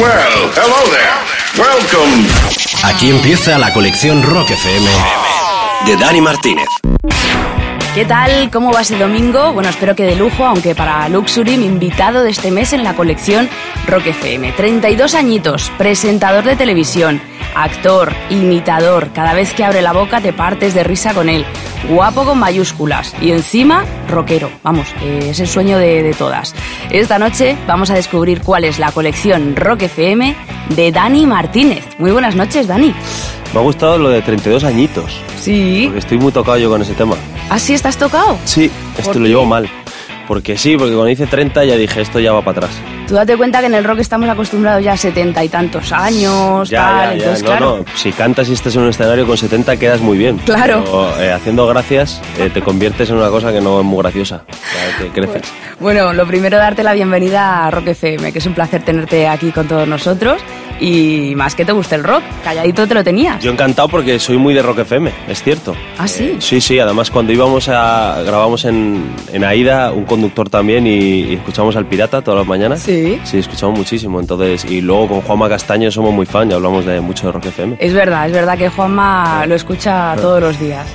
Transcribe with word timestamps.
Well, 0.00 0.50
hello 0.56 0.80
there. 0.88 1.12
Welcome. 1.58 2.26
Aquí 2.84 3.10
empieza 3.10 3.58
la 3.58 3.70
colección 3.70 4.22
Rock 4.22 4.52
FM 4.52 4.88
de 5.84 5.96
Dani 5.96 6.22
Martínez. 6.22 6.68
¿Qué 7.94 8.06
tal? 8.06 8.50
¿Cómo 8.50 8.72
va 8.72 8.80
ese 8.80 8.96
domingo? 8.96 9.52
Bueno, 9.52 9.68
espero 9.68 9.94
que 9.94 10.04
de 10.04 10.16
lujo, 10.16 10.46
aunque 10.46 10.74
para 10.74 11.06
Luxury, 11.10 11.58
mi 11.58 11.66
invitado 11.66 12.22
de 12.22 12.30
este 12.30 12.50
mes 12.50 12.72
en 12.72 12.82
la 12.82 12.94
colección 12.94 13.50
Rock 13.88 14.06
FM. 14.06 14.52
32 14.52 15.14
añitos, 15.14 15.70
presentador 15.76 16.44
de 16.44 16.56
televisión, 16.56 17.20
actor, 17.54 18.12
imitador. 18.30 19.10
Cada 19.12 19.34
vez 19.34 19.52
que 19.52 19.64
abre 19.64 19.82
la 19.82 19.92
boca 19.92 20.20
te 20.20 20.32
partes 20.32 20.74
de 20.74 20.84
risa 20.84 21.14
con 21.14 21.28
él. 21.28 21.44
Guapo 21.88 22.24
con 22.24 22.38
mayúsculas. 22.38 23.14
Y 23.20 23.32
encima, 23.32 23.84
rockero. 24.08 24.50
Vamos, 24.62 24.88
es 25.02 25.40
el 25.40 25.48
sueño 25.48 25.78
de, 25.78 26.02
de 26.02 26.14
todas. 26.14 26.54
Esta 26.90 27.18
noche 27.18 27.56
vamos 27.66 27.90
a 27.90 27.94
descubrir 27.94 28.42
cuál 28.42 28.64
es 28.64 28.78
la 28.78 28.92
colección 28.92 29.56
Rock 29.56 29.82
FM 29.82 30.34
de 30.70 30.92
Dani 30.92 31.26
Martínez. 31.26 31.84
Muy 31.98 32.10
buenas 32.10 32.36
noches, 32.36 32.66
Dani. 32.66 32.94
Me 33.52 33.58
ha 33.58 33.62
gustado 33.62 33.98
lo 33.98 34.10
de 34.10 34.22
32 34.22 34.62
añitos. 34.64 35.20
Sí. 35.40 35.82
Porque 35.86 35.98
estoy 35.98 36.18
muy 36.18 36.32
tocado 36.32 36.58
yo 36.58 36.70
con 36.70 36.82
ese 36.82 36.94
tema. 36.94 37.16
¿Ah, 37.48 37.58
sí 37.58 37.74
estás 37.74 37.96
tocado? 37.96 38.38
Sí, 38.44 38.70
esto 38.96 39.12
¿Por 39.12 39.22
lo 39.22 39.26
llevo 39.26 39.44
mal. 39.44 39.68
Porque 40.30 40.56
sí, 40.56 40.76
porque 40.76 40.92
cuando 40.94 41.08
hice 41.10 41.26
30 41.26 41.64
ya 41.64 41.74
dije, 41.74 42.00
esto 42.02 42.20
ya 42.20 42.30
va 42.32 42.40
para 42.40 42.58
atrás. 42.58 42.78
Tú 43.08 43.14
date 43.14 43.36
cuenta 43.36 43.58
que 43.58 43.66
en 43.66 43.74
el 43.74 43.82
rock 43.82 43.98
estamos 43.98 44.28
acostumbrados 44.28 44.84
ya 44.84 44.92
a 44.92 44.96
setenta 44.96 45.42
y 45.42 45.48
tantos 45.48 45.90
años, 45.90 46.70
Ya, 46.70 46.78
tal, 46.84 46.94
ya, 46.94 47.06
ya. 47.08 47.14
entonces 47.14 47.42
No, 47.42 47.48
claro. 47.48 47.76
no. 47.78 47.84
Si 47.96 48.12
cantas 48.12 48.48
y 48.48 48.52
estás 48.52 48.76
en 48.76 48.82
un 48.82 48.90
escenario 48.90 49.26
con 49.26 49.36
70 49.36 49.76
quedas 49.76 50.00
muy 50.00 50.16
bien. 50.16 50.36
Claro. 50.38 50.84
Pero 50.84 51.20
eh, 51.20 51.32
haciendo 51.32 51.66
gracias 51.66 52.22
eh, 52.38 52.48
te 52.54 52.62
conviertes 52.62 53.10
en 53.10 53.16
una 53.16 53.28
cosa 53.28 53.52
que 53.52 53.60
no 53.60 53.80
es 53.80 53.84
muy 53.84 53.98
graciosa. 53.98 54.44
Que 54.98 55.08
creces. 55.08 55.52
Bueno, 55.80 56.12
lo 56.12 56.24
primero 56.28 56.58
darte 56.58 56.84
la 56.84 56.92
bienvenida 56.92 57.66
a 57.66 57.70
Rock 57.72 57.88
FM, 57.88 58.32
que 58.32 58.38
es 58.38 58.46
un 58.46 58.54
placer 58.54 58.84
tenerte 58.84 59.26
aquí 59.26 59.50
con 59.50 59.66
todos 59.66 59.88
nosotros 59.88 60.40
y 60.78 61.34
más 61.36 61.54
que 61.54 61.64
te 61.66 61.72
guste 61.72 61.94
el 61.96 62.04
rock, 62.04 62.22
calladito 62.42 62.86
te 62.86 62.94
lo 62.94 63.04
tenías. 63.04 63.42
Yo 63.42 63.50
encantado 63.52 63.88
porque 63.88 64.18
soy 64.18 64.38
muy 64.38 64.54
de 64.54 64.62
Rock 64.62 64.78
FM, 64.78 65.10
es 65.28 65.42
cierto. 65.42 65.74
¿Ah, 65.98 66.08
sí? 66.08 66.24
Eh, 66.24 66.36
sí, 66.38 66.60
sí, 66.60 66.78
además 66.78 67.10
cuando 67.10 67.32
íbamos 67.32 67.68
a... 67.68 68.22
grabamos 68.24 68.64
en, 68.64 69.14
en 69.32 69.44
Aida, 69.44 69.92
un 69.92 70.04
conductor 70.20 70.48
también 70.50 70.86
y, 70.86 70.90
y 71.22 71.34
escuchamos 71.34 71.74
al 71.76 71.86
Pirata 71.86 72.22
todas 72.22 72.38
las 72.38 72.46
mañanas. 72.46 72.82
Sí. 72.82 73.18
Sí, 73.24 73.38
escuchamos 73.38 73.78
muchísimo, 73.78 74.20
entonces... 74.20 74.64
Y 74.70 74.80
luego 74.80 75.08
con 75.08 75.20
Juanma 75.22 75.48
Castaño 75.48 75.90
somos 75.90 76.12
muy 76.12 76.26
fan 76.26 76.50
y 76.50 76.54
hablamos 76.54 76.84
de 76.84 77.00
mucho 77.00 77.26
de 77.26 77.32
Rock 77.32 77.46
FM. 77.46 77.76
Es 77.80 77.92
verdad, 77.94 78.26
es 78.26 78.32
verdad 78.32 78.58
que 78.58 78.68
Juanma 78.68 79.46
lo 79.46 79.54
escucha 79.54 80.14
todos 80.16 80.40
los 80.40 80.58
días. 80.60 80.86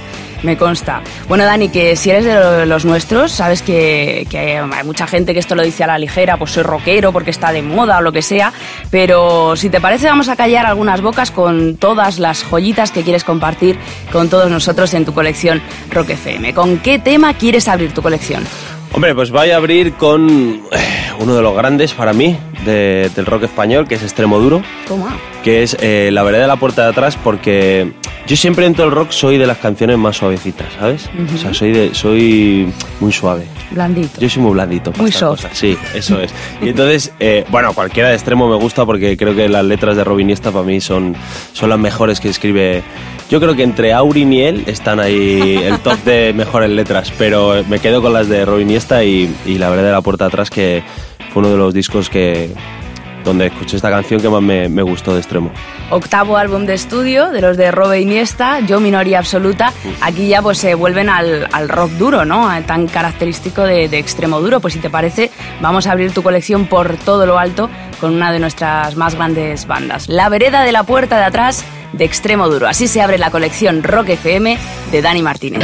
Me 0.44 0.58
consta. 0.58 1.02
Bueno, 1.28 1.44
Dani, 1.44 1.70
que 1.70 1.96
si 1.96 2.12
eres 2.12 2.24
de 2.26 2.36
lo- 2.36 2.66
los 2.68 2.86
nuestros, 2.86 3.32
sabes 3.32 3.64
que, 3.64 4.28
que 4.30 4.60
hay 4.60 4.84
mucha 4.84 5.08
gente 5.08 5.34
que 5.34 5.40
esto 5.40 5.56
lo 5.56 5.64
dice 5.64 5.84
a 5.84 5.88
la 5.88 5.98
ligera, 5.98 6.38
pues 6.38 6.52
soy 6.52 6.62
rockero 6.62 7.12
porque 7.12 7.32
está 7.32 7.52
de 7.52 7.64
moda 7.64 7.98
o 7.98 8.02
lo 8.02 8.12
que 8.12 8.22
sea, 8.22 8.54
pero 8.92 9.56
si 9.56 9.70
te 9.70 9.82
parece 9.82 10.06
vamos 10.08 10.30
a 10.30 10.36
callar 10.36 10.68
algunas 10.68 11.02
bocas 11.02 11.32
con 11.32 11.78
todas 11.78 12.20
las 12.20 12.44
joyitas 12.44 12.92
que 12.92 13.02
quieres 13.02 13.24
compartir 13.24 13.78
con 14.12 14.30
todos 14.30 14.52
nosotros 14.52 14.94
en 14.94 15.06
tu 15.06 15.14
colección 15.14 15.62
Rock 15.92 16.12
FM. 16.12 16.54
¿Con 16.54 16.78
qué 16.78 17.00
tema 17.00 17.34
quieres 17.34 17.68
abrir 17.68 17.92
tu 17.94 18.04
colección? 18.04 18.44
Hombre, 18.96 19.14
pues 19.14 19.30
voy 19.30 19.50
a 19.50 19.58
abrir 19.58 19.94
con 19.96 20.62
eh, 20.72 20.78
uno 21.20 21.36
de 21.36 21.42
los 21.42 21.54
grandes 21.56 21.94
para 21.94 22.14
mí 22.14 22.38
de- 22.64 23.12
del 23.14 23.26
rock 23.26 23.44
español, 23.44 23.88
que 23.90 23.96
es 23.96 24.04
Extremo 24.04 24.40
Duro, 24.40 24.62
Toma. 24.88 25.18
que 25.44 25.64
es 25.64 25.76
eh, 25.82 26.10
La 26.14 26.24
vereda 26.24 26.44
de 26.44 26.48
la 26.48 26.56
puerta 26.56 26.84
de 26.84 26.90
atrás, 26.92 27.18
porque 27.22 27.92
yo 28.26 28.38
siempre 28.38 28.64
dentro 28.64 28.86
del 28.86 28.94
rock 28.94 29.12
soy 29.12 29.38
de 29.38 29.46
las 29.48 29.58
canciones 29.58 29.98
más 29.98 30.16
suavecitas, 30.16 30.68
¿sabes? 30.80 31.10
O 31.34 31.38
sea, 31.38 31.54
soy, 31.54 31.74
de, 31.74 31.94
soy 31.94 32.72
muy 33.02 33.12
suave. 33.12 33.44
Blandito. 33.72 34.22
Yo 34.22 34.30
soy 34.30 34.42
muy 34.44 34.54
blandito. 34.54 34.92
para 34.92 35.02
Muy 35.04 35.12
soft. 35.12 35.42
cosas. 35.44 35.58
Sí, 35.58 35.78
eso 35.94 36.22
es. 36.22 36.34
Y 36.62 36.70
entonces, 36.70 37.12
eh, 37.20 37.44
bueno, 37.50 37.74
cualquiera 37.74 38.10
de 38.10 38.16
extremo 38.16 38.48
me 38.48 38.56
gusta 38.56 38.86
porque 38.86 39.18
creo 39.18 39.36
que 39.36 39.50
las 39.50 39.66
letras 39.66 39.98
de 39.98 40.06
Robin 40.06 40.28
Iniesta 40.28 40.52
para 40.52 40.64
mí 40.64 40.80
son, 40.80 41.16
son 41.52 41.70
las 41.70 41.80
mejores 41.80 42.22
que 42.22 42.30
escribe. 42.30 42.82
Yo 43.30 43.40
creo 43.40 43.56
que 43.56 43.64
entre 43.64 43.92
Aurin 43.92 44.32
y 44.34 44.42
él 44.44 44.64
están 44.68 45.00
ahí 45.00 45.60
el 45.64 45.80
top 45.80 45.98
de 46.06 46.32
mejores 46.34 46.70
letras, 46.70 47.12
pero 47.18 47.64
me 47.68 47.80
quedo 47.80 48.00
con 48.02 48.14
las 48.14 48.30
de 48.30 48.46
Robin 48.46 48.68
Iniesta 48.70 48.85
y, 49.04 49.34
y 49.46 49.58
la 49.58 49.70
verdad 49.70 49.84
de 49.86 49.92
la 49.92 50.02
puerta 50.02 50.26
atrás 50.26 50.50
que 50.50 50.84
fue 51.34 51.42
uno 51.42 51.52
de 51.52 51.58
los 51.58 51.74
discos 51.74 52.10
que 52.10 52.50
donde 53.24 53.48
escuché 53.48 53.76
esta 53.76 53.90
canción 53.90 54.22
que 54.22 54.30
más 54.30 54.42
me, 54.42 54.70
me 54.70 54.84
gustó 54.84 55.14
de 55.14 55.20
extremo. 55.20 55.50
octavo 55.90 56.38
álbum 56.38 56.68
de 56.68 56.76
estudio 56.76 57.32
de 57.32 57.42
los 57.42 57.58
de 57.58 57.72
Robe 57.72 58.00
Iniesta, 58.00 58.60
Yo 58.60 58.80
Minoría 58.80 59.18
Absoluta. 59.18 59.74
Aquí 60.02 60.28
ya 60.28 60.44
pues 60.44 60.60
se 60.60 60.76
vuelven 60.76 61.10
al, 61.10 61.48
al 61.52 61.68
rock 61.68 61.90
duro, 61.94 62.24
¿no? 62.24 62.48
Tan 62.68 62.86
característico 62.86 63.64
de, 63.64 63.90
de 63.90 63.98
extremo 63.98 64.40
duro. 64.42 64.60
Pues 64.60 64.76
si 64.76 64.80
te 64.80 64.92
parece, 64.92 65.32
vamos 65.60 65.88
a 65.88 65.94
abrir 65.94 66.12
tu 66.12 66.22
colección 66.22 66.68
por 66.68 66.98
todo 66.98 67.26
lo 67.26 67.40
alto 67.40 67.68
con 68.00 68.14
una 68.14 68.32
de 68.32 68.40
nuestras 68.40 68.96
más 68.96 69.16
grandes 69.16 69.66
bandas. 69.66 70.08
La 70.08 70.30
vereda 70.30 70.62
de 70.62 70.72
la 70.72 70.84
puerta 70.84 71.18
de 71.18 71.24
atrás 71.24 71.66
de 71.94 72.06
extremo 72.06 72.48
duro. 72.48 72.68
Así 72.68 72.88
se 72.88 73.02
abre 73.02 73.18
la 73.18 73.32
colección 73.32 73.82
Rock 73.82 74.10
FM 74.10 74.56
de 74.92 75.02
Dani 75.02 75.24
Martínez. 75.24 75.64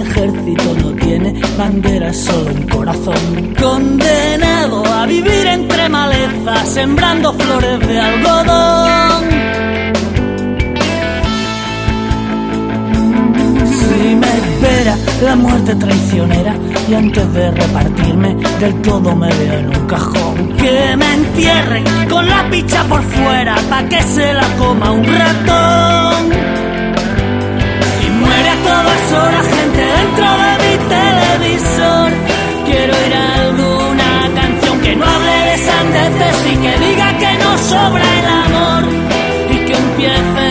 ejército 0.00 0.74
no 0.82 0.90
tiene 0.92 1.40
bandera, 1.56 2.12
solo 2.12 2.50
un 2.50 2.66
corazón. 2.68 3.54
Condenado 3.60 4.84
a 4.86 5.06
vivir 5.06 5.46
entre 5.46 5.88
malezas, 5.88 6.68
sembrando 6.68 7.32
flores 7.34 7.80
de 7.86 8.00
algodón. 8.00 9.24
Si 13.78 14.16
me 14.16 14.26
espera 14.26 14.96
la 15.22 15.36
muerte 15.36 15.74
traicionera 15.74 16.54
y 16.88 16.94
antes 16.94 17.32
de 17.34 17.50
repartirme 17.50 18.36
del 18.58 18.82
todo 18.82 19.14
me 19.14 19.28
veo 19.28 19.54
en 19.54 19.68
un 19.68 19.86
cajón. 19.86 20.48
Que 20.56 20.96
me 20.96 21.14
entierren 21.14 21.84
con 22.08 22.28
la 22.28 22.48
picha 22.50 22.84
por 22.84 23.02
fuera 23.02 23.56
pa' 23.68 23.84
que 23.84 24.02
se 24.02 24.32
la 24.32 24.46
coma 24.58 24.90
un 24.90 25.04
ratón. 25.04 26.30
Y 28.04 28.10
muere 28.10 28.48
a 28.48 28.56
todas 28.62 29.12
horas 29.12 29.59
dentro 29.80 30.28
de 30.42 30.52
mi 30.62 30.74
televisor. 30.94 32.10
Quiero 32.66 32.92
oír 33.00 33.14
alguna 33.14 34.30
canción 34.34 34.80
que 34.80 34.96
no 34.96 35.04
hable 35.04 35.36
de 35.50 35.58
sandeces 35.58 36.36
y 36.52 36.56
que 36.56 36.78
diga 36.86 37.18
que 37.18 37.32
no 37.42 37.58
sobra 37.58 38.04
el 38.20 38.26
amor 38.44 38.82
y 39.50 39.56
que 39.66 39.72
empiece 39.72 40.49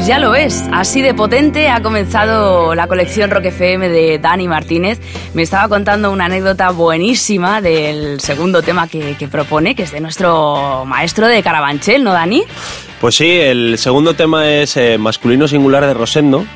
Pues 0.00 0.08
ya 0.08 0.18
lo 0.18 0.30
ves, 0.30 0.64
así 0.72 1.02
de 1.02 1.12
potente 1.12 1.68
ha 1.68 1.82
comenzado 1.82 2.74
la 2.74 2.86
colección 2.86 3.30
Rock 3.30 3.44
FM 3.44 3.90
de 3.90 4.18
Dani 4.18 4.48
Martínez. 4.48 4.98
Me 5.34 5.42
estaba 5.42 5.68
contando 5.68 6.10
una 6.10 6.24
anécdota 6.24 6.70
buenísima 6.70 7.60
del 7.60 8.18
segundo 8.18 8.62
tema 8.62 8.88
que, 8.88 9.28
propone, 9.30 9.74
que 9.74 9.82
es 9.82 9.92
de 9.92 10.00
nuestro 10.00 10.86
maestro 10.86 11.28
de 11.28 11.42
Carabanchel, 11.42 12.02
¿no, 12.02 12.14
Dani? 12.14 12.44
Pues 12.98 13.16
sí, 13.16 13.28
el 13.30 13.76
segundo 13.76 14.14
tema 14.14 14.48
es 14.48 14.78
eh, 14.78 14.96
Masculino 14.96 15.46
Singular 15.46 15.84
de 15.84 15.92
Rosendo. 15.92 16.46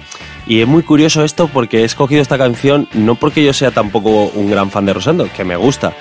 Y 0.47 0.63
es 0.63 0.67
muy 0.67 0.83
curioso 0.83 1.23
esto 1.23 1.49
porque 1.49 1.83
he 1.83 1.85
escogido 1.85 2.23
esta 2.23 2.39
canción 2.39 2.89
no 2.95 3.15
porque 3.15 3.45
yo 3.45 3.53
sea 3.53 3.73
tampoco 3.73 4.33
un 4.35 4.51
gran 4.51 4.71
fan 4.71 4.87
de 4.87 4.95
Rosendo, 4.95 5.29
que 5.37 5.45
me 5.45 5.57
gusta, 5.57 5.93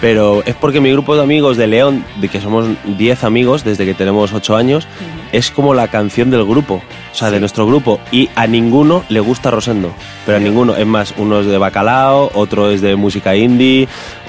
pero 0.00 0.42
es 0.46 0.56
porque 0.56 0.80
mi 0.80 0.90
grupo 0.90 1.14
de 1.14 1.22
amigos 1.22 1.56
de 1.56 1.68
León, 1.68 2.04
de 2.20 2.28
que 2.28 2.40
somos 2.40 2.66
10 2.84 3.22
amigos 3.22 3.62
desde 3.62 3.84
que 3.84 3.94
tenemos 3.94 4.32
8 4.32 4.56
años, 4.56 4.88
es 5.32 5.50
como 5.50 5.74
la 5.74 5.88
canción 5.88 6.30
del 6.30 6.44
grupo, 6.44 6.82
o 7.12 7.14
sea, 7.14 7.30
de 7.30 7.40
nuestro 7.40 7.66
grupo, 7.66 8.00
y 8.10 8.28
a 8.34 8.46
ninguno 8.46 9.04
le 9.08 9.20
gusta 9.20 9.50
Rosendo, 9.50 9.92
pero 10.24 10.38
a 10.38 10.40
ninguno, 10.40 10.76
es 10.76 10.86
más, 10.86 11.14
uno 11.16 11.40
es 11.40 11.46
de 11.46 11.58
bacalao, 11.58 12.30
otro 12.34 12.70
es 12.70 12.80
de 12.80 12.96
música 12.96 13.36
indie, 13.36 13.88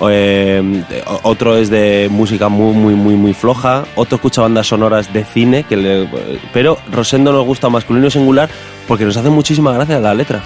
eh, 0.10 0.84
otro 1.24 1.58
es 1.58 1.70
de 1.70 2.08
música 2.12 2.50
muy, 2.50 2.74
muy, 2.74 2.96
muy, 2.96 3.16
muy 3.16 3.34
floja, 3.34 3.84
otro 3.96 4.16
escucha 4.16 4.42
bandas 4.42 4.68
sonoras 4.68 5.12
de 5.14 5.24
cine, 5.24 5.64
que 5.64 6.08
pero 6.54 6.78
Rosendo 6.92 7.32
nos 7.32 7.46
gusta 7.46 7.70
masculino 7.70 8.10
singular 8.10 8.50
porque 8.88 9.06
nos 9.06 9.18
hace 9.18 9.30
muchísima 9.30 9.72
gracia 9.74 10.00
la 10.00 10.14
letra. 10.14 10.44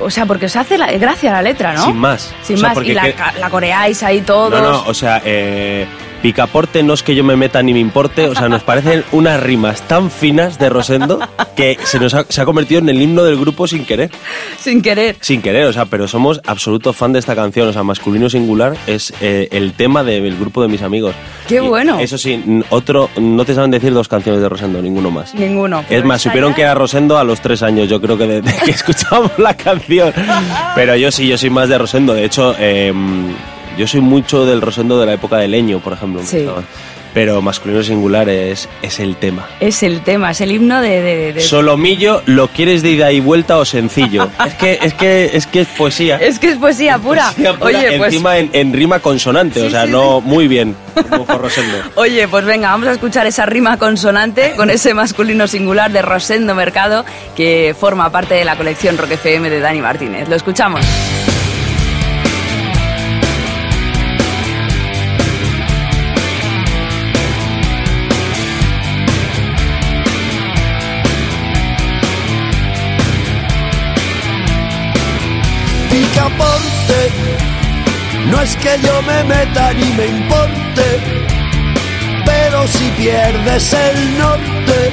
O 0.00 0.10
sea, 0.10 0.26
porque 0.26 0.46
os 0.46 0.54
hace 0.54 0.78
la, 0.78 0.86
gracia 0.92 1.32
la 1.32 1.42
letra, 1.42 1.74
¿no? 1.74 1.86
Sin 1.86 1.96
más. 1.96 2.32
Sin 2.42 2.60
más, 2.60 2.78
y 2.84 2.94
la, 2.94 3.12
la, 3.38 3.50
coreáis 3.50 4.02
ahí 4.02 4.20
todos. 4.20 4.50
No, 4.50 4.60
no, 4.60 4.82
o 4.86 4.94
sea, 4.94 5.20
eh, 5.24 5.86
Picaporte 6.22 6.82
no 6.82 6.94
es 6.94 7.02
que 7.02 7.14
yo 7.14 7.22
me 7.22 7.36
meta 7.36 7.62
ni 7.62 7.72
me 7.72 7.78
importe, 7.78 8.26
o 8.26 8.34
sea, 8.34 8.48
nos 8.48 8.62
parecen 8.62 9.04
unas 9.12 9.40
rimas 9.40 9.82
tan 9.82 10.10
finas 10.10 10.58
de 10.58 10.68
Rosendo 10.68 11.20
que 11.54 11.78
se 11.84 12.00
nos 12.00 12.14
ha, 12.14 12.24
se 12.28 12.40
ha 12.40 12.44
convertido 12.44 12.80
en 12.80 12.88
el 12.88 13.00
himno 13.00 13.22
del 13.22 13.38
grupo 13.38 13.66
sin 13.68 13.84
querer. 13.84 14.10
Sin 14.58 14.82
querer. 14.82 15.16
Sin 15.20 15.42
querer, 15.42 15.66
o 15.66 15.72
sea, 15.72 15.84
pero 15.84 16.08
somos 16.08 16.40
absolutos 16.44 16.96
fan 16.96 17.12
de 17.12 17.20
esta 17.20 17.36
canción, 17.36 17.68
o 17.68 17.72
sea, 17.72 17.82
masculino 17.82 18.28
singular 18.28 18.76
es 18.86 19.12
eh, 19.20 19.48
el 19.52 19.72
tema 19.74 20.02
del 20.02 20.36
grupo 20.36 20.60
de 20.62 20.68
mis 20.68 20.82
amigos. 20.82 21.14
Qué 21.46 21.60
bueno. 21.60 21.98
Eso 22.00 22.18
sí, 22.18 22.42
otro, 22.70 23.10
no 23.16 23.44
te 23.44 23.54
saben 23.54 23.70
decir 23.70 23.92
dos 23.94 24.08
canciones 24.08 24.42
de 24.42 24.48
Rosendo, 24.48 24.82
ninguno 24.82 25.10
más. 25.10 25.34
Ninguno. 25.34 25.84
Es 25.88 26.04
más, 26.04 26.22
supieron 26.22 26.52
que 26.52 26.62
era 26.62 26.74
Rosendo 26.74 27.16
a 27.16 27.24
los 27.24 27.40
tres 27.40 27.62
años, 27.62 27.88
yo 27.88 28.00
creo 28.00 28.18
que 28.18 28.26
desde 28.26 28.58
que 28.64 28.70
escuchamos 28.72 29.30
la 29.38 29.56
canción. 29.56 30.12
Pero 30.74 30.96
yo 30.96 31.10
sí, 31.10 31.28
yo 31.28 31.38
soy 31.38 31.50
más 31.50 31.68
de 31.68 31.78
Rosendo, 31.78 32.14
de 32.14 32.24
hecho... 32.24 32.54
Eh, 32.58 32.92
yo 33.78 33.86
soy 33.86 34.00
mucho 34.00 34.44
del 34.44 34.60
Rosendo 34.60 34.98
de 34.98 35.06
la 35.06 35.12
época 35.14 35.36
de 35.38 35.46
Leño, 35.46 35.78
por 35.78 35.92
ejemplo. 35.92 36.20
Sí. 36.24 36.44
Pero 37.14 37.40
masculino 37.40 37.82
singular 37.82 38.28
es, 38.28 38.68
es 38.82 39.00
el 39.00 39.16
tema. 39.16 39.46
Es 39.60 39.82
el 39.82 40.02
tema, 40.02 40.32
es 40.32 40.40
el 40.40 40.52
himno 40.52 40.82
de, 40.82 41.34
Solomillo, 41.40 42.22
¿lo 42.26 42.48
quieres 42.48 42.82
de 42.82 42.90
ida 42.90 43.12
y 43.12 43.20
vuelta 43.20 43.56
o 43.56 43.64
sencillo? 43.64 44.28
es 44.46 44.54
que 44.54 44.78
es 44.82 44.94
que 44.94 45.30
es 45.32 45.46
que 45.46 45.60
es 45.62 45.68
poesía. 45.68 46.16
Es 46.28 46.38
que 46.38 46.50
es 46.50 46.58
poesía 46.58 46.98
pura. 46.98 47.32
Oye, 47.60 47.96
pues... 47.96 48.12
encima 48.12 48.36
en, 48.38 48.72
rima 48.72 49.00
consonante, 49.00 49.62
o 49.62 49.70
sea, 49.70 49.86
no 49.86 50.20
muy 50.20 50.48
bien. 50.48 50.76
Rosendo. 51.28 51.78
Oye, 51.94 52.28
pues 52.28 52.44
venga, 52.44 52.70
vamos 52.70 52.88
a 52.88 52.92
escuchar 52.92 53.26
esa 53.26 53.46
rima 53.46 53.78
consonante 53.78 54.54
con 54.56 54.68
ese 54.68 54.92
masculino 54.92 55.46
singular 55.46 55.90
de 55.92 56.02
Rosendo 56.02 56.54
Mercado 56.54 57.04
que 57.36 57.74
forma 57.78 58.10
parte 58.10 58.34
de 58.34 58.44
la 58.44 58.56
colección 58.56 58.98
Rock 58.98 59.12
FM 59.12 59.48
de 59.48 59.60
Dani 59.60 59.80
Martínez. 59.80 60.28
Lo 60.28 60.34
escuchamos. 60.36 60.84
No 78.30 78.42
es 78.42 78.56
que 78.56 78.78
yo 78.82 79.02
me 79.02 79.24
meta 79.24 79.72
ni 79.72 79.92
me 79.94 80.06
importe, 80.06 80.84
pero 82.26 82.66
si 82.66 82.90
pierdes 82.90 83.72
el 83.72 84.18
norte, 84.18 84.92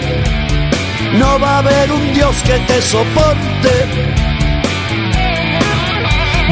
no 1.14 1.40
va 1.40 1.56
a 1.56 1.58
haber 1.60 1.92
un 1.92 2.14
Dios 2.14 2.36
que 2.44 2.58
te 2.60 2.82
soporte. 2.82 3.74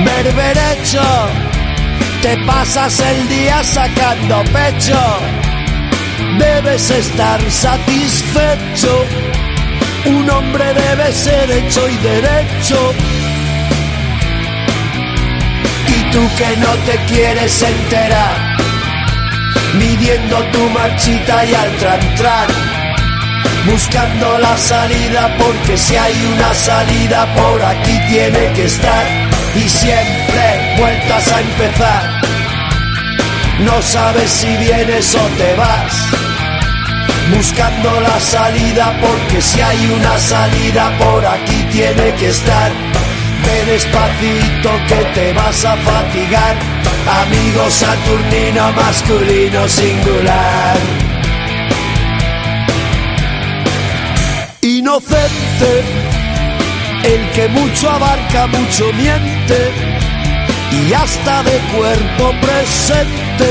Berberecho, 0.04 1.02
te 2.22 2.38
pasas 2.46 3.00
el 3.00 3.28
día 3.30 3.64
sacando 3.64 4.44
pecho, 4.52 5.00
debes 6.38 6.90
estar 6.92 7.40
satisfecho. 7.50 9.06
Un 10.06 10.30
hombre 10.30 10.66
debe 10.74 11.14
ser 11.14 11.50
hecho 11.50 11.88
y 11.88 11.96
derecho 11.98 12.94
tú 16.14 16.20
que 16.38 16.58
no 16.58 16.72
te 16.86 16.96
quieres 17.12 17.62
enterar, 17.64 18.36
midiendo 19.74 20.38
tu 20.52 20.70
marchita 20.70 21.44
y 21.44 21.54
al 21.56 21.76
tran 22.16 22.48
buscando 23.66 24.38
la 24.38 24.56
salida 24.58 25.36
porque 25.40 25.76
si 25.76 25.96
hay 25.96 26.14
una 26.36 26.54
salida 26.54 27.34
por 27.36 27.62
aquí 27.64 28.00
tiene 28.10 28.54
que 28.54 28.66
estar. 28.66 29.06
Y 29.56 29.70
siempre 29.70 30.76
vueltas 30.78 31.32
a 31.32 31.42
empezar. 31.42 32.22
No 33.60 33.82
sabes 33.82 34.30
si 34.30 34.56
vienes 34.58 35.16
o 35.16 35.26
te 35.38 35.56
vas, 35.56 35.94
buscando 37.36 38.02
la 38.02 38.20
salida 38.20 38.94
porque 39.00 39.42
si 39.42 39.62
hay 39.62 39.86
una 39.88 40.18
salida 40.18 40.92
por 40.98 41.26
aquí 41.26 41.66
tiene 41.72 42.14
que 42.16 42.30
estar 42.30 42.93
Ve 43.54 43.66
despacito 43.66 44.72
que 44.88 45.02
te 45.14 45.34
vas 45.34 45.64
a 45.64 45.76
fatigar. 45.78 46.56
Amigo 47.22 47.70
saturnino 47.70 48.72
masculino 48.72 49.68
singular. 49.68 50.78
Inocente, 54.62 55.72
el 57.04 57.22
que 57.36 57.48
mucho 57.50 57.92
abarca, 57.92 58.48
mucho 58.48 58.92
miente. 58.94 59.60
Y 60.72 60.94
hasta 60.94 61.44
de 61.44 61.58
cuerpo 61.76 62.34
presente, 62.42 63.50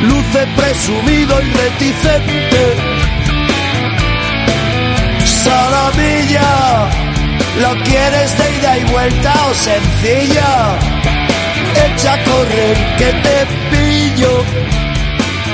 luce 0.00 0.46
presumido 0.56 1.40
y 1.40 1.50
reticente. 1.62 2.62
Salamilla 5.44 6.93
¿Lo 7.60 7.70
quieres 7.84 8.36
de 8.36 8.56
ida 8.56 8.78
y 8.78 8.84
vuelta 8.84 9.32
o 9.46 9.54
sencillo? 9.54 10.42
Echa 11.86 12.14
a 12.14 12.24
correr 12.24 12.76
que 12.98 13.12
te 13.24 13.46
pillo 13.70 14.44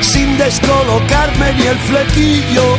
sin 0.00 0.36
descolocarme 0.38 1.52
ni 1.54 1.66
el 1.66 1.78
flequillo. 1.78 2.78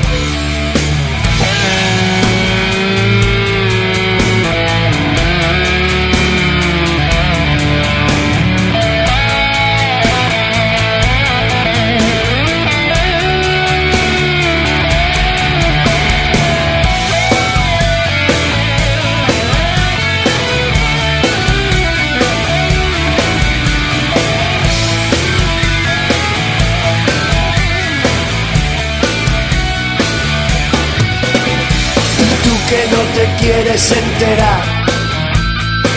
Quieres 33.42 33.92
enterar, 33.92 34.62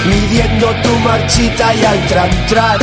midiendo 0.07 0.75
tu 0.83 0.99
marchita 1.01 1.75
y 1.75 1.85
al 1.85 2.07
tran 2.47 2.79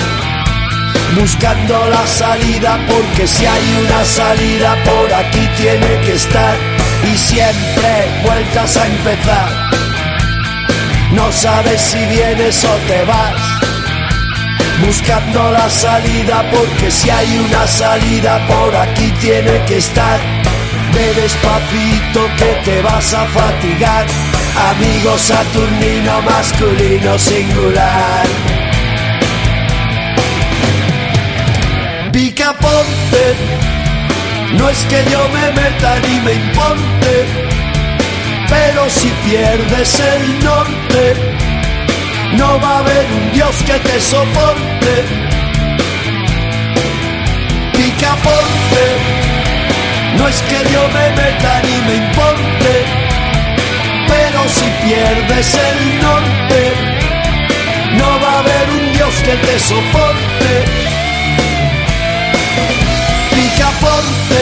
buscando 1.15 1.89
la 1.89 2.07
salida 2.07 2.79
porque 2.87 3.27
si 3.27 3.45
hay 3.45 3.85
una 3.85 4.05
salida 4.05 4.77
por 4.83 5.13
aquí 5.13 5.47
tiene 5.57 5.99
que 6.05 6.13
estar 6.13 6.55
y 7.03 7.17
siempre 7.17 8.21
vueltas 8.23 8.77
a 8.77 8.87
empezar. 8.87 9.49
No 11.11 11.31
sabes 11.31 11.81
si 11.81 12.05
vienes 12.05 12.63
o 12.63 12.75
te 12.87 13.03
vas, 13.03 13.35
buscando 14.85 15.51
la 15.51 15.69
salida 15.69 16.45
porque 16.51 16.89
si 16.89 17.09
hay 17.09 17.37
una 17.49 17.67
salida 17.67 18.39
por 18.47 18.75
aquí 18.75 19.11
tiene 19.19 19.63
que 19.65 19.77
estar. 19.77 20.19
Ve 20.93 21.13
despacito 21.21 22.27
que 22.37 22.71
te 22.71 22.81
vas 22.81 23.13
a 23.13 23.25
fatigar 23.25 24.05
amigo 24.55 25.17
saturnino 25.17 26.21
masculino 26.21 27.17
singular. 27.17 28.25
Picaponte, 32.11 33.35
no 34.57 34.69
es 34.69 34.79
que 34.89 35.03
yo 35.11 35.27
me 35.29 35.51
meta 35.61 35.99
ni 36.07 36.19
me 36.21 36.33
importe, 36.33 37.25
Pero 38.49 38.89
si 38.89 39.07
pierdes 39.25 39.99
el 39.99 40.43
norte, 40.43 41.15
no 42.37 42.59
va 42.59 42.75
a 42.75 42.79
haber 42.79 43.05
un 43.19 43.31
Dios 43.31 43.55
que 43.65 43.79
te 43.79 43.99
soporte. 43.99 44.93
Picaporte, 47.71 48.83
no 50.17 50.27
es 50.27 50.41
que 50.41 50.59
Dios 50.69 50.87
me 50.93 51.09
meta 51.21 51.61
ni 51.63 51.75
me 51.87 51.95
importe, 52.05 52.71
si 54.47 54.65
pierdes 54.85 55.55
el 55.55 56.01
norte, 56.01 56.73
no 57.93 58.19
va 58.21 58.33
a 58.33 58.39
haber 58.39 58.69
un 58.79 58.93
Dios 58.93 59.13
que 59.23 59.35
te 59.35 59.59
soporte. 59.59 60.51
Picaporte, 63.35 64.41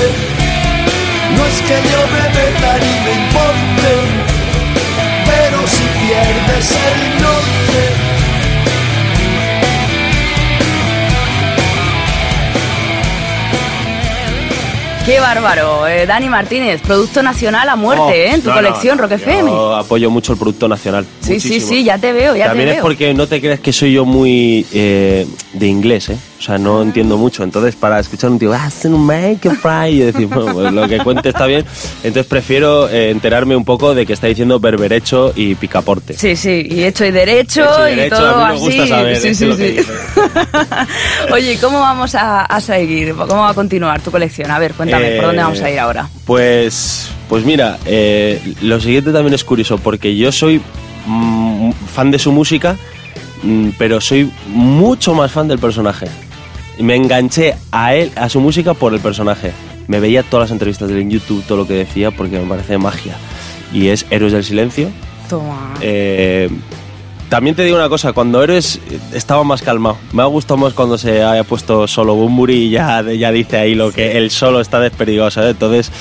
no 1.36 1.46
es 1.46 1.62
que 1.62 1.78
Dios 1.88 2.06
me 2.18 2.26
meta 2.38 2.72
ni 2.84 2.96
me 3.06 3.12
importe, 3.24 3.92
pero 5.26 5.68
si 5.68 5.86
pierdes 6.06 6.72
el 6.92 7.22
norte, 7.22 8.09
Qué 15.10 15.20
bárbaro. 15.20 15.88
Eh, 15.88 16.06
Dani 16.06 16.30
Martínez, 16.30 16.82
producto 16.82 17.24
nacional 17.24 17.68
a 17.68 17.76
muerte, 17.76 18.04
Oh, 18.04 18.12
¿eh? 18.12 18.30
En 18.36 18.42
tu 18.44 18.50
no, 18.50 18.54
colección, 18.54 18.96
no, 18.96 19.02
Rock 19.02 19.14
FM. 19.14 19.50
Yo 19.50 19.76
apoyo 19.76 20.12
mucho 20.12 20.34
el 20.34 20.38
producto 20.38 20.68
nacional. 20.68 21.04
Sí, 21.22 21.40
sí, 21.40 21.48
muchísimo. 21.48 21.68
sí, 21.68 21.84
ya 21.84 21.98
te 21.98 22.14
veo, 22.14 22.36
ya 22.36 22.46
También 22.46 22.68
te 22.68 22.72
es 22.74 22.76
veo. 22.78 22.84
porque 22.84 23.14
no 23.16 23.26
te 23.26 23.42
creas 23.42 23.60
que 23.60 23.74
soy 23.74 23.94
yo 23.94 24.06
muy 24.06 24.68
eh, 24.72 25.26
de 25.54 25.68
inglés, 25.68 26.10
¿eh? 26.10 26.18
O 26.40 26.42
sea, 26.42 26.58
no 26.58 26.82
entiendo 26.82 27.18
mucho. 27.18 27.44
Entonces, 27.44 27.76
para 27.76 28.00
escuchar 28.00 28.30
un 28.30 28.40
tío, 28.40 28.54
hacen 28.54 28.94
un 28.94 29.06
make 29.06 29.50
a 29.50 29.56
fry, 29.56 29.90
y 29.90 30.00
decir, 30.00 30.26
bueno, 30.28 30.54
pues 30.54 30.72
lo 30.72 30.88
que 30.88 30.98
cuente 31.00 31.28
está 31.30 31.46
bien. 31.46 31.66
Entonces, 32.02 32.26
prefiero 32.28 32.88
eh, 32.88 33.10
enterarme 33.12 33.58
un 33.58 33.66
poco 33.66 33.94
de 33.94 34.06
que 34.06 34.14
está 34.14 34.28
diciendo 34.28 34.58
berberecho 34.58 35.34
y 35.36 35.56
picaporte. 35.56 36.14
Sí, 36.18 36.38
sí, 36.38 36.66
y 36.70 36.84
hecho 36.86 37.04
y 37.04 37.12
derecho, 37.12 37.64
Hecho 37.64 37.90
y 37.90 37.92
y, 37.92 37.96
derecho, 37.98 38.16
todo 38.16 38.36
a 38.36 38.54
mí 38.54 38.54
me 38.54 38.56
así. 38.56 38.66
gusta 38.78 38.88
saber, 38.88 39.18
sí, 39.18 39.36
sí, 39.36 39.52
sí. 39.54 39.78
Oye, 41.34 41.58
¿cómo 41.60 41.82
vamos 41.82 42.16
a, 42.16 42.46
a 42.46 42.62
seguir? 42.62 43.14
¿Cómo 43.16 43.42
va 43.42 43.50
a 43.50 43.54
continuar 43.54 44.00
tu 44.02 44.10
colección? 44.10 44.50
A 44.50 44.60
ver, 44.60 44.74
cuéntame, 44.74 45.08
¿por 45.12 45.14
Eh, 45.16 45.22
dónde 45.28 45.42
vamos 45.44 45.62
a 45.62 45.70
ir 45.70 45.80
ahora? 45.80 46.10
Pues, 46.26 47.10
pues 47.28 47.44
mira, 47.44 47.78
eh, 47.86 48.42
lo 48.62 48.80
siguiente 48.80 49.12
también 49.12 49.34
es 49.34 49.44
curioso, 49.44 49.78
porque 49.78 50.16
yo 50.16 50.32
soy 50.32 50.62
mm, 51.06 51.72
fan 51.94 52.12
de 52.12 52.20
su 52.20 52.32
música, 52.32 52.78
mm, 53.44 53.72
pero 53.78 54.00
soy 54.00 54.32
mucho 54.48 55.14
más 55.14 55.32
fan 55.34 55.48
del 55.50 55.60
personaje. 55.60 56.08
Me 56.80 56.96
enganché 56.96 57.56
a 57.72 57.94
él, 57.96 58.12
a 58.16 58.30
su 58.30 58.40
música 58.40 58.74
por 58.74 58.94
el 58.94 59.00
personaje. 59.00 59.52
Me 59.88 60.00
veía 60.00 60.24
todas 60.24 60.46
las 60.46 60.52
entrevistas 60.52 60.88
de 60.88 60.96
él 60.96 61.02
en 61.02 61.12
YouTube, 61.12 61.44
todo 61.48 61.58
lo 61.60 61.68
que 61.68 61.74
decía, 61.74 62.12
porque 62.12 62.40
me 62.40 62.46
parece 62.48 62.78
magia. 62.78 63.16
Y 63.74 63.88
es 63.88 64.06
Héroes 64.10 64.34
del 64.34 64.44
Silencio. 64.44 64.90
Toma. 65.30 65.74
Eh, 65.82 66.50
también 67.30 67.56
te 67.56 67.64
digo 67.64 67.76
una 67.78 67.90
cosa, 67.90 68.14
cuando 68.14 68.42
Héroes 68.44 68.80
eh, 68.90 69.00
estaba 69.14 69.44
más 69.44 69.62
calmado. 69.62 69.98
Me 70.14 70.22
ha 70.22 70.26
gustado 70.26 70.58
más 70.58 70.74
cuando 70.74 70.98
se 70.98 71.22
haya 71.24 71.44
puesto 71.44 71.88
solo 71.88 72.16
Bumburi 72.16 72.66
y 72.66 72.70
ya, 72.72 73.02
ya 73.04 73.32
dice 73.32 73.58
ahí 73.58 73.76
lo 73.76 73.92
que 73.92 74.18
él 74.18 74.32
solo 74.32 74.62
está 74.62 74.80
desperdigado, 74.80 75.30
¿sabes? 75.32 75.52
Entonces, 75.52 75.92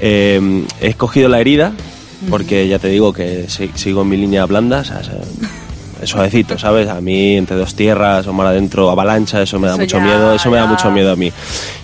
eh, 0.00 0.64
he 0.80 0.88
escogido 0.88 1.28
la 1.28 1.40
herida, 1.40 1.72
porque 2.30 2.68
ya 2.68 2.78
te 2.78 2.88
digo 2.88 3.12
que 3.12 3.46
si- 3.48 3.70
sigo 3.74 4.02
en 4.02 4.08
mi 4.10 4.16
línea 4.16 4.44
blanda, 4.46 4.80
o 4.80 4.84
sea, 4.84 5.00
suavecito, 6.06 6.58
¿sabes? 6.58 6.88
A 6.88 7.00
mí, 7.00 7.36
entre 7.36 7.56
dos 7.56 7.74
tierras 7.74 8.26
o 8.26 8.32
mar 8.32 8.46
adentro, 8.48 8.90
avalancha, 8.90 9.42
eso 9.42 9.58
me 9.58 9.66
da 9.66 9.74
Eso 9.74 9.82
mucho 9.82 9.98
ya, 9.98 10.04
miedo, 10.04 10.34
eso 10.34 10.50
me 10.50 10.56
da 10.58 10.66
mucho 10.66 10.90
miedo 10.90 11.12
a 11.12 11.16
mí. 11.16 11.32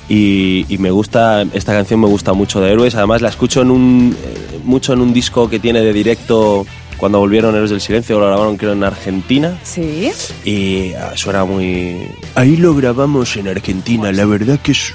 Y, 0.08 0.66
y 0.68 0.78
me 0.78 0.90
gusta, 0.90 1.42
esta 1.52 1.72
canción 1.72 2.00
me 2.00 2.06
gusta 2.06 2.32
mucho 2.32 2.60
de 2.60 2.72
Héroes, 2.72 2.94
además 2.94 3.22
la 3.22 3.28
escucho 3.30 3.62
en 3.62 3.70
un, 3.70 4.16
eh, 4.22 4.60
mucho 4.64 4.92
en 4.92 5.00
un 5.00 5.12
disco 5.12 5.48
que 5.48 5.58
tiene 5.58 5.80
de 5.80 5.92
directo 5.92 6.66
cuando 6.96 7.18
volvieron 7.18 7.54
Héroes 7.54 7.70
del 7.70 7.80
Silencio, 7.80 8.18
lo 8.18 8.26
grabaron 8.26 8.56
creo 8.56 8.72
en 8.72 8.84
Argentina 8.84 9.58
Sí. 9.62 10.10
y 10.44 10.92
ah, 10.94 11.12
suena 11.16 11.44
muy... 11.44 11.96
Ahí 12.34 12.56
lo 12.56 12.74
grabamos 12.74 13.36
en 13.36 13.48
Argentina, 13.48 14.12
la 14.12 14.24
verdad 14.26 14.58
que 14.60 14.72
es 14.72 14.94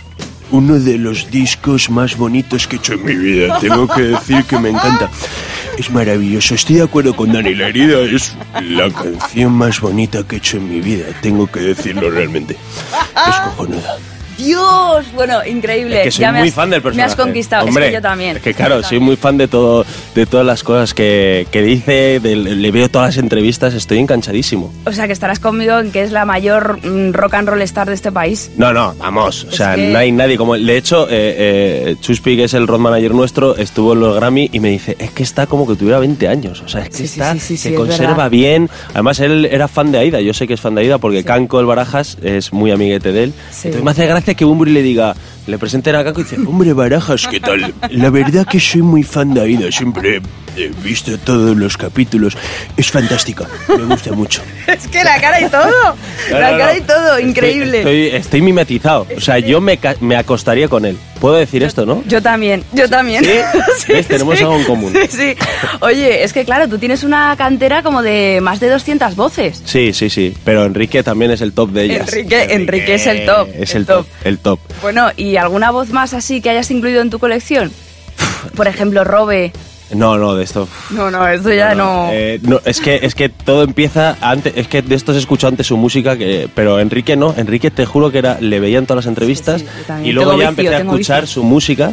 uno 0.52 0.80
de 0.80 0.98
los 0.98 1.30
discos 1.32 1.90
más 1.90 2.18
bonitos 2.18 2.68
que 2.68 2.76
he 2.76 2.80
hecho 2.80 2.94
en 2.94 3.06
mi 3.06 3.16
vida, 3.16 3.60
tengo 3.60 3.88
que 3.88 4.02
decir 4.02 4.44
que 4.44 4.58
me 4.58 4.70
encanta. 4.70 5.10
Es 5.78 5.90
maravilloso, 5.92 6.56
estoy 6.56 6.78
de 6.78 6.84
acuerdo 6.84 7.16
con 7.16 7.32
Dani, 7.32 7.56
la 7.56 7.68
herida 7.68 8.00
es 8.02 8.36
la 8.62 8.90
canción 8.92 9.54
más 9.54 9.80
bonita 9.80 10.24
que 10.28 10.36
he 10.36 10.40
hecho 10.40 10.58
en 10.58 10.70
mi 10.70 10.82
vida, 10.82 11.06
tengo 11.22 11.48
que 11.48 11.62
decirlo 11.62 12.10
realmente. 12.12 12.58
Es 13.28 13.36
cojonuda. 13.46 13.98
Dios, 14.44 15.06
bueno, 15.14 15.46
increíble. 15.46 15.98
Es 15.98 16.04
que 16.06 16.12
soy 16.12 16.22
Ya 16.22 16.32
muy 16.32 16.48
has- 16.48 16.54
fan 16.54 16.70
del 16.70 16.82
personaje. 16.82 17.08
Me 17.08 17.12
has 17.14 17.16
conquistado, 17.20 17.66
Hombre, 17.68 17.86
es 17.86 17.90
que 17.92 17.96
yo 17.96 18.02
también. 18.02 18.38
Es 18.38 18.42
que 18.42 18.54
claro, 18.54 18.82
soy 18.84 19.00
muy 19.00 19.16
fan 19.18 19.38
de 19.38 19.48
todo, 19.48 19.86
de 20.16 20.26
todas 20.26 20.46
las 20.46 20.64
cosas 20.64 20.94
que, 20.94 21.46
que 21.52 21.62
dice, 21.62 22.20
de- 22.20 22.36
le 22.36 22.72
veo 22.72 22.90
todas 22.90 23.10
las 23.16 23.18
entrevistas, 23.24 23.74
estoy 23.74 24.00
enganchadísimo. 24.00 24.74
O 24.86 24.92
sea, 24.94 25.08
que 25.08 25.14
estarás 25.14 25.40
conmigo 25.40 25.78
en 25.80 25.92
que 25.92 26.02
es 26.04 26.12
la 26.12 26.26
mayor 26.26 26.80
mm, 26.86 27.12
rock 27.14 27.34
and 27.36 27.50
roll 27.50 27.62
star 27.64 27.88
de 27.90 27.96
este 27.96 28.12
país. 28.12 28.50
No, 28.58 28.72
no, 28.74 28.96
vamos. 28.98 29.44
O 29.46 29.50
Es 29.50 29.56
sea, 29.58 29.76
que- 29.76 29.90
no 29.90 30.00
hay 30.00 30.12
nadie 30.12 30.38
como 30.38 30.56
él. 30.56 30.66
De 30.66 30.78
hecho, 30.78 31.08
eh, 31.10 31.36
eh, 31.92 31.96
Chuspi, 32.00 32.36
que 32.38 32.46
es 32.46 32.54
el 32.54 32.66
road 32.68 32.80
manager 32.80 33.14
nuestro, 33.14 33.56
estuvo 33.58 33.94
en 33.94 34.00
los 34.00 34.16
Grammy 34.16 34.50
y 34.54 34.60
me 34.60 34.70
dice, 34.70 34.96
es 35.00 35.12
que 35.12 35.24
está 35.24 35.48
como 35.48 35.68
que 35.68 35.76
tuviera 35.76 36.00
20 36.00 36.28
años. 36.28 36.62
O 36.66 36.68
sea, 36.70 36.82
es 36.84 36.90
que 36.90 36.96
Sí, 36.98 37.04
está, 37.04 37.34
sí, 37.34 37.40
sí, 37.40 37.58
se 37.58 37.70
es 37.72 37.76
conserva 37.76 38.14
verdad. 38.14 38.30
bien. 38.30 38.70
Además, 38.94 39.20
él 39.20 39.46
era 39.52 39.68
fan 39.68 39.92
de 39.92 39.98
Aida. 40.00 40.22
Yo 40.22 40.34
sé 40.34 40.48
que 40.48 40.54
es 40.54 40.62
fan 40.62 40.76
de 40.76 40.82
Aida 40.82 40.98
porque 40.98 41.24
Canco, 41.24 41.60
el 41.60 41.66
Barajas, 41.66 42.18
es 42.24 42.54
muy 42.54 42.72
amiguete 42.72 43.12
de 43.12 43.24
él. 43.26 43.34
Sí. 43.52 43.68
Entonces 43.70 43.84
me 43.84 43.92
hace 43.92 44.06
gracia 44.08 44.29
que 44.36 44.46
Bumburi 44.46 44.72
le 44.72 44.82
diga, 44.82 45.16
le 45.50 45.58
presenten 45.58 45.96
a 45.96 46.04
Canco 46.04 46.22
y 46.22 46.24
dice, 46.24 46.38
hombre, 46.38 46.74
Barajas, 46.74 47.28
¿qué 47.28 47.40
tal? 47.40 47.74
La 47.92 48.10
verdad 48.10 48.46
que 48.48 48.60
soy 48.60 48.82
muy 48.82 49.04
fan 49.04 49.34
de 49.34 49.42
Aida. 49.42 49.72
Siempre 49.72 50.22
he 50.56 50.68
visto 50.84 51.18
todos 51.20 51.56
los 51.58 51.78
capítulos. 51.78 52.38
Es 52.78 52.92
fantástica. 52.92 53.46
Me 53.70 53.84
gusta 53.86 54.12
mucho. 54.14 54.42
Es 54.70 54.88
que 54.88 55.04
la 55.04 55.20
cara 55.20 55.42
y 55.42 55.50
todo. 55.50 55.96
No, 56.30 56.40
la 56.40 56.52
no, 56.52 56.58
cara 56.60 56.74
no. 56.74 56.78
y 56.80 56.82
todo, 56.82 57.18
Estoy- 57.18 57.30
increíble. 57.30 57.78
Estoy, 57.80 58.08
estoy 58.08 58.42
mimetizado. 58.42 59.08
O 59.18 59.20
sea, 59.20 59.40
yo 59.40 59.60
me, 59.60 59.80
me 60.02 60.16
acostaría 60.16 60.68
con 60.68 60.86
él. 60.86 60.96
Puedo 61.20 61.36
decir 61.36 61.64
esto, 61.64 61.86
¿no? 61.86 62.04
Yo 62.06 62.22
también, 62.22 62.64
yo 62.72 62.88
también. 62.88 63.26
¿Sí? 63.26 63.32
¿Ves? 63.92 64.08
Tenemos 64.08 64.40
algo 64.40 64.58
en 64.58 64.64
común. 64.66 64.94
Sí, 64.94 65.18
sí. 65.18 65.36
Oye, 65.82 66.24
es 66.24 66.32
que 66.34 66.46
claro, 66.46 66.68
tú 66.70 66.78
tienes 66.78 67.04
una 67.04 67.36
cantera 67.36 67.82
como 67.84 68.04
de 68.04 68.40
más 68.42 68.60
de 68.60 68.70
200 68.70 69.16
voces. 69.16 69.62
Sí, 69.66 69.92
sí, 69.92 70.10
sí. 70.10 70.34
Pero 70.46 70.64
Enrique 70.66 71.02
también 71.04 71.32
es 71.32 71.42
el 71.42 71.52
top 71.52 71.72
de 71.72 71.84
ellas. 71.86 72.14
Enrique, 72.14 72.48
Enrique 72.52 72.94
es 72.94 73.08
el 73.08 73.26
top. 73.26 73.50
Es 73.54 73.76
el, 73.76 73.86
top. 73.88 74.06
El 74.24 74.38
top. 74.38 74.60
Bueno, 74.82 75.10
¿y 75.18 75.36
alguna 75.40 75.72
voz 75.72 75.90
más 75.90 76.14
así 76.14 76.42
que 76.42 76.50
hayas 76.50 76.70
incluido 76.72 77.02
en 77.02 77.10
tu 77.10 77.20
colección? 77.20 77.72
Por 78.56 78.68
ejemplo, 78.68 79.04
Robe. 79.04 79.52
No, 79.94 80.18
no, 80.20 80.36
de 80.36 80.44
esto. 80.44 80.68
No, 80.92 81.10
no, 81.10 81.28
esto 81.28 81.52
ya 81.52 81.74
no. 81.74 82.10
Eh, 82.12 82.40
no, 82.44 82.62
es 82.64 82.80
que 82.80 83.00
es 83.02 83.16
que 83.16 83.28
todo 83.30 83.64
empieza 83.64 84.18
antes, 84.22 84.54
es 84.56 84.68
que 84.68 84.84
de 84.84 84.94
estos 84.94 85.16
escucho 85.16 85.48
antes 85.48 85.66
su 85.66 85.78
música, 85.78 86.16
que, 86.16 86.48
pero 86.54 86.80
Enrique 86.80 87.16
no, 87.16 87.34
Enrique 87.36 87.72
te 87.72 87.88
juro 87.88 88.12
que 88.12 88.20
era, 88.20 88.38
le 88.40 88.60
veían 88.60 88.86
todas 88.86 89.06
las 89.06 89.10
entrevistas 89.10 89.62
Sí, 89.62 89.68
sí, 89.88 89.94
y 90.10 90.12
luego 90.12 90.32
Tengo 90.32 90.44
ya 90.44 90.50
vicio, 90.52 90.64
empecé 90.64 90.76
a 90.76 90.86
escuchar 90.86 91.22
vicio. 91.22 91.34
su 91.34 91.44
música 91.44 91.92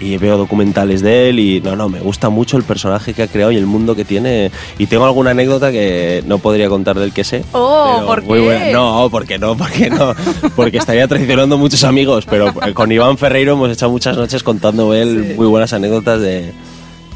y 0.00 0.16
veo 0.18 0.36
documentales 0.36 1.02
de 1.02 1.28
él 1.28 1.38
y 1.38 1.60
no, 1.60 1.76
no, 1.76 1.88
me 1.88 2.00
gusta 2.00 2.28
mucho 2.28 2.56
el 2.56 2.64
personaje 2.64 3.14
que 3.14 3.22
ha 3.22 3.26
creado 3.28 3.52
y 3.52 3.56
el 3.56 3.66
mundo 3.66 3.94
que 3.94 4.04
tiene 4.04 4.50
y 4.78 4.86
tengo 4.86 5.04
alguna 5.04 5.30
anécdota 5.30 5.72
que 5.72 6.22
no 6.26 6.38
podría 6.38 6.68
contar 6.68 6.98
del 6.98 7.12
que 7.12 7.24
sé. 7.24 7.44
Oh, 7.52 8.02
¿por 8.06 8.22
muy 8.22 8.38
qué? 8.38 8.44
buena. 8.44 8.72
No, 8.72 9.08
porque 9.10 9.38
no, 9.38 9.56
porque 9.56 9.90
no, 9.90 10.14
porque 10.54 10.78
estaría 10.78 11.08
traicionando 11.08 11.58
muchos 11.58 11.84
amigos, 11.84 12.26
pero 12.28 12.52
con 12.74 12.92
Iván 12.92 13.18
Ferreiro 13.18 13.52
hemos 13.52 13.70
echado 13.70 13.90
muchas 13.92 14.16
noches 14.16 14.42
contando 14.42 14.94
él 14.94 15.34
muy 15.36 15.46
buenas 15.46 15.72
anécdotas 15.72 16.20
de, 16.20 16.52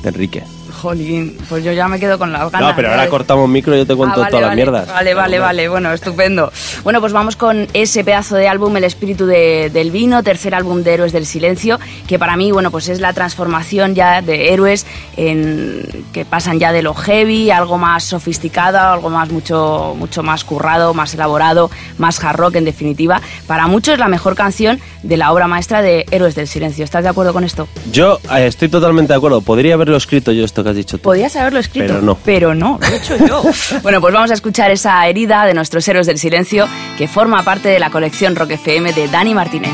de 0.03 0.09
Enrique. 0.09 0.43
Jolín, 0.81 1.37
pues 1.49 1.63
yo 1.65 1.73
ya 1.73 1.89
me 1.89 1.99
quedo 2.01 2.19
con 2.19 2.33
las 2.33 2.51
ganas. 2.51 2.71
No, 2.71 2.77
pero 2.77 2.89
ahora 2.89 3.01
¿sabes? 3.01 3.11
cortamos 3.11 3.49
micro 3.49 3.75
y 3.75 3.79
yo 3.79 3.87
te 3.87 3.95
cuento 3.95 4.17
Ah, 4.17 4.21
vale, 4.23 4.31
todas 4.31 4.47
las 4.47 4.55
mierdas. 4.57 4.89
Vale, 4.89 5.15
vale, 5.15 5.39
vale. 5.39 5.69
Bueno, 5.69 5.93
estupendo. 5.93 6.51
Bueno, 6.83 7.01
pues 7.01 7.13
vamos 7.13 7.37
con 7.37 7.67
ese 7.75 8.03
pedazo 8.05 8.37
de 8.37 8.49
álbum, 8.49 8.77
El 8.77 8.85
espíritu 8.85 9.27
de- 9.27 9.71
del 9.73 9.91
vino, 9.91 10.23
tercer 10.23 10.55
álbum 10.55 10.83
de 10.83 10.95
Héroes 10.95 11.13
del 11.13 11.27
Silencio, 11.27 11.79
que 12.07 12.19
para 12.19 12.37
mí, 12.37 12.51
bueno, 12.53 12.71
pues 12.71 12.89
es 12.89 13.01
la 13.01 13.13
transformación 13.13 13.95
ya 13.95 14.23
de 14.23 14.53
héroes 14.53 14.87
en 15.17 16.05
que 16.13 16.25
pasan 16.25 16.59
ya 16.59 16.73
de 16.73 16.83
lo 16.83 16.95
heavy, 16.95 17.51
algo 17.51 17.79
más 17.79 18.05
sofisticado, 18.05 18.79
algo 18.79 19.11
más 19.11 19.31
mucho, 19.31 19.95
mucho 19.99 20.23
más 20.23 20.45
currado, 20.45 20.95
más 20.95 21.15
elaborado, 21.15 21.71
más 21.99 22.23
hard 22.23 22.37
rock 22.37 22.57
en 22.57 22.65
definitiva. 22.65 23.21
Para 23.47 23.67
muchos 23.67 23.99
la 23.99 24.09
mejor 24.09 24.35
canción 24.35 24.81
de 25.03 25.17
la 25.17 25.33
obra 25.33 25.47
maestra 25.47 25.83
de 25.83 26.07
Héroes 26.11 26.35
del 26.35 26.49
Silencio. 26.49 26.85
¿Estás 26.85 27.03
de 27.05 27.11
acuerdo 27.11 27.33
con 27.33 27.45
esto? 27.45 27.69
Yo 27.93 28.19
eh, 28.35 28.47
estoy 28.47 28.69
totalmente 28.69 29.13
de 29.13 29.17
acuerdo. 29.19 29.41
Podría 29.41 29.75
haberlo 29.75 29.97
escrito 29.97 30.33
yo 30.33 30.45
esto 30.45 30.65
que 30.75 30.81
has 30.81 30.87
dicho 30.87 30.99
tú. 30.99 31.03
Podías 31.03 31.35
haberlo 31.37 31.59
escrito, 31.59 31.87
Pero 31.89 32.03
no. 32.03 32.19
Pero 32.25 32.55
no, 32.55 32.79
lo 32.81 32.87
he 32.87 32.97
hecho 32.97 33.17
yo. 33.17 33.43
bueno, 33.83 34.01
pues 34.01 34.15
vamos 34.15 34.31
a 34.31 34.35
escuchar 34.35 34.71
esa 34.71 35.07
herida 35.07 35.45
de 35.45 35.55
nuestros 35.55 35.87
héroes 35.89 36.07
del 36.07 36.19
silencio 36.19 36.67
que 36.97 37.09
forma 37.09 37.43
parte 37.45 37.69
de 37.69 37.79
la 37.79 37.91
colección 37.91 38.37
Rock 38.37 38.53
FM 38.53 38.93
de 38.93 39.09
Dani 39.09 39.35
Martínez. 39.35 39.73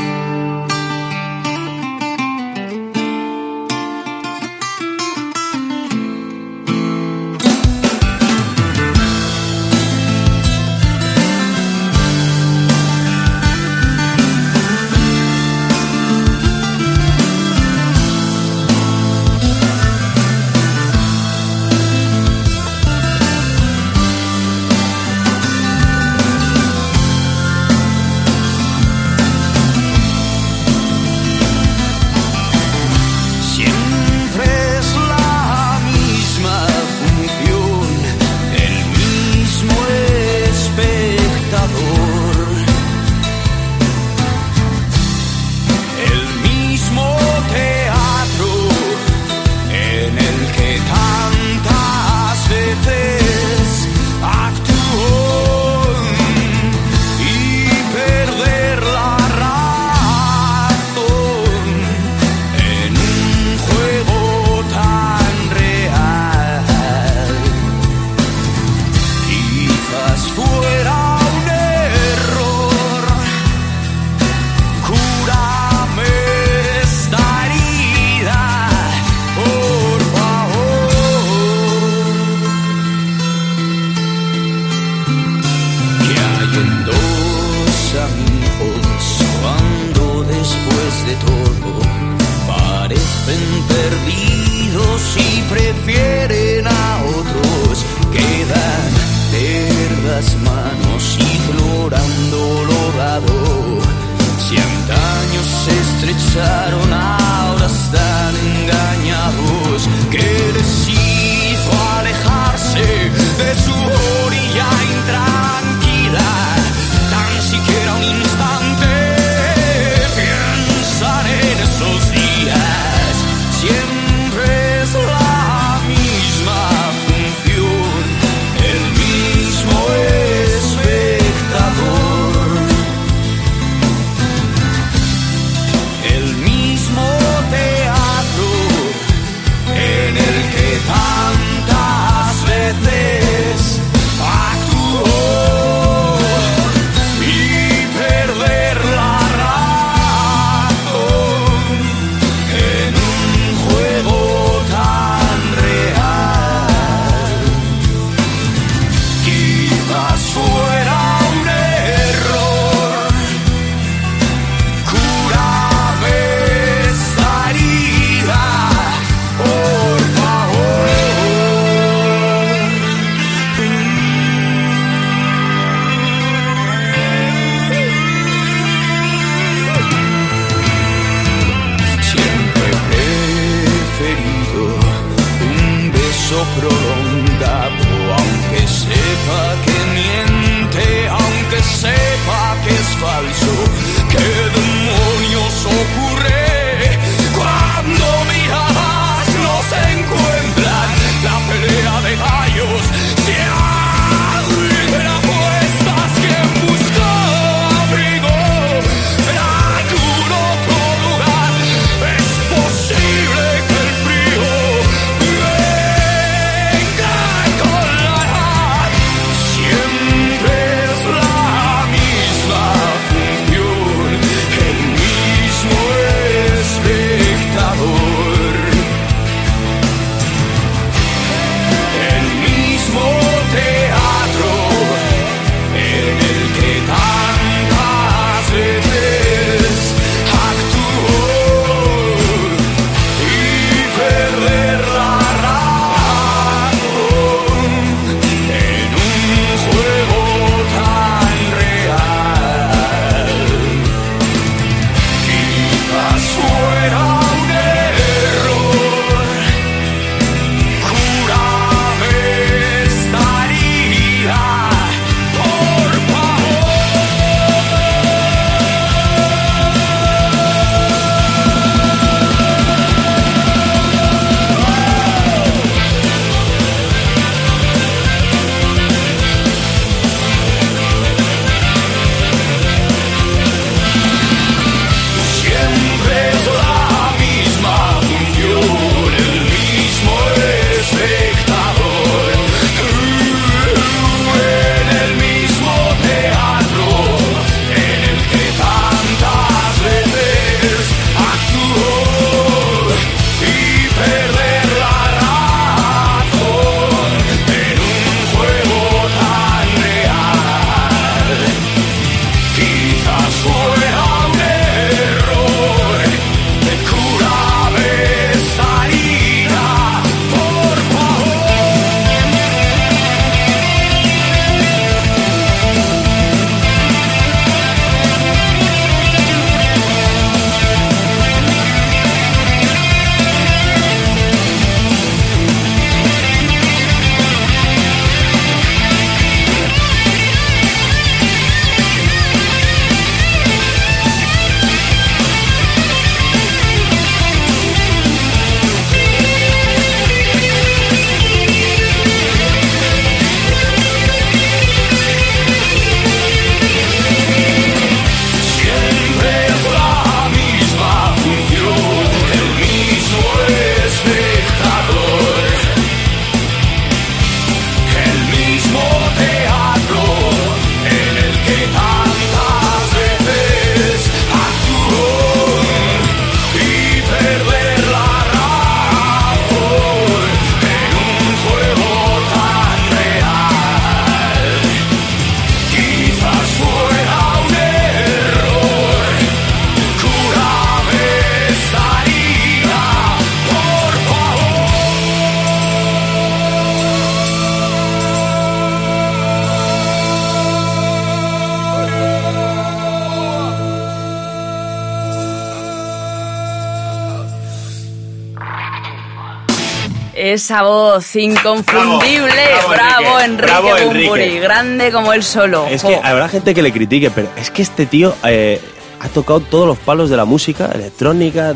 Esa 410.17 410.63
voz 410.63 411.15
inconfundible. 411.15 412.31
Bravo, 412.67 413.19
Enrique, 413.19 413.85
Bumburi, 413.85 414.39
grande 414.39 414.91
como 414.91 415.13
él 415.13 415.21
solo. 415.21 415.67
Es 415.69 415.83
que 415.83 415.95
habrá 415.95 416.27
gente 416.27 416.55
que 416.55 416.63
le 416.63 416.73
critique, 416.73 417.11
pero 417.11 417.29
es 417.37 417.51
que 417.51 417.61
este 417.61 417.85
tío 417.85 418.15
eh, 418.23 418.59
ha 418.99 419.09
tocado 419.09 419.41
todos 419.41 419.67
los 419.67 419.77
palos 419.77 420.09
de 420.09 420.17
la 420.17 420.25
música 420.25 420.71
electrónica, 420.73 421.53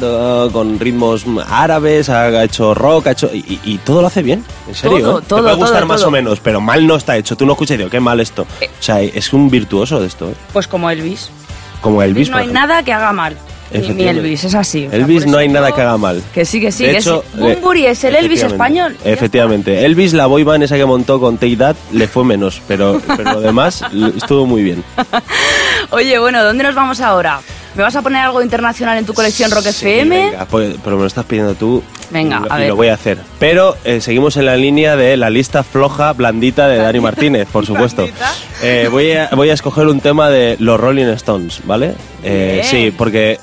con 0.53 0.79
ritmos 0.79 1.25
árabes, 1.47 2.09
ha 2.09 2.43
hecho 2.43 2.75
rock, 2.75 3.07
ha 3.07 3.11
hecho 3.13 3.31
y, 3.33 3.79
todo 3.79 4.01
lo 4.01 4.07
hace 4.07 4.21
bien, 4.21 4.45
en 4.67 4.75
serio. 4.75 4.99
Todo, 4.99 5.19
¿eh? 5.19 5.23
todo, 5.27 5.39
Te 5.39 5.43
puede 5.43 5.55
gustar 5.55 5.85
más 5.87 6.03
o 6.03 6.11
menos, 6.11 6.39
pero 6.39 6.61
mal 6.61 6.85
no 6.85 6.97
está 6.97 7.17
hecho. 7.17 7.35
Tú 7.35 7.47
no 7.47 7.53
escuchas 7.53 7.75
y 7.75 7.77
digo, 7.79 7.89
qué 7.89 7.99
mal 7.99 8.19
esto. 8.19 8.45
Eh. 8.61 8.69
O 8.79 8.83
sea, 8.83 9.01
es 9.01 9.33
un 9.33 9.49
virtuoso 9.49 9.99
de 9.99 10.05
esto. 10.05 10.31
Pues 10.53 10.67
como 10.67 10.87
Elvis. 10.91 11.31
Como 11.81 12.03
Elvis. 12.03 12.29
No 12.29 12.37
hay 12.37 12.47
nada 12.47 12.83
que 12.83 12.93
haga 12.93 13.11
mal. 13.11 13.35
Ni, 13.73 14.03
Elvis, 14.03 14.43
es 14.43 14.55
así. 14.55 14.87
Elvis 14.91 15.25
no 15.25 15.37
hay 15.37 15.47
nada 15.47 15.71
que 15.71 15.81
haga 15.81 15.97
mal. 15.97 16.21
Que 16.33 16.45
sí, 16.45 16.59
que 16.59 16.71
sí. 16.71 16.85
De 16.85 16.97
hecho, 16.97 17.23
es 17.85 18.03
el 18.03 18.15
Elvis 18.15 18.43
español. 18.43 18.97
Efectivamente. 19.03 19.85
Elvis, 19.85 20.13
la 20.13 20.27
boyband 20.27 20.63
esa 20.63 20.75
que 20.75 20.85
montó 20.85 21.19
con 21.19 21.37
Take 21.37 21.57
That, 21.57 21.75
le 21.91 22.07
fue 22.07 22.23
menos, 22.23 22.61
pero, 22.67 23.01
pero 23.17 23.33
lo 23.33 23.41
demás 23.41 23.83
estuvo 24.17 24.45
muy 24.45 24.63
bien. 24.63 24.83
Oye, 25.91 26.19
bueno, 26.19 26.43
¿dónde 26.43 26.63
nos 26.63 26.75
vamos 26.75 27.01
ahora? 27.01 27.39
¿Me 27.75 27.83
vas 27.83 27.95
a 27.95 28.01
poner 28.01 28.21
algo 28.21 28.41
internacional 28.41 28.97
en 28.97 29.05
tu 29.05 29.13
colección 29.13 29.49
Rock 29.49 29.67
FM? 29.67 30.31
Venga, 30.31 30.45
pues, 30.45 30.75
pero 30.83 30.97
me 30.97 31.03
lo 31.03 31.07
estás 31.07 31.23
pidiendo 31.23 31.55
tú. 31.55 31.81
Venga, 32.09 32.43
a 32.49 32.57
ver. 32.57 32.67
lo 32.67 32.75
voy 32.75 32.89
a 32.89 32.95
hacer. 32.95 33.17
Pero 33.39 33.77
eh, 33.85 34.01
seguimos 34.01 34.35
en 34.35 34.45
la 34.45 34.57
línea 34.57 34.97
de 34.97 35.15
la 35.15 35.29
lista 35.29 35.63
floja, 35.63 36.11
blandita 36.11 36.67
de 36.67 36.77
Dani 36.77 36.99
Martínez, 36.99 37.47
por 37.49 37.65
supuesto. 37.65 38.05
Eh, 38.61 38.89
voy, 38.91 39.13
a, 39.13 39.29
voy 39.33 39.49
a 39.49 39.53
escoger 39.53 39.87
un 39.87 40.01
tema 40.01 40.29
de 40.29 40.57
los 40.59 40.77
Rolling 40.79 41.05
Stones, 41.13 41.61
¿vale? 41.63 41.93
Eh, 42.23 42.61
sí, 42.65 42.93
porque 42.95 43.39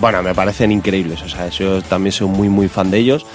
bueno, 0.00 0.22
me 0.22 0.34
parecen 0.34 0.72
increíbles, 0.72 1.22
o 1.22 1.28
sea, 1.28 1.48
yo 1.48 1.82
también 1.82 2.12
soy 2.12 2.28
muy, 2.28 2.48
muy 2.48 2.68
fan 2.68 2.90
de 2.90 2.98
ellos. 2.98 3.26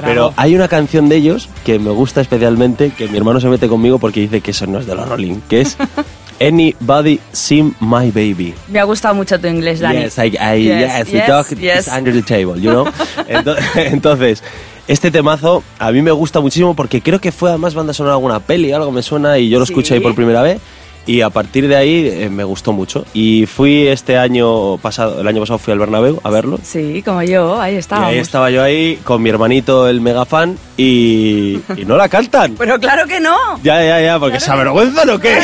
Pero 0.00 0.32
hay 0.36 0.54
una 0.54 0.68
canción 0.68 1.08
de 1.08 1.16
ellos 1.16 1.48
que 1.64 1.78
me 1.80 1.90
gusta 1.90 2.20
especialmente, 2.20 2.90
que 2.90 3.08
mi 3.08 3.18
hermano 3.18 3.40
se 3.40 3.48
mete 3.48 3.68
conmigo 3.68 3.98
porque 3.98 4.20
dice 4.20 4.40
que 4.40 4.52
eso 4.52 4.66
no 4.66 4.78
es 4.78 4.86
de 4.86 4.94
los 4.94 5.08
Rolling, 5.08 5.40
que 5.48 5.62
es 5.62 5.76
Anybody 6.40 7.18
Seen 7.32 7.74
My 7.80 8.10
Baby. 8.10 8.54
Me 8.68 8.78
ha 8.78 8.84
gustado 8.84 9.14
mucho 9.14 9.40
tu 9.40 9.48
inglés, 9.48 9.80
Dani. 9.80 10.02
Yes, 10.02 10.18
I, 10.18 10.30
yes, 10.30 11.10
the 11.10 11.24
dog 11.26 11.46
is 11.52 11.88
under 11.88 12.12
the 12.12 12.22
table, 12.22 12.60
you 12.60 12.70
know? 12.70 12.86
Entonces, 13.74 14.42
este 14.86 15.10
temazo 15.10 15.64
a 15.78 15.90
mí 15.90 16.00
me 16.00 16.12
gusta 16.12 16.40
muchísimo 16.40 16.74
porque 16.74 17.02
creo 17.02 17.20
que 17.20 17.32
fue 17.32 17.50
además 17.50 17.74
banda 17.74 17.92
sonora 17.92 18.12
de 18.12 18.16
alguna 18.18 18.40
peli, 18.40 18.72
algo 18.72 18.92
me 18.92 19.02
suena 19.02 19.38
y 19.38 19.48
yo 19.48 19.58
lo 19.58 19.64
escuché 19.64 19.94
ahí 19.94 20.00
por 20.00 20.14
primera 20.14 20.42
vez 20.42 20.60
y 21.08 21.22
a 21.22 21.30
partir 21.30 21.66
de 21.68 21.74
ahí 21.74 22.06
eh, 22.06 22.28
me 22.28 22.44
gustó 22.44 22.74
mucho. 22.74 23.06
Y 23.14 23.46
fui 23.46 23.88
este 23.88 24.18
año 24.18 24.76
pasado, 24.76 25.22
el 25.22 25.26
año 25.26 25.40
pasado 25.40 25.58
fui 25.58 25.72
al 25.72 25.78
Bernabéu 25.78 26.20
a 26.22 26.28
verlo. 26.28 26.60
Sí, 26.62 27.02
como 27.02 27.22
yo, 27.22 27.58
ahí 27.58 27.76
estaba. 27.76 28.08
ahí 28.08 28.18
estaba 28.18 28.50
yo 28.50 28.62
ahí 28.62 28.96
con 29.04 29.22
mi 29.22 29.30
hermanito 29.30 29.88
el 29.88 30.02
mega 30.02 30.26
fan 30.26 30.58
y, 30.76 31.60
y 31.76 31.84
no 31.86 31.96
la 31.96 32.10
cantan. 32.10 32.54
Pero 32.58 32.78
claro 32.78 33.06
que 33.06 33.20
no. 33.20 33.34
Ya, 33.62 33.82
ya, 33.82 34.02
ya, 34.02 34.18
porque 34.18 34.38
se 34.38 34.50
avergüenzan 34.50 35.08
o 35.08 35.18
qué. 35.18 35.38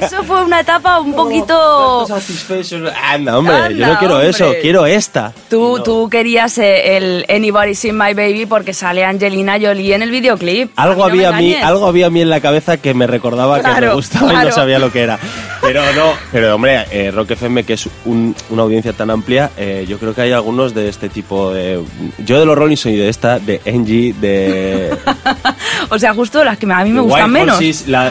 eso 0.00 0.22
fue 0.22 0.44
una 0.44 0.60
etapa 0.60 1.00
un 1.00 1.12
poquito... 1.16 2.06
Anda, 3.10 3.38
hombre, 3.38 3.74
yo 3.76 3.86
no 3.88 3.98
quiero 3.98 4.20
eso, 4.20 4.54
quiero 4.62 4.86
esta. 4.86 5.32
Tú, 5.50 5.80
tú 5.84 6.08
querías 6.08 6.56
eh, 6.58 6.96
el 6.96 7.26
Anybody 7.28 7.74
Seen 7.74 7.98
My 7.98 8.14
Baby 8.14 8.46
porque 8.46 8.72
sale 8.72 9.04
Angelina 9.04 9.58
Jolie 9.60 9.94
en 9.94 10.02
el 10.02 10.12
videoclip. 10.12 10.70
Algo, 10.76 11.04
había, 11.04 11.30
a 11.30 11.32
mí, 11.32 11.54
algo 11.54 11.86
había 11.86 12.06
a 12.06 12.10
mí 12.10 12.20
en 12.20 12.30
la 12.30 12.40
cabeza 12.40 12.76
que 12.76 12.94
me 12.94 13.08
recordaba 13.08 13.60
que 13.60 13.80
me 13.80 13.94
gustaba 13.94 14.27
no 14.44 14.52
sabía 14.52 14.78
lo 14.78 14.90
que 14.90 15.02
era. 15.02 15.18
Pero 15.60 15.82
no, 15.94 16.14
pero 16.32 16.54
hombre, 16.54 16.86
eh, 16.90 17.10
Rock 17.10 17.32
FM, 17.32 17.64
que 17.64 17.74
es 17.74 17.88
una 18.04 18.62
audiencia 18.62 18.92
tan 18.92 19.10
amplia, 19.10 19.50
eh, 19.56 19.86
yo 19.88 19.98
creo 19.98 20.14
que 20.14 20.22
hay 20.22 20.32
algunos 20.32 20.74
de 20.74 20.88
este 20.88 21.08
tipo 21.08 21.52
de... 21.52 21.82
Yo 22.18 22.38
de 22.38 22.46
los 22.46 22.56
Rolling 22.56 22.74
Stones 22.74 22.98
y 22.98 23.00
de 23.00 23.08
esta, 23.08 23.38
de 23.38 23.60
Angie, 23.66 24.14
de... 24.14 24.96
o 25.90 25.98
sea, 25.98 26.14
justo 26.14 26.44
las 26.44 26.58
que 26.58 26.70
a 26.70 26.84
mí 26.84 26.90
me 26.90 27.00
gustan 27.00 27.30
menos. 27.30 27.58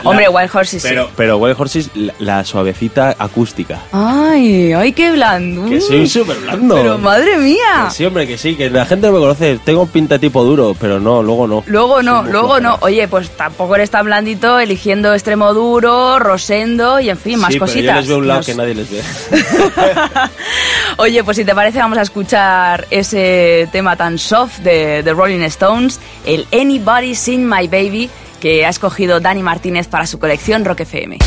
hombre, 0.03 0.29
Wild 0.29 0.49
Horses 0.53 0.83
pero, 0.83 1.09
Pero 1.15 1.37
Wild 1.37 1.59
Horses, 1.59 1.89
la, 2.19 2.43
suavecita 2.43 3.15
acústica. 3.17 3.79
Ay, 3.91 4.73
ay, 4.73 4.93
qué 4.93 5.11
blando. 5.11 5.69
Que 5.69 5.81
soy 5.81 6.07
súper 6.07 6.37
blando. 6.37 6.75
Pero 6.75 6.97
madre 6.97 7.37
mía. 7.37 7.89
sí, 7.91 8.05
hombre, 8.05 8.27
que 8.27 8.37
sí, 8.37 8.55
que 8.55 8.69
la 8.69 8.85
gente 8.85 9.09
me 9.11 9.19
conoce. 9.19 9.59
Tengo 9.63 9.85
pinta 9.85 10.19
tipo 10.19 10.43
duro, 10.43 10.75
pero 10.79 10.99
no, 10.99 11.23
luego 11.23 11.47
no. 11.47 11.63
Luego 11.67 12.01
no, 12.01 12.23
luego 12.23 12.59
no. 12.59 12.77
Oye, 12.81 13.07
pues 13.07 13.29
tampoco 13.31 13.75
eres 13.75 13.89
tan 13.89 14.05
blandito 14.05 14.59
eligiendo 14.59 15.13
extremo 15.13 15.53
duro, 15.53 16.19
Rosendo 16.19 16.99
y 16.99 17.09
en 17.09 17.17
fin, 17.17 17.36
más 17.37 17.55
cositas. 17.55 17.81
Pero 17.81 17.93
yo 17.93 17.99
les 17.99 18.07
veo 18.07 18.17
un 18.17 18.27
lado 18.27 18.41
que 18.43 18.55
nadie 18.55 18.73
les 18.75 18.89
ve. 18.89 19.01
Oye, 20.97 21.23
pues 21.23 21.37
si 21.37 21.45
te 21.45 21.53
parece, 21.53 21.79
vamos 21.79 21.97
a 21.97 22.01
escuchar 22.01 22.87
ese 22.89 23.69
tema 23.71 23.95
tan 23.95 24.17
soft 24.17 24.59
de 24.59 25.01
The 25.03 25.13
Rolling 25.13 25.41
Stones, 25.43 25.99
el 26.25 26.47
Anybody 26.51 27.15
Seen 27.15 27.47
My 27.47 27.67
Baby, 27.67 28.09
que 28.41 28.65
ha 28.65 28.69
escogido 28.69 29.19
Dani 29.19 29.43
Martínez 29.43 29.87
para 29.87 30.05
su 30.05 30.19
colección 30.19 30.65
Rock 30.65 30.81
FM. 30.81 31.17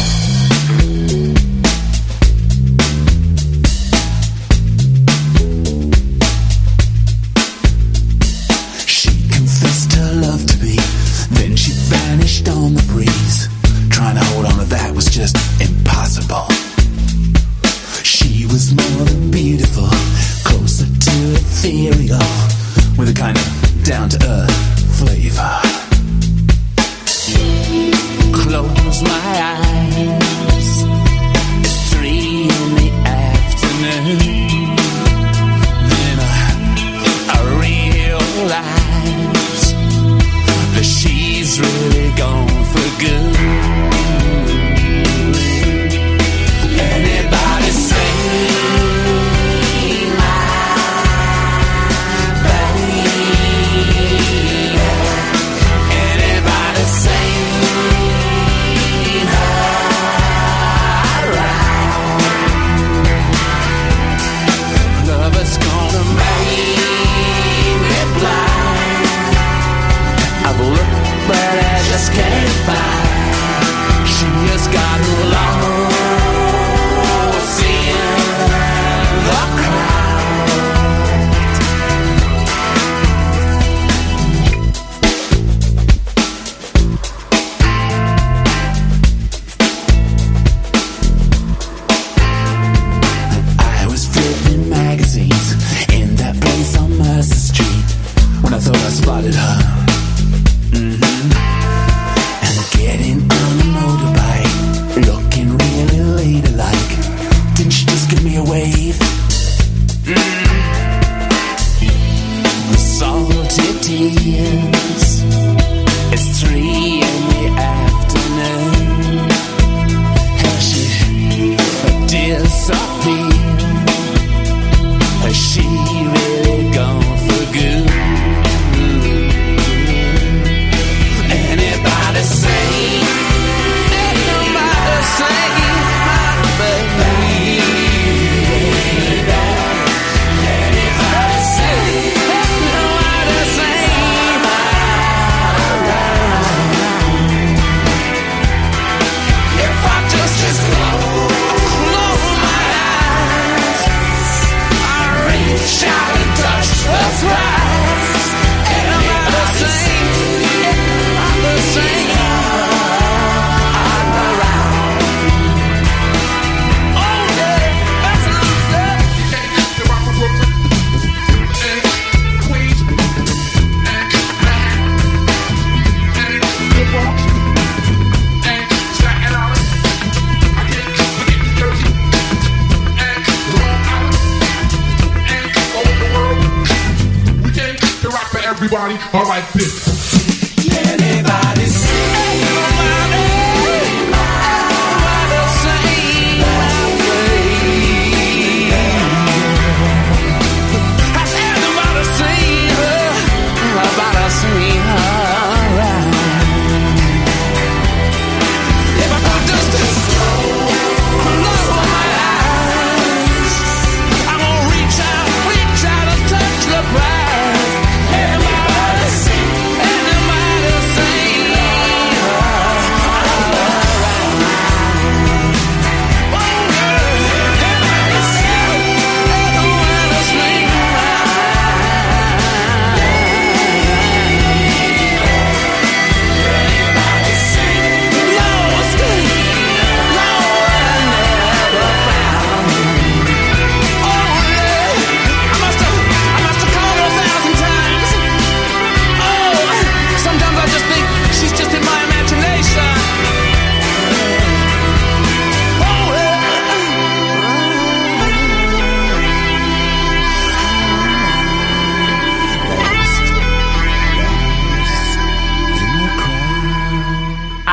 Everybody, 188.63 188.99
alright 189.15 189.43
this. 189.55 189.91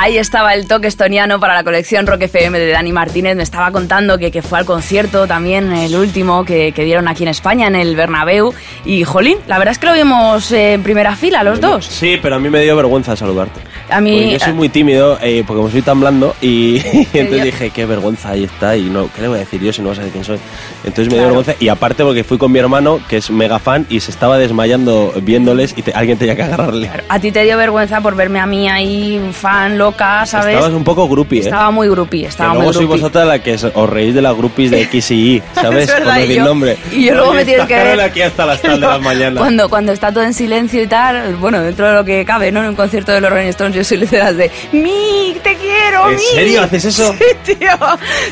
Ahí 0.08 0.17
estaba 0.17 0.54
el 0.54 0.70
toque 0.70 0.88
estoniano 0.88 1.38
para 1.38 1.54
la 1.54 1.65
colección 1.65 2.08
Rock 2.08 2.22
FM 2.22 2.58
de 2.58 2.72
Dani 2.72 2.93
Martínez. 2.93 3.36
Me 3.36 3.43
estaba 3.43 3.74
contando 3.74 4.17
que, 4.17 4.41
fue 4.41 4.58
al 4.58 4.65
concierto 4.65 5.28
también, 5.28 5.74
el 5.74 5.93
último 5.98 6.46
que, 6.46 6.72
que, 6.72 6.86
dieron 6.86 7.10
aquí 7.10 7.24
en 7.24 7.28
España, 7.28 7.67
en 7.67 7.76
el 7.76 7.93
Bernabéu. 7.98 8.54
Y, 8.86 9.04
jolín, 9.04 9.38
la 9.48 9.58
verdad 9.58 9.74
es 9.74 9.80
que 9.80 9.88
lo 9.88 9.91
vimos 9.91 10.50
en 10.54 10.82
primera 10.82 11.13
fila, 11.17 11.43
los 11.43 11.60
dos. 11.60 11.88
Sí, 11.88 12.17
pero 12.22 12.36
a 12.36 12.39
mí 12.39 12.50
me 12.50 12.62
dio 12.62 12.74
vergüenza 12.78 13.17
saludarte. 13.17 13.60
A 13.89 14.02
mí... 14.02 14.12
Porque 14.12 14.32
yo 14.34 14.39
soy 14.39 14.54
muy 14.54 14.69
tímido, 14.69 15.17
eh, 15.21 15.43
porque 15.45 15.58
como 15.58 15.69
soy 15.71 15.82
tan 15.82 16.00
blando, 16.00 16.36
y 16.41 16.78
entonces 17.13 17.43
dije, 17.43 17.69
qué 17.69 17.86
vergüenza, 17.86 18.32
ahí 18.32 18.43
está, 18.43 18.76
y 18.76 18.84
no, 18.84 19.10
¿qué 19.15 19.21
le 19.21 19.28
voy 19.30 19.38
a 19.38 19.39
decir 19.39 19.62
yo 19.62 19.71
si 19.71 19.82
no 19.82 19.89
vas 19.89 19.97
a 19.97 20.02
saber 20.02 20.12
quién 20.12 20.23
soy? 20.23 20.38
Entonces 20.84 21.08
me 21.08 21.15
dio 21.15 21.23
vergüenza, 21.26 21.54
y 21.60 21.67
aparte 21.69 22.04
porque 22.04 22.23
fui 22.23 22.38
con 22.38 22.52
mi 22.52 22.60
hermano, 22.60 23.00
que 23.08 23.17
es 23.17 23.30
mega 23.32 23.60
fan, 23.60 23.86
y 23.89 24.00
se 24.00 24.12
estaba 24.12 24.38
desmayando 24.38 25.13
viéndoles, 25.21 25.73
y 25.78 25.82
te, 25.84 25.91
alguien 25.93 26.17
tenía 26.17 26.36
que 26.36 26.43
agarrarle. 26.43 26.89
A 27.10 27.19
ti 27.19 27.32
te 27.32 27.43
dio 27.43 27.58
vergüenza 27.58 28.02
por 28.02 28.15
verme 28.15 28.39
a 28.39 28.45
mí 28.45 28.67
ahí, 28.69 29.21
fan, 29.32 29.78
loca, 29.78 30.26
¿sabes? 30.26 30.56
Estabas 30.56 30.73
un 30.76 30.84
poco 30.84 31.08
groupie, 31.08 31.39
¿eh? 31.39 31.43
Estaba 31.43 31.71
muy 31.71 31.88
groupie, 31.89 32.26
estaba 32.28 32.52
que 32.52 32.56
muy 32.58 32.63
luego 32.65 32.73
soy 32.73 32.86
groupie. 32.86 33.02
vosotras 33.02 33.28
la 33.28 33.39
que 33.39 33.54
os 33.73 33.89
reís 33.89 34.13
de 34.13 34.21
las 34.21 34.36
groupies 34.36 34.71
de 34.71 34.82
X 34.88 35.12
y 35.12 35.15
Y, 35.36 35.43
¿sabes? 35.56 35.89
Y 35.89 36.19
decir 36.21 36.38
yo- 36.38 36.45
nombre. 36.45 36.78
y 36.91 37.06
yo 37.06 37.15
luego 37.15 37.34
me 37.34 37.45
tienes 37.45 37.65
que 37.67 37.73
ver- 37.76 38.02
aquí 38.02 38.21
hasta 38.21 38.45
las 38.45 38.62
tal 38.62 38.80
de 38.82 38.88
las 38.88 39.02
mañanas. 39.02 39.39
Cuando, 39.39 39.69
cuando 39.69 39.91
está 39.91 40.12
todo 40.12 40.23
en 40.23 40.34
silencio 40.34 40.82
y 40.84 40.88
tal, 40.88 41.36
bueno, 41.36 41.62
dentro 41.62 41.88
de 41.88 41.93
lo 41.93 42.04
que 42.04 42.26
cabe, 42.26 42.52
¿no? 42.52 42.62
En 42.62 42.69
un 42.69 42.76
concierto 42.76 43.12
de 43.12 43.21
los 43.21 43.30
Rolling 43.30 43.47
Stones, 43.50 43.77
yo 43.78 43.84
soy 43.84 43.98
de 44.06 44.18
las 44.18 44.36
de 44.38 44.52
Mick, 44.72 45.42
te 45.42 45.56
quiero, 45.56 46.10
¿En 46.10 46.16
Mick". 46.16 46.26
serio 46.36 46.62
haces 46.63 46.86
eso? 46.86 47.16
Sí, 47.44 47.56
tío. 47.56 47.70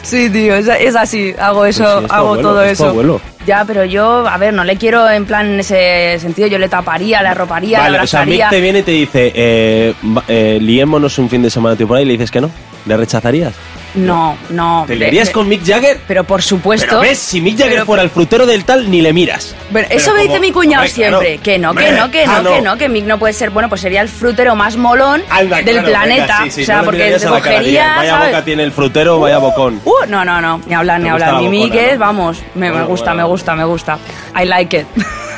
Sí, 0.04 0.30
tío, 0.30 0.56
es, 0.56 0.68
es 0.68 0.96
así. 0.96 1.34
Hago 1.40 1.66
eso, 1.66 1.84
Pues 1.84 2.00
sí, 2.00 2.06
es 2.06 2.12
hago 2.12 2.28
abuelo, 2.30 2.50
todo 2.50 2.64
es 2.64 2.72
eso. 2.74 2.88
abuelo. 2.88 3.22
Ya, 3.48 3.64
pero 3.66 3.86
yo, 3.86 4.28
a 4.28 4.38
ver, 4.38 4.54
no 4.54 4.64
le 4.64 4.76
quiero 4.76 5.08
en 5.10 5.26
plan 5.26 5.46
en 5.54 5.60
ese 5.60 6.18
sentido. 6.20 6.48
Yo 6.48 6.58
le 6.58 6.68
taparía, 6.68 7.22
le 7.22 7.30
arroparía, 7.30 7.80
Vale, 7.80 7.98
le 7.98 8.04
o 8.04 8.08
sea, 8.08 8.22
abrazaría. 8.22 8.46
Mick 8.46 8.50
te 8.50 8.62
viene 8.62 8.80
y 8.80 8.84
te 8.84 8.92
dice, 8.92 9.32
eh, 9.36 9.94
eh, 10.28 10.58
liémonos 10.62 11.18
un 11.20 11.30
fin 11.30 11.42
de 11.44 11.50
semana 11.50 11.76
tío 11.76 11.88
por 11.88 11.98
ahí, 11.98 12.04
y 12.04 12.08
le 12.08 12.12
dices 12.14 12.32
que 12.32 12.42
no. 12.42 12.50
¿Le 12.86 12.98
rechazarías? 12.98 13.54
No, 13.96 14.38
no. 14.50 14.84
¿Te 14.88 14.96
liarías 14.96 15.30
con 15.30 15.48
Mick 15.48 15.66
Jagger? 15.66 16.02
Pero 16.08 16.24
por 16.24 16.42
supuesto. 16.42 16.86
Pero 16.88 17.02
ves, 17.02 17.18
si 17.20 17.42
Mick 17.42 17.58
Jagger 17.58 17.74
Pero- 17.74 17.86
fuera 17.86 18.04
el 18.04 18.10
frutero 18.10 18.46
del 18.46 18.66
tal, 18.66 18.90
ni 18.92 19.02
le 19.02 19.14
miras. 19.14 19.56
Pero 19.72 19.88
Pero 19.88 20.00
eso 20.00 20.14
me 20.14 20.24
dice 20.24 20.40
mi 20.40 20.52
cuñado 20.52 20.84
hombre, 20.84 20.94
claro. 20.96 21.20
siempre. 21.22 21.44
Que 21.44 21.58
no, 21.58 21.74
que 21.74 21.92
no, 21.92 22.12
que 22.12 22.26
no, 22.26 22.32
ah, 22.34 22.42
no. 22.42 22.50
que 22.52 22.62
no, 22.62 22.78
que 22.78 22.90
Mick 22.90 23.06
no 23.06 23.18
puede 23.18 23.34
ser. 23.34 23.50
Bueno, 23.50 23.70
pues 23.70 23.82
sería 23.82 24.02
el 24.02 24.10
frutero 24.10 24.56
más 24.56 24.76
molón 24.78 25.24
Anda, 25.30 25.58
del 25.58 25.66
claro, 25.76 25.88
planeta. 25.88 26.40
venga, 26.40 26.44
sí, 26.46 26.52
sí, 26.52 26.62
o 26.64 26.66
sea, 26.66 26.78
no 26.80 26.84
porque 26.86 27.12
cara, 27.12 27.30
cogería, 27.30 27.94
Vaya 27.98 28.10
¿sabes? 28.12 28.28
boca 28.30 28.46
tiene 28.46 28.64
el 28.64 28.72
frutero, 28.72 29.20
vaya 29.20 29.38
bocón. 29.38 29.82
Uh, 29.86 30.06
no, 30.08 30.26
no, 30.26 30.42
no, 30.42 30.62
ni 30.68 30.74
hablar, 30.74 31.00
ni 31.00 31.10
hablar. 31.10 31.42
Mi 31.42 31.50
Mick 31.50 31.74
es, 31.76 31.94
¿no? 31.94 32.00
vamos, 32.00 32.40
me, 32.56 32.70
gusta, 32.84 33.12
bueno. 33.12 33.24
me 33.24 33.30
gusta, 33.30 33.56
me 33.56 33.64
gusta. 33.64 33.98
I 34.40 34.46
like 34.46 34.78
it. 34.78 34.88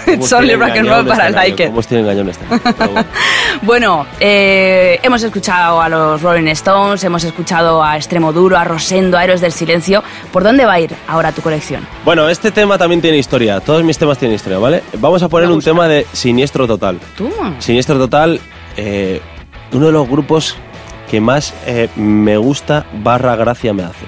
¿Cómo 0.08 0.24
It's 0.24 0.34
only 0.34 0.56
rock 0.56 0.78
and 0.78 0.88
roll, 0.89 1.04
but 1.04 1.17
I 1.17 1.28
este 1.28 1.32
like 1.32 1.54
año? 1.54 1.63
it. 1.63 1.67
¿Cómo 1.67 1.80
os 1.80 1.88
tiene 1.88 2.04
engañado 2.04 2.30
este 2.32 2.46
año? 2.46 2.62
Bueno. 2.78 3.06
Bueno, 3.63 4.06
eh, 4.20 5.00
hemos 5.04 5.22
escuchado 5.24 5.82
a 5.82 5.89
los 5.89 6.22
Rolling 6.22 6.48
Stones, 6.50 7.04
hemos 7.04 7.24
escuchado 7.24 7.84
a 7.84 7.96
Extremo 7.98 8.32
Duro, 8.32 8.58
a 8.58 8.63
Rosendo, 8.63 9.17
a 9.17 9.24
Héroes 9.24 9.41
del 9.41 9.52
Silencio. 9.52 10.04
¿Por 10.32 10.43
dónde 10.43 10.65
va 10.65 10.74
a 10.74 10.80
ir 10.80 10.93
ahora 11.08 11.32
tu 11.32 11.41
colección? 11.41 11.86
Bueno, 12.06 12.30
este 12.30 12.52
tema 12.52 12.78
también 12.78 13.02
tiene 13.02 13.17
historia. 13.17 13.60
Todos 13.60 13.84
mis 13.84 13.98
temas 13.98 14.17
tienen 14.17 14.36
historia, 14.36 14.60
¿vale? 14.60 14.84
Vamos 15.00 15.22
a 15.24 15.30
poner 15.30 15.50
un 15.50 15.62
tema 15.62 15.88
de 15.88 16.06
Siniestro 16.13 16.67
Total. 16.67 17.00
¿Tú? 17.17 17.30
Siniestro 17.60 17.98
Total, 17.98 18.39
eh, 18.78 19.22
uno 19.74 19.88
de 19.88 19.91
los 19.91 20.08
grupos 20.08 20.56
que 21.10 21.20
más 21.20 21.54
eh, 21.65 21.89
me 21.96 22.38
gusta 22.38 22.86
barra 23.02 23.36
gracia 23.36 23.74
me 23.74 23.84
hace. 23.84 24.06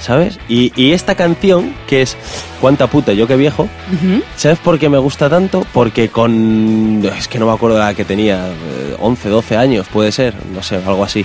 ¿Sabes? 0.00 0.38
Y, 0.48 0.72
y 0.76 0.92
esta 0.92 1.14
canción, 1.14 1.74
que 1.86 2.02
es 2.02 2.16
Cuánta 2.60 2.88
puta, 2.88 3.12
yo 3.14 3.26
qué 3.26 3.36
viejo, 3.36 3.62
Ujú. 3.64 4.22
¿sabes 4.36 4.58
por 4.58 4.78
qué 4.78 4.88
me 4.90 4.98
gusta 4.98 5.30
tanto? 5.30 5.64
Porque 5.72 6.08
con... 6.10 7.02
Es 7.18 7.26
que 7.26 7.38
no 7.38 7.46
me 7.46 7.52
acuerdo 7.52 7.76
de 7.78 7.82
la 7.84 7.94
que 7.94 8.04
tenía, 8.04 8.48
eh, 8.48 8.96
11, 9.00 9.28
12 9.30 9.56
años, 9.56 9.86
puede 9.90 10.12
ser, 10.12 10.34
no 10.54 10.62
sé, 10.62 10.76
algo 10.76 11.02
así. 11.02 11.24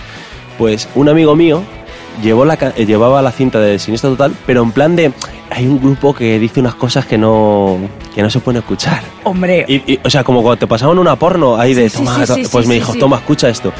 Pues 0.57 0.87
un 0.95 1.09
amigo 1.09 1.35
mío 1.35 1.61
llevó 2.23 2.45
la, 2.45 2.53
eh, 2.77 2.85
llevaba 2.85 3.21
la 3.21 3.31
cinta 3.33 3.59
de 3.59 3.79
Siniestro 3.79 4.11
Total, 4.11 4.33
pero 4.45 4.63
en 4.63 4.71
plan 4.71 4.95
de... 4.95 5.11
Hay 5.51 5.67
un 5.67 5.79
grupo 5.79 6.13
que 6.13 6.39
dice 6.39 6.59
unas 6.59 6.73
cosas 6.73 7.05
que 7.05 7.17
no, 7.19 7.77
que 8.15 8.23
no 8.23 8.29
se 8.31 8.39
pueden 8.39 8.59
escuchar. 8.61 9.01
Hombre, 9.23 9.63
Y, 9.67 9.75
y, 9.93 9.99
o 10.03 10.09
sea, 10.09 10.23
como 10.23 10.41
cuando 10.41 10.57
te 10.57 10.67
pasaban 10.67 10.97
una 10.97 11.15
porno 11.17 11.55
ahí 11.57 11.73
de, 11.75 11.87
Sí, 11.89 11.97
toma, 11.97 12.25
sí, 12.25 12.33
sí, 12.43 12.49
pues 12.51 12.65
me 12.65 12.73
dijo, 12.75 12.95
toma, 12.95 13.17
escucha 13.17 13.47
esto. 13.47 13.71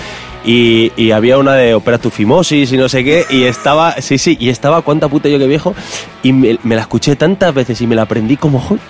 Y, 0.46 0.92
y 0.96 1.10
había 1.12 1.38
una 1.40 1.54
de 1.56 1.74
Opera 1.74 1.98
tu 1.98 2.10
fimosis 2.12 2.72
y 2.72 2.78
no 2.78 2.88
sé 2.88 3.04
qué, 3.04 3.26
y 3.32 3.44
estaba, 3.46 3.94
sí, 4.02 4.18
sí, 4.20 4.38
y 4.40 4.50
estaba 4.50 4.82
cuánta 4.84 5.08
puta 5.08 5.28
yo 5.28 5.40
que 5.40 5.48
viejo, 5.48 5.74
y 6.22 6.34
me, 6.34 6.60
me 6.64 6.76
la 6.76 6.82
escuché 6.82 7.16
tantas 7.16 7.52
veces 7.54 7.82
y 7.82 7.88
me 7.88 7.96
la 7.96 8.04
aprendí 8.04 8.38
como, 8.38 8.60
"Joder, 8.60 8.82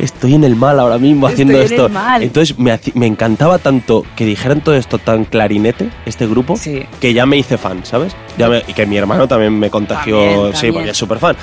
estoy 0.00 0.34
en 0.34 0.42
el 0.42 0.56
mal 0.56 0.80
ahora 0.80 0.98
mismo 0.98 1.26
haciendo 1.28 1.52
Estoy 1.54 1.66
en 1.66 1.72
esto. 1.72 1.86
el 1.86 1.92
mal. 1.92 2.22
Entonces 2.22 2.58
me, 2.58 2.78
me 2.94 3.06
encantaba 3.06 3.58
tanto 3.58 4.04
que 4.16 4.24
dijeran 4.26 4.60
todo 4.60 4.74
esto 4.74 4.98
tan 4.98 5.24
clarinete, 5.24 5.88
este 6.04 6.26
grupo, 6.26 6.56
Sí. 6.56 6.82
que 7.00 7.14
ya 7.14 7.26
me 7.26 7.36
hice 7.36 7.58
fan, 7.58 7.84
¿sabes? 7.84 8.16
Ya 8.36 8.48
me- 8.48 8.64
y 8.66 8.72
que 8.72 8.84
mi 8.84 8.96
hermano 8.96 9.28
también 9.28 9.56
me 9.56 9.70
contagió, 9.70 10.18
También, 10.18 10.46
sí, 10.46 10.52
también. 10.52 10.74
porque 10.74 10.90
es 10.90 10.96
súper 10.96 11.18
fan. 11.18 11.36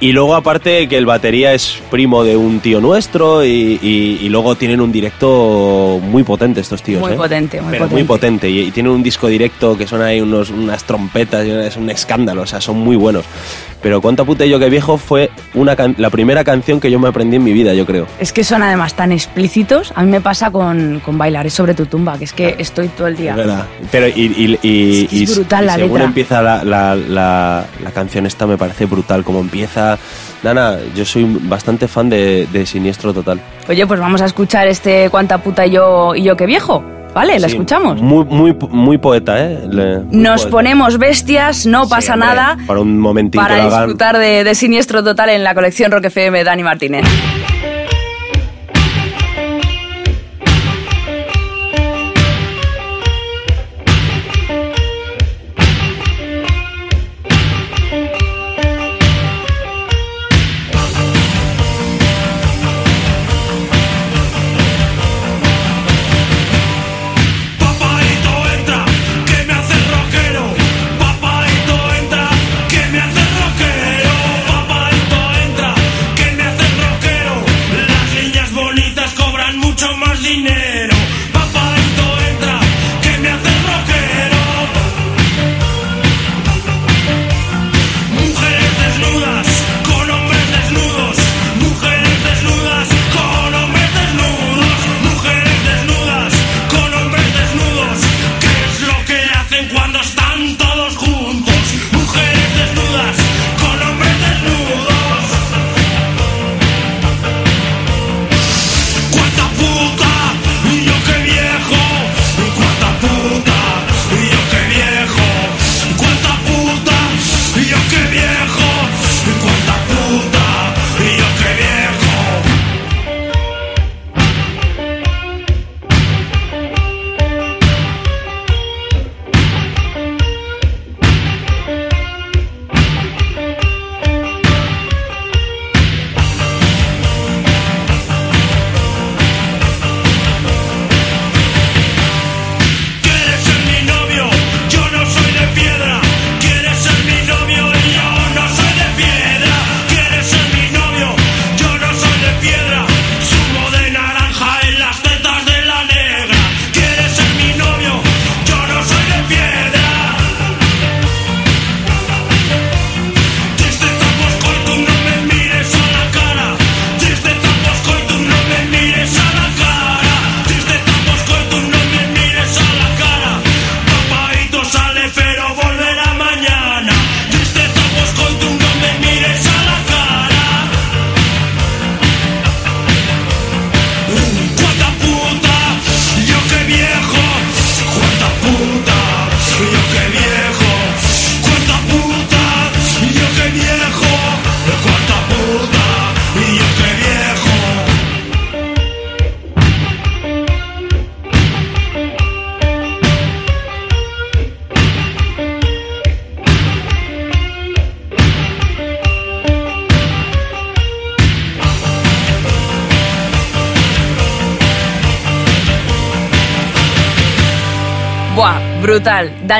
Y 0.00 0.12
luego 0.12 0.34
aparte 0.34 0.86
que 0.88 0.98
el 0.98 1.06
batería 1.06 1.54
es 1.54 1.78
primo 1.90 2.24
de 2.24 2.36
un 2.36 2.60
tío 2.60 2.80
nuestro 2.80 3.44
y, 3.44 3.78
y- 3.80 4.18
y 4.22 4.28
luego 4.28 4.54
tienen 4.56 4.80
un 4.80 4.92
directo 4.92 5.98
muy 6.02 6.22
potente 6.24 6.60
estos 6.60 6.82
tíos. 6.82 7.00
Muy 7.00 7.12
¿eh? 7.12 7.16
potente, 7.16 7.60
muy 7.60 7.70
Pero 7.70 7.84
potente. 7.84 7.94
muy 8.02 8.04
potente. 8.08 8.50
Y, 8.50 8.60
y 8.60 8.70
tienen 8.70 8.92
un 8.92 9.02
disco 9.02 9.28
directo 9.28 9.76
que 9.78 9.86
suena 9.86 10.06
ahí 10.06 10.20
unos, 10.20 10.50
unas 10.50 10.84
trompetas, 10.84 11.46
y 11.46 11.50
es 11.50 11.76
un 11.76 11.88
escándalo, 11.90 12.42
o 12.42 12.46
sea, 12.46 12.60
son 12.60 12.78
muy 12.78 12.96
buenos. 12.96 13.24
Pero 13.80 14.00
Cuánta 14.00 14.24
puta 14.24 14.44
yo 14.46 14.58
que 14.58 14.70
viejo 14.70 14.96
fue 14.98 15.30
una 15.54 15.76
can- 15.76 15.94
la 15.98 16.08
primera 16.10 16.42
canción 16.42 16.80
que 16.80 16.90
yo 16.90 16.98
me 16.98 17.08
aprendí 17.08 17.36
en 17.36 17.44
mi 17.44 17.52
vida, 17.52 17.74
yo 17.74 17.84
creo. 17.86 18.06
es 18.18 18.32
que 18.32 18.42
son 18.42 18.62
además 18.62 18.94
tan 18.94 19.12
explícitos. 19.12 19.92
A 19.94 20.02
mí 20.02 20.10
me 20.10 20.20
pasa 20.20 20.50
con, 20.50 21.00
con 21.04 21.16
Bailaré 21.18 21.50
sobre 21.50 21.74
tu 21.74 21.86
tumba, 21.86 22.16
que 22.18 22.24
es 22.24 22.32
que 22.32 22.56
estoy 22.58 22.88
todo 22.88 23.06
el 23.08 23.16
día. 23.16 23.32
Es 23.32 23.36
verdad. 23.36 23.66
Pero 23.90 24.08
y, 24.08 24.12
y, 24.12 24.58
y- 24.62 25.02
Es 25.04 25.08
que 25.10 25.22
es 25.24 25.34
brutal 25.36 25.66
la 25.66 25.74
según 25.74 25.90
letra. 25.92 26.04
empieza 26.04 26.42
la, 26.42 26.64
la, 26.64 26.94
la, 26.96 27.66
la 27.82 27.90
canción 27.90 28.24
esta 28.26 28.46
me 28.46 28.56
parece 28.56 28.86
brutal. 28.86 29.22
Como 29.22 29.40
empieza... 29.40 29.83
Nana, 30.42 30.76
yo 30.94 31.04
soy 31.04 31.24
bastante 31.42 31.88
fan 31.88 32.08
de, 32.10 32.46
de 32.52 32.66
Siniestro 32.66 33.12
Total. 33.14 33.40
Oye, 33.68 33.86
pues 33.86 33.98
vamos 34.00 34.20
a 34.20 34.26
escuchar 34.26 34.66
este 34.68 35.08
Cuánta 35.10 35.38
puta 35.38 35.64
y 35.66 35.70
yo, 35.72 36.14
y 36.14 36.22
yo 36.22 36.36
que 36.36 36.46
viejo. 36.46 36.84
¿Vale? 37.14 37.38
¿La 37.38 37.46
Sí, 37.48 37.54
escuchamos? 37.54 38.02
Muy, 38.02 38.24
muy, 38.24 38.56
muy 38.70 38.98
poeta, 38.98 39.38
¿eh? 39.38 39.60
Le- 39.70 39.98
muy 40.00 40.16
Nos 40.16 40.40
poeta. 40.42 40.50
ponemos 40.50 40.98
bestias, 40.98 41.64
no 41.64 41.84
Sí, 41.84 41.90
pasa 41.90 42.14
hombre, 42.14 42.28
nada. 42.28 42.56
Para 42.66 42.80
un 42.80 42.98
momentito 42.98 43.40
Para 43.40 43.64
disfrutar 43.66 44.18
de, 44.18 44.42
de 44.42 44.54
Siniestro 44.56 45.04
Total 45.04 45.28
en 45.30 45.44
la 45.44 45.54
colección 45.54 45.92
Rock 45.92 46.06
FM 46.06 46.42
Dani 46.42 46.64
Martínez. 46.64 47.04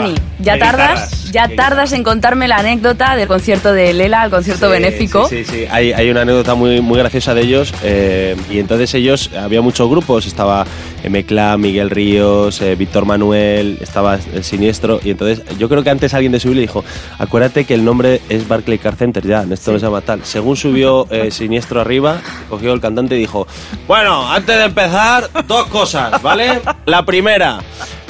Dani, 0.00 0.14
¿ya 0.38 0.58
tardas? 0.58 1.32
¿Ya 1.32 1.48
tardas 1.48 1.92
en 1.92 2.04
contarme 2.04 2.46
la 2.46 2.58
anécdota 2.58 3.16
del 3.16 3.26
concierto 3.26 3.72
de 3.72 3.92
Lela, 3.92 4.24
el 4.24 4.30
concierto 4.30 4.66
Sí, 4.66 4.72
benéfico? 4.72 5.28
Sí, 5.28 5.44
sí, 5.44 5.50
sí. 5.52 5.64
Hay, 5.70 5.92
hay 5.92 6.08
una 6.10 6.20
anécdota 6.22 6.54
muy, 6.54 6.80
muy 6.80 6.98
graciosa 6.98 7.34
de 7.34 7.40
ellos. 7.42 7.72
eh, 7.82 8.36
y 8.50 8.58
entonces 8.60 8.94
ellos, 8.94 9.30
había 9.36 9.60
muchos 9.60 9.88
grupos. 9.90 10.26
Estaba 10.26 10.64
Mecla, 11.08 11.56
Miguel 11.56 11.90
Ríos, 11.90 12.60
eh, 12.60 12.76
Víctor 12.76 13.04
Manuel, 13.04 13.78
estaba 13.80 14.18
el 14.32 14.44
Siniestro. 14.44 15.00
Y 15.02 15.10
entonces 15.10 15.42
yo 15.58 15.68
creo 15.68 15.82
que 15.82 15.90
antes 15.90 16.14
alguien 16.14 16.30
de 16.32 16.38
subir 16.38 16.56
le 16.56 16.62
dijo: 16.62 16.84
Acuérdate 17.18 17.64
que 17.64 17.74
el 17.74 17.84
nombre 17.84 18.20
es 18.28 18.46
Barclay 18.46 18.78
Car 18.78 18.94
Center 18.94 19.26
ya, 19.26 19.44
esto 19.50 19.72
no 19.72 19.78
se 19.80 19.86
llama 19.86 20.02
tal. 20.02 20.24
Según 20.24 20.56
subió 20.56 21.06
eh, 21.10 21.30
Siniestro 21.32 21.80
arriba, 21.80 22.20
cogió 22.48 22.72
el 22.72 22.80
cantante 22.80 23.16
y 23.16 23.18
dijo: 23.18 23.46
Bueno, 23.88 24.30
antes 24.30 24.56
de 24.56 24.64
empezar, 24.64 25.28
dos 25.48 25.66
cosas, 25.66 26.22
¿vale? 26.22 26.60
La 26.86 27.04
primera. 27.04 27.58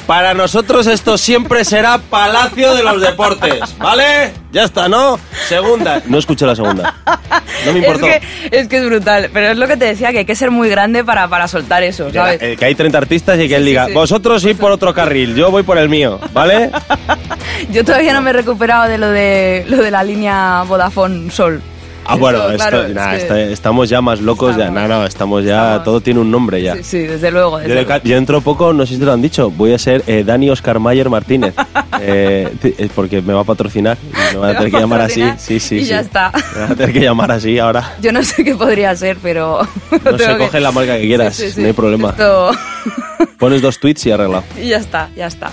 Para 0.07 0.35
nosotros 0.35 0.85
esto 0.85 1.17
siempre 1.17 1.65
será 1.65 1.97
Palacio 1.97 2.75
de 2.75 2.83
los 2.83 3.01
Deportes, 3.01 3.75
¿vale? 3.79 4.31
Ya 4.51 4.63
está, 4.63 4.87
¿no? 4.87 5.19
Segunda. 5.47 6.01
No 6.05 6.19
escuché 6.19 6.45
la 6.45 6.55
segunda. 6.55 6.93
No 7.65 7.73
me 7.73 7.79
importó. 7.79 8.05
Es 8.05 8.19
que, 8.19 8.57
es 8.59 8.67
que 8.67 8.77
es 8.77 8.85
brutal, 8.85 9.29
pero 9.33 9.47
es 9.51 9.57
lo 9.57 9.67
que 9.67 9.77
te 9.77 9.85
decía, 9.85 10.11
que 10.11 10.19
hay 10.19 10.25
que 10.25 10.35
ser 10.35 10.51
muy 10.51 10.69
grande 10.69 11.03
para, 11.03 11.27
para 11.27 11.47
soltar 11.47 11.81
eso, 11.83 12.09
Ya, 12.09 12.21
¿sabes? 12.25 12.41
eh, 12.43 12.55
que 12.57 12.65
hay 12.65 12.75
30 12.75 12.97
artistas 12.97 13.39
y 13.39 13.47
que 13.49 13.55
él 13.55 13.63
sí, 13.63 13.69
diga, 13.69 13.87
sí. 13.87 13.93
vosotros 13.93 14.43
ir 14.45 14.55
por 14.57 14.71
otro 14.71 14.93
carril, 14.93 15.33
yo 15.35 15.49
voy 15.49 15.63
por 15.63 15.77
el 15.79 15.89
mío, 15.89 16.19
¿vale? 16.33 16.69
Yo 17.71 17.83
todavía 17.83 18.13
no 18.13 18.21
me 18.21 18.29
he 18.29 18.33
recuperado 18.33 18.87
de 18.87 18.97
lo 18.97 19.09
de, 19.09 19.65
lo 19.67 19.77
de 19.77 19.89
la 19.89 20.03
línea 20.03 20.63
Vodafone 20.67 21.31
Sol. 21.31 21.61
Ah, 22.07 22.15
bueno, 22.15 22.37
Eso, 22.39 22.51
esto- 22.51 22.57
claro, 22.69 22.83
es 22.85 22.93
nah, 22.93 23.11
que- 23.11 23.17
está- 23.17 23.41
estamos 23.41 23.89
ya 23.89 24.01
más 24.01 24.21
locos, 24.21 24.55
ya, 24.55 24.65
Estamos. 24.67 24.89
no, 24.89 24.99
no, 24.99 25.05
estamos 25.05 25.43
ya, 25.43 25.61
Estamos. 25.63 25.83
todo 25.83 26.01
tiene 26.01 26.19
un 26.19 26.29
nombre 26.31 26.61
ya. 26.61 26.75
Sí, 26.75 26.83
sí, 26.83 26.99
desde 26.99 27.31
luego. 27.31 27.57
desde 27.57 27.69
Yo, 27.75 27.81
luego. 27.83 28.03
yo 28.03 28.15
dentro 28.15 28.37
de 28.37 28.41
poco, 28.43 28.73
no 28.73 28.85
sé 28.85 28.93
si 28.93 28.99
te 28.99 29.05
lo 29.05 29.13
han 29.13 29.21
dicho, 29.21 29.49
voy 29.51 29.73
a 29.73 29.79
ser 29.79 30.03
eh, 30.07 30.23
Dani 30.25 30.49
Oscar 30.49 30.79
Mayer 30.79 31.09
Martínez. 31.09 31.53
Eh, 32.07 32.53
es 32.77 32.89
porque 32.93 33.21
me 33.21 33.31
va 33.33 33.41
a 33.41 33.43
patrocinar. 33.45 33.97
y 34.03 34.11
Me 34.13 34.17
van 34.17 34.31
Me 34.33 34.37
a 34.37 34.39
va 34.51 34.57
tener 34.59 34.71
que 34.71 34.79
llamar 34.79 35.01
así. 35.01 35.23
Sí, 35.37 35.59
sí, 35.61 35.75
y 35.77 35.79
sí. 35.79 35.85
ya 35.85 36.01
está. 36.01 36.29
Me 36.53 36.61
van 36.61 36.71
a 36.73 36.75
tener 36.75 36.93
que 36.93 36.99
llamar 36.99 37.31
así 37.31 37.57
ahora. 37.57 37.93
Yo 38.01 38.11
no 38.11 38.21
sé 38.21 38.43
qué 38.43 38.53
podría 38.53 38.93
ser, 38.97 39.17
pero... 39.23 39.61
No 40.03 40.17
que- 40.17 40.37
coge 40.37 40.59
la 40.59 40.71
marca 40.73 40.97
que 40.97 41.07
quieras, 41.07 41.35
Sí, 41.37 41.53
no 41.61 41.67
hay 41.67 41.73
problema. 41.73 42.09
Esto- 42.09 42.51
Pones 43.39 43.61
dos 43.61 43.79
tweets 43.79 44.05
y 44.05 44.11
arreglado. 44.11 44.43
y 44.61 44.67
ya 44.69 44.77
está, 44.77 45.09
ya 45.15 45.27
está. 45.27 45.51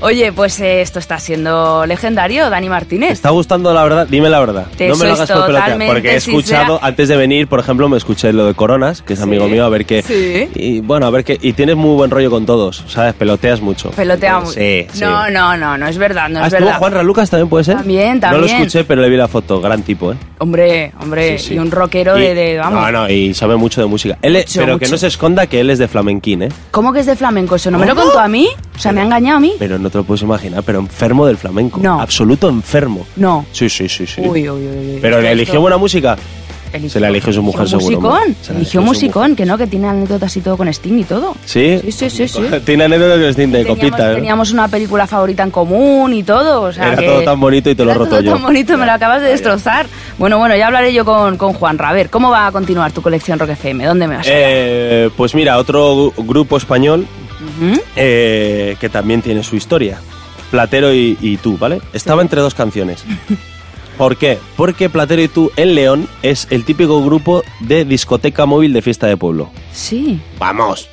Oye, 0.00 0.32
pues 0.32 0.60
eh, 0.60 0.80
esto 0.80 0.98
está 0.98 1.18
siendo 1.18 1.84
legendario, 1.86 2.48
Dani 2.50 2.66
¿Te 2.66 2.70
Martínez. 2.70 3.12
está 3.12 3.30
gustando 3.30 3.72
la 3.74 3.82
verdad? 3.82 4.06
Dime 4.08 4.28
la 4.30 4.40
verdad. 4.40 4.66
Te 4.76 4.88
no 4.88 4.96
me 4.96 5.06
lo 5.06 5.12
hagas 5.14 5.30
por 5.30 5.46
pelotear, 5.46 5.78
porque 5.86 6.12
he 6.12 6.16
escuchado, 6.16 6.64
sincera. 6.74 6.86
antes 6.86 7.08
de 7.08 7.16
venir, 7.16 7.48
por 7.48 7.60
ejemplo, 7.60 7.88
me 7.88 7.96
escuché 7.96 8.32
lo 8.32 8.46
de 8.46 8.54
Coronas, 8.54 9.02
que 9.02 9.14
es 9.14 9.20
amigo 9.20 9.46
Sí, 9.46 9.52
mío, 9.52 9.64
a 9.64 9.68
ver 9.68 9.84
qué. 9.86 10.02
sí. 10.02 10.48
Y 10.54 10.80
bueno, 10.80 11.06
a 11.06 11.10
ver 11.10 11.24
qué. 11.24 11.38
Y 11.40 11.52
tienes 11.52 11.76
muy 11.76 11.94
buen 11.96 12.10
rollo 12.10 12.30
con 12.30 12.46
todos, 12.46 12.84
¿sabes? 12.88 13.14
Peloteas 13.14 13.60
mucho. 13.60 13.90
Pelotea 13.90 14.40
muy- 14.40 14.54
Sí, 14.54 14.86
sí. 14.92 15.00
No, 15.00 15.28
no, 15.30 15.56
no, 15.56 15.76
no 15.78 15.86
es 15.88 15.98
verdad, 15.98 16.28
no 16.28 16.40
¿Ah, 16.42 16.46
es 16.46 16.52
verdad. 16.52 16.78
Juan 16.78 16.92
Ralucas 16.92 17.30
también 17.30 17.48
puede 17.48 17.64
ser? 17.64 17.76
También, 17.76 18.20
No 18.20 18.32
lo 18.32 18.36
también. 18.38 18.56
escuché, 18.58 18.84
pero 18.84 19.02
le 19.02 19.08
vi 19.08 19.16
la 19.16 19.28
foto. 19.28 19.60
Gran 19.60 19.82
tipo, 19.82 20.12
¿eh? 20.12 20.16
Hombre, 20.38 20.92
hombre, 21.00 21.36
y 21.50 21.58
un 21.58 21.70
rockero 21.70 22.16
Y- 22.18 22.22
de, 22.22 22.34
de- 22.34 22.58
vamos. 22.58 22.80
No, 22.80 22.92
no, 22.92 23.08
y 23.10 23.34
sabe 23.34 23.56
mucho 23.56 23.80
de 23.80 23.86
música. 23.86 24.18
Él 24.22 24.34
Mucho, 24.34 24.60
pero 24.60 24.78
que 24.78 24.84
mucho. 24.86 24.92
no 24.92 24.98
se 24.98 25.06
esconda 25.08 25.46
que 25.46 25.60
él 25.60 25.70
es 25.70 25.78
de 25.78 25.88
flamenquín, 25.88 26.42
¿eh? 26.42 26.48
¿Cómo 26.70 26.92
que 26.92 26.97
es 27.00 27.06
de 27.06 27.16
flamenco 27.16 27.56
eso? 27.56 27.70
¿No 27.70 27.78
me 27.78 27.86
lo 27.86 27.94
contó 27.94 28.18
a 28.18 28.28
mí? 28.28 28.48
O 28.76 28.78
sea, 28.78 28.92
¿me 28.92 29.00
ha 29.00 29.04
engañado 29.04 29.38
a 29.38 29.40
mí? 29.40 29.54
Pero 29.58 29.78
no 29.78 29.90
te 29.90 29.98
lo 29.98 30.04
puedes 30.04 30.22
imaginar, 30.22 30.62
pero 30.62 30.78
enfermo 30.78 31.26
del 31.26 31.36
flamenco. 31.36 31.80
No. 31.82 32.00
Absoluto 32.00 32.48
enfermo. 32.48 33.06
No. 33.16 33.46
Sí, 33.52 33.68
sí, 33.68 33.88
sí, 33.88 34.06
sí. 34.06 34.20
Uy, 34.20 34.48
uy, 34.48 34.66
uy, 34.66 34.94
uy. 34.94 34.98
Pero 35.00 35.18
eligió 35.18 35.60
buena 35.60 35.76
música. 35.76 36.16
Eligió- 36.72 36.90
Se 36.90 37.00
la 37.00 37.08
eligió 37.08 37.32
su 37.32 37.42
mujer, 37.42 37.62
eligió 37.62 37.80
seguro, 37.80 38.10
musicón. 38.10 38.36
Se 38.42 38.52
eligió 38.52 38.82
musicón, 38.82 39.36
que 39.36 39.46
no, 39.46 39.56
que 39.58 39.66
tiene 39.66 39.88
anécdotas 39.88 40.36
y 40.36 40.40
todo 40.40 40.56
con 40.56 40.68
Sting 40.68 40.98
y 40.98 41.04
todo. 41.04 41.34
¿Sí? 41.44 41.80
Sí, 41.84 41.92
sí, 41.92 42.10
sí, 42.10 42.28
sí. 42.28 42.40
Tiene 42.64 42.84
anécdotas 42.84 43.18
de 43.20 43.28
Sting 43.32 43.48
de 43.50 43.58
Teníamos, 43.64 43.78
copita, 43.78 44.12
¿eh? 44.12 44.14
teníamos 44.16 44.52
una 44.52 44.68
película 44.68 45.06
favorita 45.06 45.42
en 45.42 45.50
común 45.50 46.12
y 46.14 46.22
todo. 46.22 46.62
O 46.62 46.72
sea 46.72 46.88
Era 46.92 46.96
que- 46.96 47.06
todo 47.06 47.22
tan 47.22 47.40
bonito 47.40 47.70
y 47.70 47.74
te 47.74 47.84
lo 47.84 47.90
he 47.90 47.94
roto 47.94 48.10
todo 48.10 48.20
yo. 48.20 48.32
tan 48.32 48.42
bonito, 48.42 48.76
me 48.76 48.86
lo 48.86 48.92
acabas 48.92 49.22
de 49.22 49.28
destrozar. 49.28 49.86
Bueno, 50.18 50.38
bueno, 50.38 50.56
ya 50.56 50.66
hablaré 50.66 50.92
yo 50.92 51.04
con, 51.04 51.36
con 51.36 51.52
Juan 51.54 51.78
A 51.80 51.92
ver, 51.92 52.10
¿cómo 52.10 52.30
va 52.30 52.46
a 52.48 52.52
continuar 52.52 52.92
tu 52.92 53.02
colección 53.02 53.38
Rock 53.38 53.50
FM? 53.50 53.84
¿Dónde 53.86 54.08
me 54.08 54.16
vas 54.16 54.26
a 54.26 54.30
Eh, 54.32 55.10
pues 55.16 55.34
mira, 55.34 55.58
otro 55.58 56.12
gru- 56.12 56.26
grupo 56.26 56.56
español 56.56 57.06
Ujú. 57.60 57.80
eh, 57.96 58.76
que 58.80 58.88
también 58.88 59.22
tiene 59.22 59.42
su 59.42 59.56
historia. 59.56 59.98
Platero 60.50 60.92
y, 60.94 61.16
y 61.20 61.36
tú, 61.36 61.56
¿vale? 61.58 61.80
Estaba 61.92 62.22
entre 62.22 62.40
dos 62.40 62.54
canciones. 62.54 63.04
¿Por 63.98 64.16
qué? 64.16 64.38
Porque 64.56 64.88
Platero 64.88 65.20
y 65.20 65.26
tú 65.26 65.50
en 65.56 65.74
León 65.74 66.08
es 66.22 66.46
el 66.50 66.64
típico 66.64 67.04
grupo 67.04 67.42
de 67.58 67.84
discoteca 67.84 68.46
móvil 68.46 68.72
de 68.72 68.80
fiesta 68.80 69.08
de 69.08 69.16
pueblo. 69.16 69.50
Sí. 69.72 70.20
¡Vamos! 70.38 70.88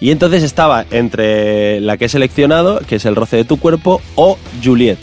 Y 0.00 0.10
entonces 0.10 0.42
estaba 0.42 0.84
entre 0.90 1.80
la 1.80 1.96
que 1.96 2.06
he 2.06 2.08
seleccionado, 2.08 2.80
que 2.80 2.96
es 2.96 3.04
El 3.04 3.14
roce 3.14 3.36
de 3.36 3.44
tu 3.44 3.58
cuerpo, 3.58 4.02
o 4.16 4.38
Juliet. 4.62 4.98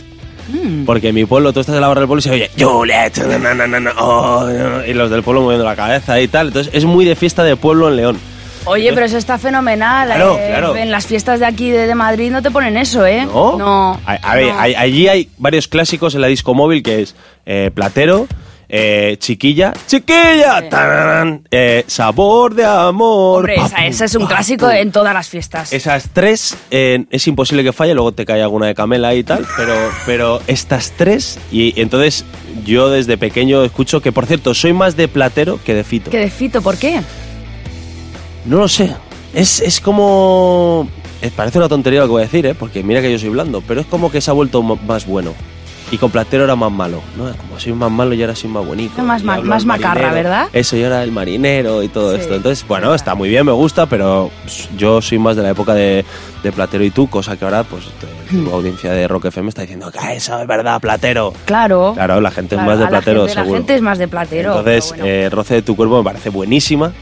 Mm. 0.50 0.84
Porque 0.84 1.10
en 1.10 1.16
mi 1.16 1.24
pueblo, 1.24 1.54
tú 1.54 1.62
estás 1.62 1.76
en 1.76 1.82
la 1.82 1.88
barra 1.88 2.02
del 2.02 2.08
pueblo 2.08 2.20
y 2.20 2.24
se 2.24 2.32
oye 2.32 2.52
Juliet, 2.60 3.18
na, 3.18 3.94
oh, 3.98 4.48
no", 4.48 4.86
y 4.86 4.94
los 4.94 5.10
del 5.10 5.24
pueblo 5.24 5.42
moviendo 5.42 5.66
la 5.66 5.78
cabeza 5.78 6.20
y 6.20 6.28
tal. 6.28 6.48
Entonces 6.48 6.74
es 6.74 6.84
muy 6.84 7.06
de 7.06 7.16
fiesta 7.16 7.46
de 7.46 7.56
pueblo 7.56 7.88
en 7.88 7.96
León. 7.96 8.20
Oye, 8.66 8.92
pero 8.94 9.06
eso 9.06 9.18
está 9.18 9.38
fenomenal. 9.38 10.08
Claro, 10.08 10.38
eh, 10.40 10.48
claro. 10.50 10.76
En 10.76 10.92
las 10.92 11.06
fiestas 11.08 11.40
de 11.40 11.46
aquí 11.46 11.70
de, 11.70 11.88
de 11.88 11.96
Madrid 11.96 12.32
no 12.32 12.42
te 12.42 12.52
ponen 12.52 12.78
eso, 12.78 13.06
¿eh? 13.06 13.26
¿No? 13.26 13.58
No. 13.58 14.00
A, 14.06 14.14
a 14.22 14.36
ver, 14.36 14.52
hay- 14.58 14.76
allí 14.76 15.08
hay 15.08 15.30
varios 15.38 15.68
clásicos 15.68 16.16
en 16.16 16.22
la 16.22 16.28
disco 16.28 16.54
móvil 16.54 16.82
que 16.84 17.02
es 17.04 17.16
eh, 17.46 17.70
Platero, 17.74 18.28
eh, 18.68 19.18
Chiquilla, 19.20 19.74
Chiquilla, 19.86 20.64
eh, 21.52 21.84
Sabor 21.88 22.56
de 22.56 22.66
Amor. 22.66 23.38
Hombre, 23.42 23.56
esa, 23.56 23.76
pum, 23.76 24.06
es 24.06 24.16
un 24.16 24.26
clásico 24.26 24.66
pum. 24.66 24.76
en 24.76 24.92
todas 24.92 25.14
las 25.14 25.30
fiestas. 25.30 25.72
Esas 25.72 26.10
tres 26.12 26.58
eh, 26.72 27.06
es 27.12 27.28
imposible 27.28 27.64
que 27.64 27.72
falle, 27.74 27.94
luego 27.94 28.12
te 28.14 28.26
cae 28.26 28.42
alguna 28.42 28.66
de 28.66 28.74
Camela 28.76 29.14
y 29.14 29.24
tal, 29.24 29.46
pero, 29.56 29.74
pero 30.08 30.42
estas 30.48 30.92
tres, 30.98 31.38
y 31.52 31.80
entonces 31.80 32.26
yo 32.66 32.90
desde 32.90 33.18
pequeño 33.18 33.64
escucho 33.64 34.02
que, 34.02 34.12
por 34.12 34.26
cierto, 34.26 34.56
soy 34.56 34.74
más 34.74 34.96
de 34.98 35.08
Platero 35.08 35.60
que 35.64 35.76
de 35.76 35.84
Fito. 35.84 36.10
¿Qué 36.10 36.18
de 36.20 36.32
Fito? 36.32 36.64
¿Por 36.64 36.78
qué? 36.78 37.02
No 38.46 38.58
lo 38.58 38.68
sé. 38.68 38.94
Es, 39.34 39.60
es 39.60 39.80
como. 39.82 40.88
eh, 41.22 41.32
parece 41.36 41.58
una 41.58 41.68
tontería 41.70 42.00
lo 42.02 42.06
que 42.08 42.12
voy 42.12 42.22
a 42.22 42.26
decir, 42.26 42.46
¿eh? 42.46 42.56
Porque 42.56 42.84
mira 42.84 43.02
que 43.02 43.12
yo 43.12 43.20
soy 43.20 43.30
blando, 43.30 43.62
pero 43.68 43.82
es 43.82 43.88
como 43.88 44.12
que 44.12 44.22
se 44.22 44.30
ha 44.32 44.34
vuelto 44.34 44.62
más 44.62 45.06
bueno. 45.06 45.34
Y 45.92 45.98
con 46.00 46.10
Platero 46.10 46.46
era 46.46 46.56
más 46.56 46.72
malo, 46.72 47.00
¿no? 47.16 47.26
Como 47.38 47.60
soy 47.60 47.74
más 47.74 47.92
malo 47.92 48.16
y 48.16 48.22
ahora 48.24 48.36
soy 48.36 48.50
más 48.50 48.66
bonito. 48.66 49.04
Más 49.04 49.24
ma- 49.24 49.40
más 49.42 49.66
macarra. 49.66 50.12
¿verdad? 50.12 50.48
Eso, 50.52 50.76
y 50.78 50.84
ahora 50.84 51.04
el 51.04 51.12
marinero 51.12 51.84
y 51.84 51.90
todo 51.90 52.16
Sí. 52.16 52.22
esto. 52.22 52.34
Entonces, 52.34 52.68
bueno, 52.68 52.96
está 52.96 53.14
muy 53.14 53.30
bien, 53.30 53.46
me 53.46 53.52
gusta, 53.52 53.86
pero 53.86 54.32
yo 54.76 55.00
soy 55.00 55.20
más 55.20 55.36
de 55.36 55.44
la 55.44 55.52
época 55.52 55.76
de, 55.76 56.04
de 56.42 56.52
Platero 56.52 56.84
y 56.84 56.90
tú, 56.90 57.08
cosa 57.08 57.38
que 57.38 57.46
ahora, 57.46 57.64
pues, 57.64 57.84
tu 58.32 58.50
audiencia 58.52 58.92
de 58.94 59.08
Rock 59.08 59.26
FM 59.26 59.50
está 59.50 59.62
diciendo 59.62 59.92
que 59.92 60.00
eso 60.16 60.40
es 60.42 60.48
verdad, 60.48 60.82
Platero. 60.82 61.32
Claro. 61.46 61.92
Claro, 61.94 62.20
la 62.20 62.32
gente 62.32 62.56
Claro, 62.56 62.64
es 62.64 62.68
más 62.68 62.78
de 62.80 62.84
a 62.84 62.86
la 62.86 62.90
Platero, 62.90 63.20
gente- 63.28 63.34
seguro. 63.36 63.52
La 63.52 63.58
gente 63.60 63.76
es 63.76 63.82
más 63.84 63.98
de 64.00 64.08
platero. 64.08 64.50
Entonces, 64.58 64.90
bueno. 64.90 65.06
eh, 65.06 65.30
Roce 65.30 65.54
de 65.54 65.62
tu 65.62 65.76
cuerpo 65.76 66.00
me 66.00 66.04
parece 66.04 66.30
buenísima 66.30 66.94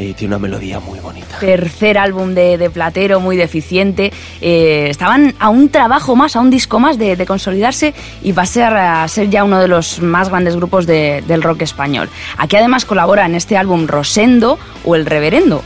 y 0.00 0.14
tiene 0.14 0.36
una 0.36 0.42
melodía 0.42 0.78
muy 0.78 1.00
bonita. 1.00 1.38
Tercer 1.40 1.98
álbum 1.98 2.32
de, 2.34 2.56
de 2.56 2.70
Platero, 2.70 3.18
muy 3.18 3.36
deficiente. 3.36 4.12
Eh, 4.40 4.86
estaban 4.90 5.34
a 5.40 5.48
un 5.48 5.68
trabajo 5.70 6.14
más, 6.14 6.36
a 6.36 6.40
un 6.40 6.50
disco 6.50 6.78
más 6.78 6.98
de, 6.98 7.16
de 7.16 7.26
consolidarse 7.26 7.94
y 8.22 8.32
pasar 8.32 8.76
a 8.76 9.08
ser 9.08 9.28
ya 9.28 9.42
uno 9.42 9.58
de 9.58 9.66
los 9.66 10.00
más 10.00 10.28
grandes 10.28 10.54
grupos 10.54 10.86
de- 10.86 11.22
del 11.26 11.42
rock 11.42 11.62
español. 11.62 12.08
Aquí 12.36 12.54
además 12.56 12.84
colabora 12.84 13.26
en 13.26 13.34
este 13.34 13.56
álbum 13.56 13.86
Rosendo 13.88 14.58
o 14.84 14.94
El 14.94 15.04
Reverendo. 15.04 15.62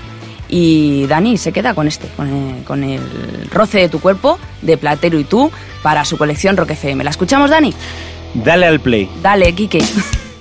Y 0.49 1.07
Dani 1.07 1.37
se 1.39 1.53
queda 1.53 1.75
con 1.75 1.87
este, 1.89 2.09
con 2.17 2.29
el, 2.29 2.65
con 2.65 2.85
el 2.85 3.01
roce 3.51 3.79
de 3.81 3.89
tu 3.89 4.01
cuerpo, 4.01 4.39
de 4.63 4.77
Platero 4.77 5.19
y 5.19 5.25
tú, 5.25 5.51
para 5.83 6.05
su 6.05 6.17
colección 6.19 6.57
Rock 6.57 6.71
FM. 6.71 7.05
¿La 7.05 7.11
escuchamos, 7.11 7.51
Dani? 7.51 7.73
Dale 8.35 8.67
al 8.67 8.81
play. 8.81 9.11
Dale, 9.23 9.53
Quique. 9.55 9.83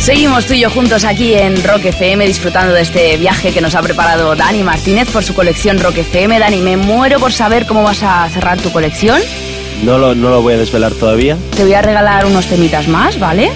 Seguimos 0.00 0.44
tú 0.44 0.52
y 0.52 0.60
yo 0.60 0.68
juntos 0.70 1.04
aquí 1.04 1.32
en 1.34 1.62
Rock 1.64 1.86
FM 1.86 2.26
disfrutando 2.26 2.74
de 2.74 2.82
este 2.82 3.16
viaje 3.16 3.52
que 3.52 3.62
nos 3.62 3.74
ha 3.74 3.80
preparado 3.80 4.36
Dani 4.36 4.62
Martínez 4.62 5.08
por 5.10 5.24
su 5.24 5.34
colección 5.34 5.78
Rock 5.80 5.98
FM. 5.98 6.38
Dani, 6.38 6.60
me 6.60 6.76
muero 6.76 7.18
por 7.18 7.32
saber 7.32 7.64
cómo 7.66 7.82
vas 7.82 8.02
a 8.02 8.28
cerrar 8.28 8.58
tu 8.60 8.70
colección. 8.70 9.18
No 9.82 9.96
lo, 9.96 10.14
no 10.14 10.28
lo 10.28 10.42
voy 10.42 10.54
a 10.54 10.58
desvelar 10.58 10.92
todavía. 10.92 11.38
Te 11.56 11.62
voy 11.62 11.72
a 11.72 11.80
regalar 11.80 12.26
unos 12.26 12.46
temitas 12.46 12.86
más, 12.86 13.18
¿vale? 13.18 13.50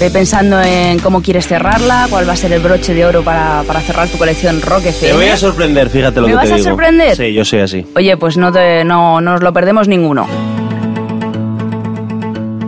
Ve 0.00 0.10
pensando 0.10 0.60
en 0.60 0.98
cómo 0.98 1.22
quieres 1.22 1.46
cerrarla, 1.46 2.08
cuál 2.10 2.28
va 2.28 2.32
a 2.32 2.36
ser 2.36 2.52
el 2.52 2.60
broche 2.60 2.92
de 2.92 3.06
oro 3.06 3.22
para, 3.22 3.62
para 3.62 3.80
cerrar 3.80 4.08
tu 4.08 4.18
colección 4.18 4.60
Rock 4.62 4.86
FM. 4.86 5.08
Te 5.12 5.14
voy 5.16 5.26
a 5.32 5.36
sorprender, 5.36 5.88
fíjate 5.88 6.20
lo 6.20 6.26
¿Me 6.26 6.32
que 6.34 6.38
te 6.40 6.44
vas 6.44 6.52
a 6.52 6.56
digo. 6.56 6.68
sorprender? 6.68 7.16
Sí, 7.16 7.32
yo 7.32 7.44
soy 7.44 7.60
así. 7.60 7.86
Oye, 7.94 8.16
pues 8.16 8.36
no, 8.36 8.52
te, 8.52 8.84
no 8.84 9.20
nos 9.20 9.40
lo 9.40 9.52
perdemos 9.52 9.86
ninguno. 9.88 10.26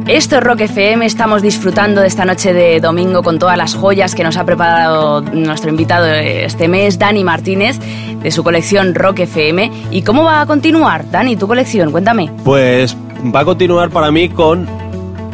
Esto 0.08 0.36
es 0.36 0.42
Rock 0.42 0.62
FM, 0.62 1.04
estamos 1.04 1.42
disfrutando 1.42 2.00
de 2.00 2.06
esta 2.06 2.24
noche 2.24 2.54
de 2.54 2.80
domingo 2.80 3.22
con 3.22 3.38
todas 3.38 3.58
las 3.58 3.74
joyas 3.74 4.14
que 4.14 4.24
nos 4.24 4.38
ha 4.38 4.44
preparado 4.44 5.20
nuestro 5.20 5.68
invitado 5.68 6.06
este 6.06 6.66
mes, 6.66 6.98
Dani 6.98 7.24
Martínez, 7.24 7.78
de 8.22 8.30
su 8.30 8.42
colección 8.42 8.94
Rock 8.94 9.18
FM. 9.20 9.70
¿Y 9.90 10.00
cómo 10.00 10.24
va 10.24 10.40
a 10.40 10.46
continuar, 10.46 11.10
Dani, 11.10 11.36
tu 11.36 11.46
colección? 11.46 11.92
Cuéntame. 11.92 12.30
Pues 12.42 12.96
va 13.34 13.40
a 13.40 13.44
continuar 13.44 13.90
para 13.90 14.10
mí 14.10 14.30
con 14.30 14.66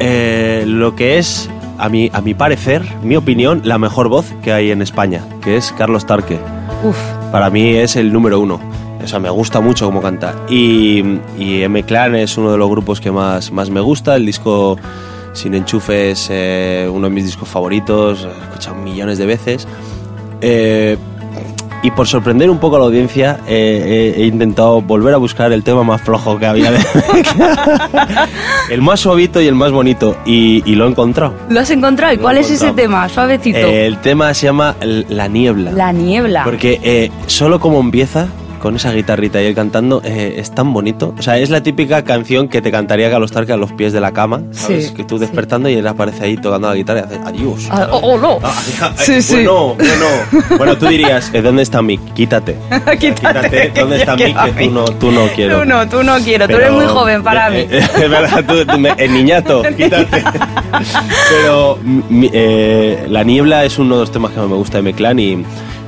eh, 0.00 0.64
lo 0.66 0.96
que 0.96 1.18
es, 1.18 1.48
a 1.78 1.88
mi, 1.88 2.10
a 2.12 2.20
mi 2.20 2.34
parecer, 2.34 2.82
mi 3.04 3.14
opinión, 3.14 3.60
la 3.62 3.78
mejor 3.78 4.08
voz 4.08 4.26
que 4.42 4.52
hay 4.52 4.72
en 4.72 4.82
España, 4.82 5.22
que 5.40 5.56
es 5.56 5.72
Carlos 5.78 6.04
Tarque. 6.04 6.40
Uf, 6.82 6.98
Para 7.30 7.48
mí 7.48 7.76
es 7.76 7.94
el 7.94 8.12
número 8.12 8.40
uno. 8.40 8.73
O 9.04 9.08
sea, 9.08 9.18
me 9.18 9.30
gusta 9.30 9.60
mucho 9.60 9.86
cómo 9.86 10.00
canta. 10.02 10.34
Y, 10.48 11.02
y 11.38 11.62
M-Clan 11.62 12.14
es 12.16 12.36
uno 12.38 12.50
de 12.52 12.58
los 12.58 12.68
grupos 12.70 13.00
que 13.00 13.10
más, 13.10 13.50
más 13.52 13.70
me 13.70 13.80
gusta. 13.80 14.16
El 14.16 14.26
disco 14.26 14.76
Sin 15.32 15.54
Enchufe 15.54 16.10
es 16.12 16.28
eh, 16.30 16.88
uno 16.92 17.08
de 17.08 17.14
mis 17.14 17.24
discos 17.26 17.48
favoritos. 17.48 18.24
He 18.26 18.42
escuchado 18.44 18.76
millones 18.76 19.18
de 19.18 19.26
veces. 19.26 19.68
Eh, 20.40 20.96
y 21.82 21.90
por 21.90 22.06
sorprender 22.08 22.48
un 22.48 22.56
poco 22.58 22.76
a 22.76 22.78
la 22.78 22.86
audiencia, 22.86 23.40
eh, 23.46 24.14
he, 24.16 24.22
he 24.22 24.26
intentado 24.26 24.80
volver 24.80 25.12
a 25.12 25.18
buscar 25.18 25.52
el 25.52 25.62
tema 25.62 25.84
más 25.84 26.00
flojo 26.00 26.38
que 26.38 26.46
había. 26.46 26.70
de- 26.70 26.78
el 28.70 28.80
más 28.80 29.00
suavito 29.00 29.40
y 29.40 29.46
el 29.46 29.54
más 29.54 29.70
bonito. 29.70 30.16
Y, 30.24 30.62
y 30.64 30.76
lo 30.76 30.86
he 30.86 30.88
encontrado. 30.90 31.34
¿lo 31.50 31.60
has 31.60 31.70
encontrado? 31.70 32.14
¿Y 32.14 32.18
cuál 32.18 32.38
es 32.38 32.50
ese 32.50 32.72
tema? 32.72 33.06
Suavecito. 33.10 33.58
Eh, 33.58 33.86
el 33.86 33.98
tema 33.98 34.32
se 34.32 34.46
llama 34.46 34.76
La 35.10 35.28
Niebla. 35.28 35.72
La 35.72 35.92
niebla. 35.92 36.44
Porque 36.44 36.80
eh, 36.82 37.10
solo 37.26 37.60
como 37.60 37.80
empieza, 37.80 38.28
con 38.64 38.76
esa 38.76 38.92
guitarrita 38.92 39.42
y 39.42 39.44
él 39.46 39.54
cantando, 39.54 40.00
eh, 40.02 40.36
es 40.38 40.50
tan 40.54 40.72
bonito. 40.72 41.14
O 41.18 41.22
sea, 41.22 41.36
es 41.38 41.50
la 41.50 41.62
típica 41.62 42.02
canción 42.02 42.48
que 42.48 42.62
te 42.62 42.70
cantaría 42.70 43.10
Carlos 43.10 43.30
Tarque 43.30 43.52
a 43.52 43.58
los 43.58 43.72
pies 43.72 43.92
de 43.92 44.00
la 44.00 44.12
cama, 44.12 44.40
¿sabes? 44.52 44.86
Sí, 44.88 44.94
que 44.94 45.04
tú 45.04 45.16
sí. 45.18 45.20
despertando 45.20 45.68
y 45.68 45.74
él 45.74 45.86
aparece 45.86 46.24
ahí 46.24 46.38
tocando 46.38 46.68
la 46.70 46.74
guitarra 46.74 47.00
y 47.00 47.02
hace 47.02 47.20
adiós. 47.26 47.68
Ah, 47.70 47.88
oh, 47.92 47.98
oh, 48.02 48.18
no. 48.18 48.38
Ah, 48.42 48.54
eh, 48.90 48.92
Sí, 48.96 49.20
sí. 49.20 49.34
Bueno, 49.34 49.74
bueno. 49.76 50.56
Bueno, 50.56 50.78
tú 50.78 50.86
dirías, 50.86 51.30
eh, 51.34 51.42
¿dónde 51.42 51.62
está 51.62 51.82
Mick? 51.82 52.00
Quítate. 52.14 52.56
Quítate, 52.98 53.70
que 53.72 53.80
¿Dónde 53.80 53.96
está 53.98 54.16
Mick? 54.16 54.54
Que 54.56 54.64
tú 54.64 54.70
no, 54.72 54.84
tú 54.86 55.12
no 55.12 55.26
quiero. 55.34 55.58
Tú 55.60 55.64
no, 55.66 55.86
tú 55.86 56.02
no 56.02 56.16
quiero, 56.20 56.46
tú 56.48 56.54
eres 56.54 56.68
Pero- 56.68 56.74
muy 56.80 56.86
joven 56.86 57.22
para 57.22 57.50
mí. 57.50 57.58
eh, 57.58 57.68
eh, 57.70 57.80
Es 58.02 58.10
verdad, 58.10 58.44
tú, 58.48 58.64
tú 58.64 58.78
me- 58.78 58.94
el 58.96 59.12
niñato, 59.12 59.62
quítate. 59.76 60.24
Pero 61.30 61.78
mi- 62.08 62.30
eh, 62.32 63.04
La 63.10 63.22
Niebla 63.24 63.64
es 63.66 63.78
uno 63.78 63.96
de 63.96 64.00
los 64.00 64.10
temas 64.10 64.32
que 64.32 64.38
más 64.40 64.48
me 64.48 64.56
gusta 64.56 64.78
de 64.78 64.88
M-Clan 64.88 65.18
y, 65.18 65.44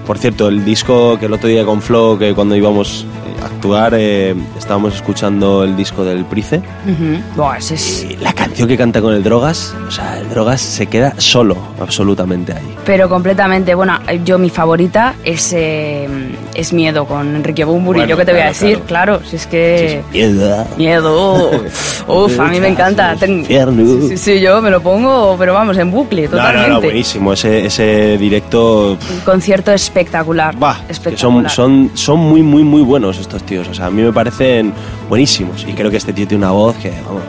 por 0.06 0.18
cierto, 0.18 0.48
el 0.48 0.64
disco 0.64 1.18
que 1.18 1.26
el 1.26 1.32
otro 1.32 1.48
día 1.48 1.64
con 1.64 1.82
Flo, 1.82 2.16
que 2.18 2.34
cuando 2.34 2.54
íbamos 2.56 3.04
a 3.42 3.46
actuar, 3.46 3.92
eh, 3.96 4.34
estábamos 4.58 4.94
escuchando 4.94 5.62
el 5.64 5.76
disco 5.76 6.04
del 6.04 6.24
Price. 6.24 6.56
Ujú. 6.58 7.20
Buah, 7.36 7.58
ese 7.58 7.74
es- 7.74 8.06
Y 8.10 8.16
la 8.16 8.32
canción 8.32 8.66
que 8.68 8.76
canta 8.76 9.00
con 9.00 9.12
el 9.14 9.22
Drogas, 9.22 9.74
o 9.86 9.90
sea, 9.90 10.18
el 10.18 10.28
Drogas 10.30 10.60
se 10.60 10.86
queda 10.86 11.14
solo, 11.18 11.56
absolutamente 11.80 12.52
ahí. 12.52 12.74
Pero 12.86 13.08
completamente, 13.08 13.74
bueno, 13.74 13.98
yo 14.24 14.38
mi 14.38 14.48
favorita 14.50 15.14
es, 15.24 15.52
eh, 15.52 16.08
es 16.54 16.72
Miedo 16.72 17.04
con 17.04 17.36
Enrique 17.36 17.64
Bumburi. 17.64 17.98
Bueno, 18.00 18.10
yo 18.10 18.16
qué 18.16 18.24
te 18.24 18.32
voy 18.32 18.40
a 18.40 18.44
claro, 18.44 18.58
decir, 18.58 18.78
claro. 18.86 19.18
claro, 19.18 19.20
si 19.30 19.36
es 19.36 19.46
que... 19.46 20.02
Miedo. 20.12 20.66
Miedo. 20.78 21.50
Uf, 22.08 22.40
a 22.40 22.44
mí 22.48 22.60
me 22.60 22.68
encanta. 22.68 23.16
Ten-. 23.16 23.44
Sí, 23.46 24.08
sí, 24.08 24.16
sí, 24.16 24.40
yo 24.40 24.62
me 24.62 24.70
lo 24.70 24.80
pongo, 24.80 25.36
pero 25.38 25.52
vamos, 25.54 25.76
en 25.76 25.90
bucle, 25.90 26.22
No, 26.22 26.30
no, 26.30 26.36
totalmente. 26.38 26.70
no, 26.70 26.80
buenísimo. 26.80 27.32
Ese, 27.32 27.66
ese 27.66 28.16
directo 28.18 28.92
Un 28.92 29.20
concierto 29.24 29.72
espectacular. 30.00 30.56
Bah, 30.58 30.80
que 30.86 30.92
espectacular. 30.92 31.50
son, 31.50 31.88
son, 31.88 31.96
son 31.96 32.18
muy, 32.20 32.42
muy, 32.42 32.62
muy 32.62 32.82
buenos 32.82 33.18
estos 33.18 33.42
tíos. 33.44 33.66
O 33.68 33.74
sea, 33.74 33.86
a 33.86 33.90
mí 33.90 34.02
me 34.02 34.12
parecen 34.12 34.72
buenísimos. 35.08 35.64
Y 35.66 35.72
creo 35.72 35.90
que 35.90 35.96
este 35.96 36.12
tío 36.12 36.26
tiene 36.28 36.44
una 36.44 36.52
voz 36.52 36.76
que, 36.76 36.90
vamos. 37.06 37.22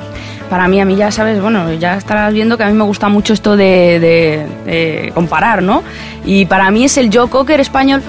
Para 0.50 0.68
mí, 0.68 0.80
a 0.80 0.86
mí 0.86 0.96
ya 0.96 1.12
sabes, 1.12 1.42
bueno, 1.42 1.74
ya 1.74 1.96
estarás 1.98 2.34
viendo 2.34 2.58
que 2.58 2.64
a 2.64 2.68
mí 2.68 2.74
me 2.74 2.84
gusta 2.84 3.10
mucho 3.10 3.34
esto 3.34 3.58
de, 3.58 4.00
de- 4.00 4.48
de 4.72 5.12
comparar, 5.14 5.62
¿no? 5.62 5.84
Y 6.26 6.46
para 6.46 6.72
mí 6.72 6.86
es 6.86 6.98
el 6.98 7.10
Joe 7.14 7.30
Cocker 7.30 7.60
español. 7.60 8.02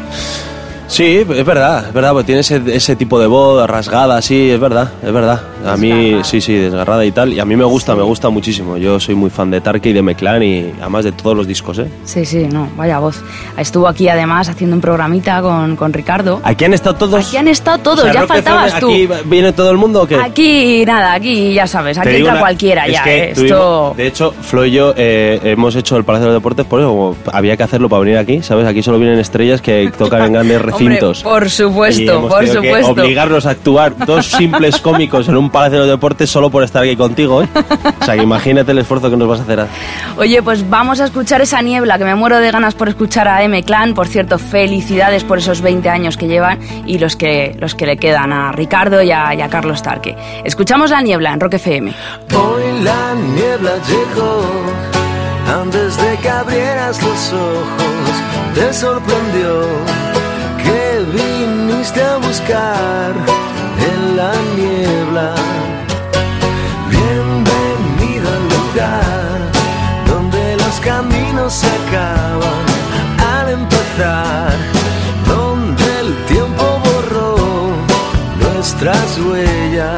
Sí, 0.88 1.18
es 1.18 1.44
verdad, 1.44 1.86
es 1.88 1.92
verdad, 1.92 2.12
porque 2.12 2.24
tiene 2.26 2.40
ese, 2.40 2.62
ese 2.72 2.96
tipo 2.96 3.20
de 3.20 3.26
voz 3.26 3.68
rasgada, 3.68 4.20
sí, 4.22 4.50
es 4.50 4.58
verdad, 4.58 4.90
es 5.04 5.12
verdad. 5.12 5.40
A 5.66 5.76
mí, 5.76 5.90
Desgarrada. 5.90 6.24
sí, 6.24 6.40
sí, 6.40 6.54
desgarrada 6.54 7.04
y 7.04 7.12
tal. 7.12 7.32
Y 7.34 7.40
a 7.40 7.44
mí 7.44 7.56
me 7.56 7.64
gusta, 7.64 7.94
me 7.94 8.02
gusta 8.02 8.30
muchísimo. 8.30 8.76
Yo 8.78 8.98
soy 8.98 9.14
muy 9.14 9.28
fan 9.28 9.50
de 9.50 9.60
Tarque 9.60 9.90
y 9.90 9.92
de 9.92 10.00
Meclan 10.02 10.42
y 10.42 10.72
además 10.80 11.04
de 11.04 11.12
todos 11.12 11.36
los 11.36 11.46
discos, 11.46 11.78
¿eh? 11.80 11.88
Sí, 12.04 12.24
sí, 12.24 12.46
no, 12.50 12.68
vaya 12.76 13.00
voz. 13.00 13.20
Estuvo 13.58 13.86
aquí 13.86 14.08
además 14.08 14.48
haciendo 14.48 14.76
un 14.76 14.80
programita 14.80 15.42
con, 15.42 15.76
con 15.76 15.92
Ricardo. 15.92 16.40
¿Aquí 16.42 16.64
han 16.64 16.72
estado 16.72 16.96
todos? 16.96 17.26
Aquí 17.26 17.36
han 17.36 17.48
estado 17.48 17.78
todos, 17.78 17.98
O 18.00 18.02
sea, 18.04 18.12
ya 18.14 18.20
Rock 18.20 18.28
faltabas 18.30 18.72
FM, 18.74 18.80
tú. 18.80 19.12
¿Aquí 19.14 19.28
viene 19.28 19.52
todo 19.52 19.70
el 19.70 19.76
mundo 19.76 20.02
o 20.02 20.06
qué? 20.06 20.14
Aquí 20.16 20.84
nada, 20.86 21.12
aquí 21.12 21.52
ya 21.52 21.66
sabes, 21.66 21.98
aquí 21.98 22.08
entra 22.16 22.32
una- 22.32 22.40
cualquiera 22.40 22.86
es 22.86 22.92
ya. 22.94 23.04
que 23.04 23.24
eh, 23.24 23.32
tuvimos- 23.34 23.44
Esto. 23.50 23.94
de 23.96 24.06
hecho, 24.06 24.34
Flo 24.40 24.64
y 24.64 24.70
yo 24.72 24.94
eh, 24.96 25.38
hemos 25.44 25.74
hecho 25.76 25.96
el 25.98 26.04
Palacio 26.04 26.28
de 26.28 26.32
los 26.34 26.40
Deportes 26.40 26.64
por 26.64 26.80
eso, 26.80 27.14
había 27.32 27.56
que 27.58 27.62
hacerlo 27.64 27.88
para 27.90 28.00
venir 28.00 28.16
aquí, 28.16 28.42
¿sabes? 28.42 28.66
Aquí 28.66 28.82
solo 28.82 28.98
vienen 28.98 29.18
estrellas 29.18 29.60
que 29.60 29.92
tocan 29.98 30.22
en 30.24 30.32
grandes 30.32 30.62
Hombre, 30.78 30.98
por 31.22 31.46
Y 31.46 31.50
supuesto, 31.50 32.12
hemos 32.12 32.30
por 32.30 32.40
tenido 32.40 32.62
que 32.62 32.68
supuesto. 32.68 33.02
obligarnos 33.02 33.46
a 33.46 33.50
actuar 33.50 33.96
dos 34.06 34.26
simples 34.38 34.78
cómicos 34.80 35.28
en 35.28 35.36
un 35.36 35.50
Palacio 35.50 35.80
de 35.80 35.86
los 35.86 35.96
Deportes 35.96 36.30
solo 36.30 36.50
por 36.50 36.62
estar 36.62 36.82
aquí 36.82 36.96
contigo, 36.96 37.42
¿eh? 37.42 37.48
O 38.00 38.04
sea, 38.04 38.16
que 38.16 38.22
imagínate 38.22 38.72
el 38.72 38.78
esfuerzo 38.78 39.10
que 39.10 39.16
nos 39.16 39.28
vas 39.28 39.40
a 39.40 39.42
hacer. 39.42 39.66
Oye, 40.16 40.42
pues 40.42 40.68
vamos 40.68 41.00
a 41.00 41.04
escuchar 41.04 41.40
esa 41.40 41.60
niebla, 41.62 41.98
que 41.98 42.04
me 42.04 42.14
muero 42.14 42.38
de 42.38 42.50
ganas 42.50 42.74
por 42.74 42.88
escuchar 42.88 43.28
a 43.28 43.42
M 43.42 43.62
Clan. 43.64 43.94
Por 43.94 44.06
cierto, 44.08 44.38
felicidades 44.38 45.24
por 45.24 45.38
esos 45.38 45.60
20 45.60 45.88
años 45.88 46.16
que 46.16 46.26
llevan 46.28 46.58
y 46.86 46.98
los 46.98 47.16
que, 47.16 47.56
los 47.58 47.74
que 47.74 47.86
le 47.86 47.96
quedan 47.96 48.32
a 48.32 48.52
Ricardo 48.52 49.02
y 49.02 49.10
a, 49.10 49.34
y 49.34 49.40
a 49.40 49.48
Carlos 49.48 49.82
Tarque. 49.82 50.16
Escuchamos 50.44 50.90
la 50.90 51.00
niebla 51.02 51.32
en 51.32 51.40
Rock 51.40 51.54
FM. 51.54 51.92
Hoy 52.34 52.82
la 52.82 53.14
niebla 53.14 53.70
llegó 53.88 54.42
antes 55.60 55.96
de 55.96 56.16
que 56.22 56.28
abrieras 56.28 57.02
los 57.02 57.32
ojos. 57.32 58.54
Te 58.54 58.72
sorprendió 58.72 59.62
viniste 61.78 62.02
a 62.02 62.16
buscar 62.16 63.14
en 63.90 64.16
la 64.16 64.32
niebla. 64.56 65.34
Bienvenido 66.90 68.28
al 68.36 68.44
lugar 68.56 69.38
donde 70.06 70.56
los 70.56 70.80
caminos 70.80 71.52
se 71.52 71.68
acaban 71.68 72.64
al 73.36 73.48
empezar, 73.50 74.52
donde 75.26 76.00
el 76.00 76.26
tiempo 76.26 76.64
borró 76.84 77.36
nuestras 78.40 79.18
huellas. 79.18 79.97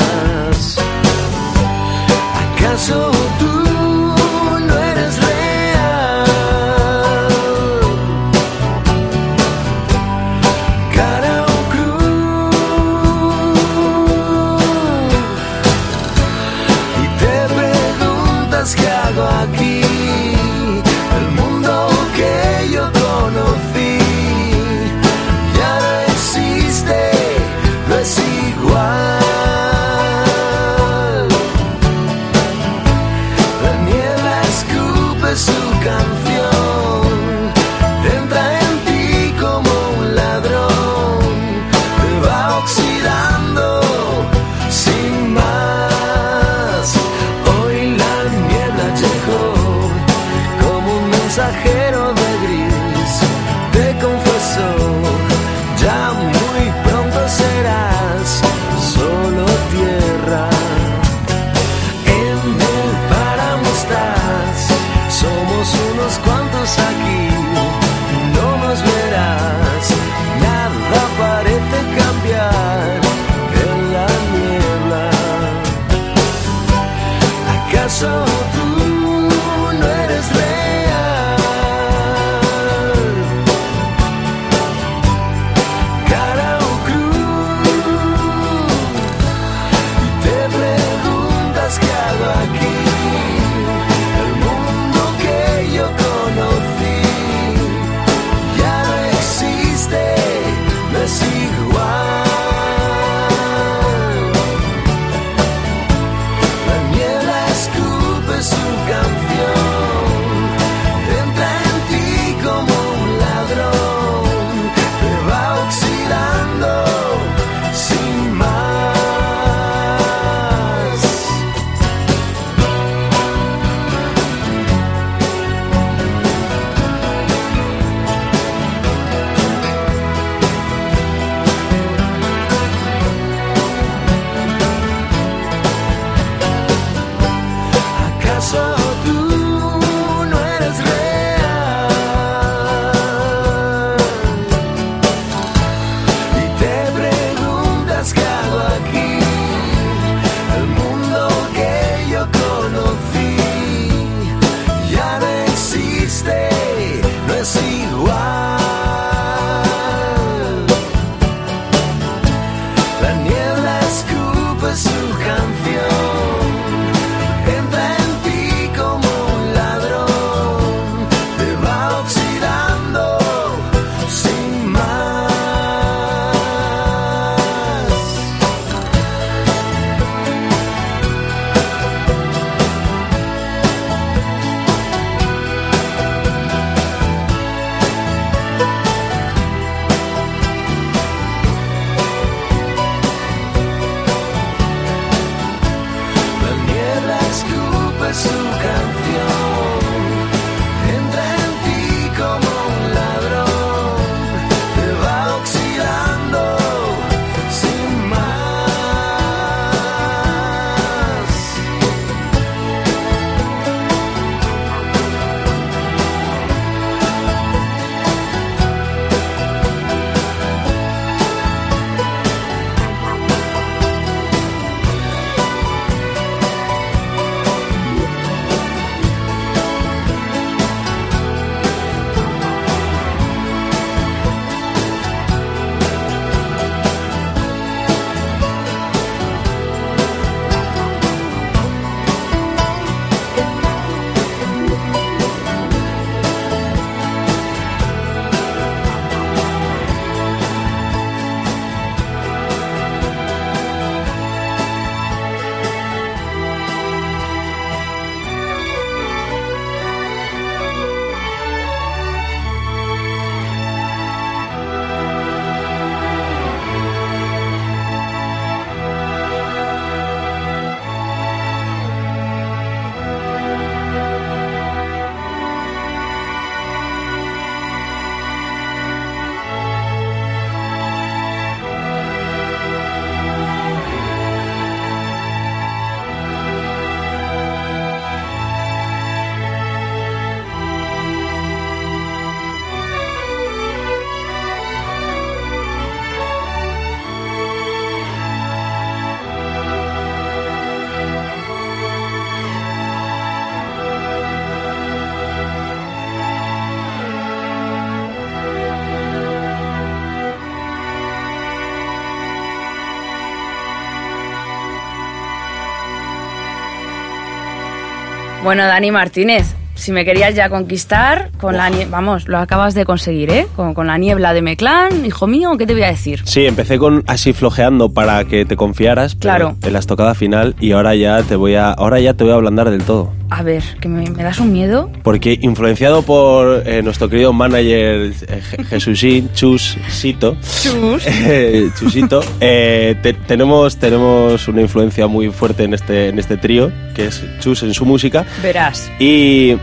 Bueno, 318.51 318.65
Dani 318.67 318.91
Martínez, 318.91 319.55
si 319.77 319.93
me 319.93 320.05
querías 320.05 320.35
ya 320.35 320.49
conquistar, 320.49 321.31
con 321.39 321.57
la 321.57 321.71
vamos, 321.89 322.27
lo 322.27 322.37
acabas 322.39 322.75
de 322.75 322.85
conseguir, 322.85 323.31
¿eh? 323.31 323.47
Con, 323.55 323.75
con 323.75 323.87
la 323.87 323.97
niebla 323.97 324.33
de 324.35 324.43
Meclán, 324.43 325.07
hijo 325.07 325.29
mío, 325.29 325.53
¿qué 325.57 325.69
te 325.69 325.73
voy 325.73 325.85
a 325.85 325.87
decir? 325.87 326.23
Sí, 326.25 326.47
empecé 326.47 326.77
con 326.77 327.05
así 327.07 327.33
flojeando 327.33 327.95
para 327.95 328.25
que 328.25 328.45
te 328.45 328.57
confiaras, 328.57 329.15
pero 329.15 329.21
Claro. 329.37 329.57
en 329.63 329.73
la 329.73 329.79
estocada 329.79 330.17
final 330.17 330.57
y 330.59 330.73
ahora 330.73 330.97
ya 330.97 331.23
te 331.23 331.37
voy 331.37 331.55
a 331.55 331.71
ahora 331.71 332.01
ya 332.01 332.15
te 332.15 332.25
voy 332.25 332.33
a 332.33 332.35
ablandar 332.35 332.71
del 332.71 332.83
todo. 332.83 333.13
A 333.33 333.43
ver, 333.45 333.63
que 333.81 333.89
me, 333.89 334.11
me 334.11 334.23
das 334.25 334.41
un 334.41 334.53
miedo. 334.53 334.91
Porque 335.05 335.39
influenciado 335.41 336.03
por 336.03 336.63
eh, 336.67 336.83
nuestro 336.83 337.09
querido 337.09 337.33
manager 337.33 338.13
eh, 338.29 338.43
Jesusín, 338.69 339.31
Chusito, 339.35 340.37
Chus. 340.63 341.03
eh, 341.07 341.71
Chusito, 341.79 342.23
eh, 342.41 342.97
te- 343.03 343.13
tenemos, 343.15 343.77
tenemos 343.77 344.49
una 344.49 344.61
influencia 344.63 345.07
muy 345.07 345.31
fuerte 345.31 345.65
en 345.65 345.75
este, 345.75 346.09
en 346.09 346.19
este 346.19 346.37
trío, 346.37 346.73
que 346.95 347.07
es 347.07 347.23
Chus 347.39 347.63
en 347.63 347.73
su 347.73 347.85
música, 347.85 348.25
Verás. 348.43 348.91
y 348.99 349.57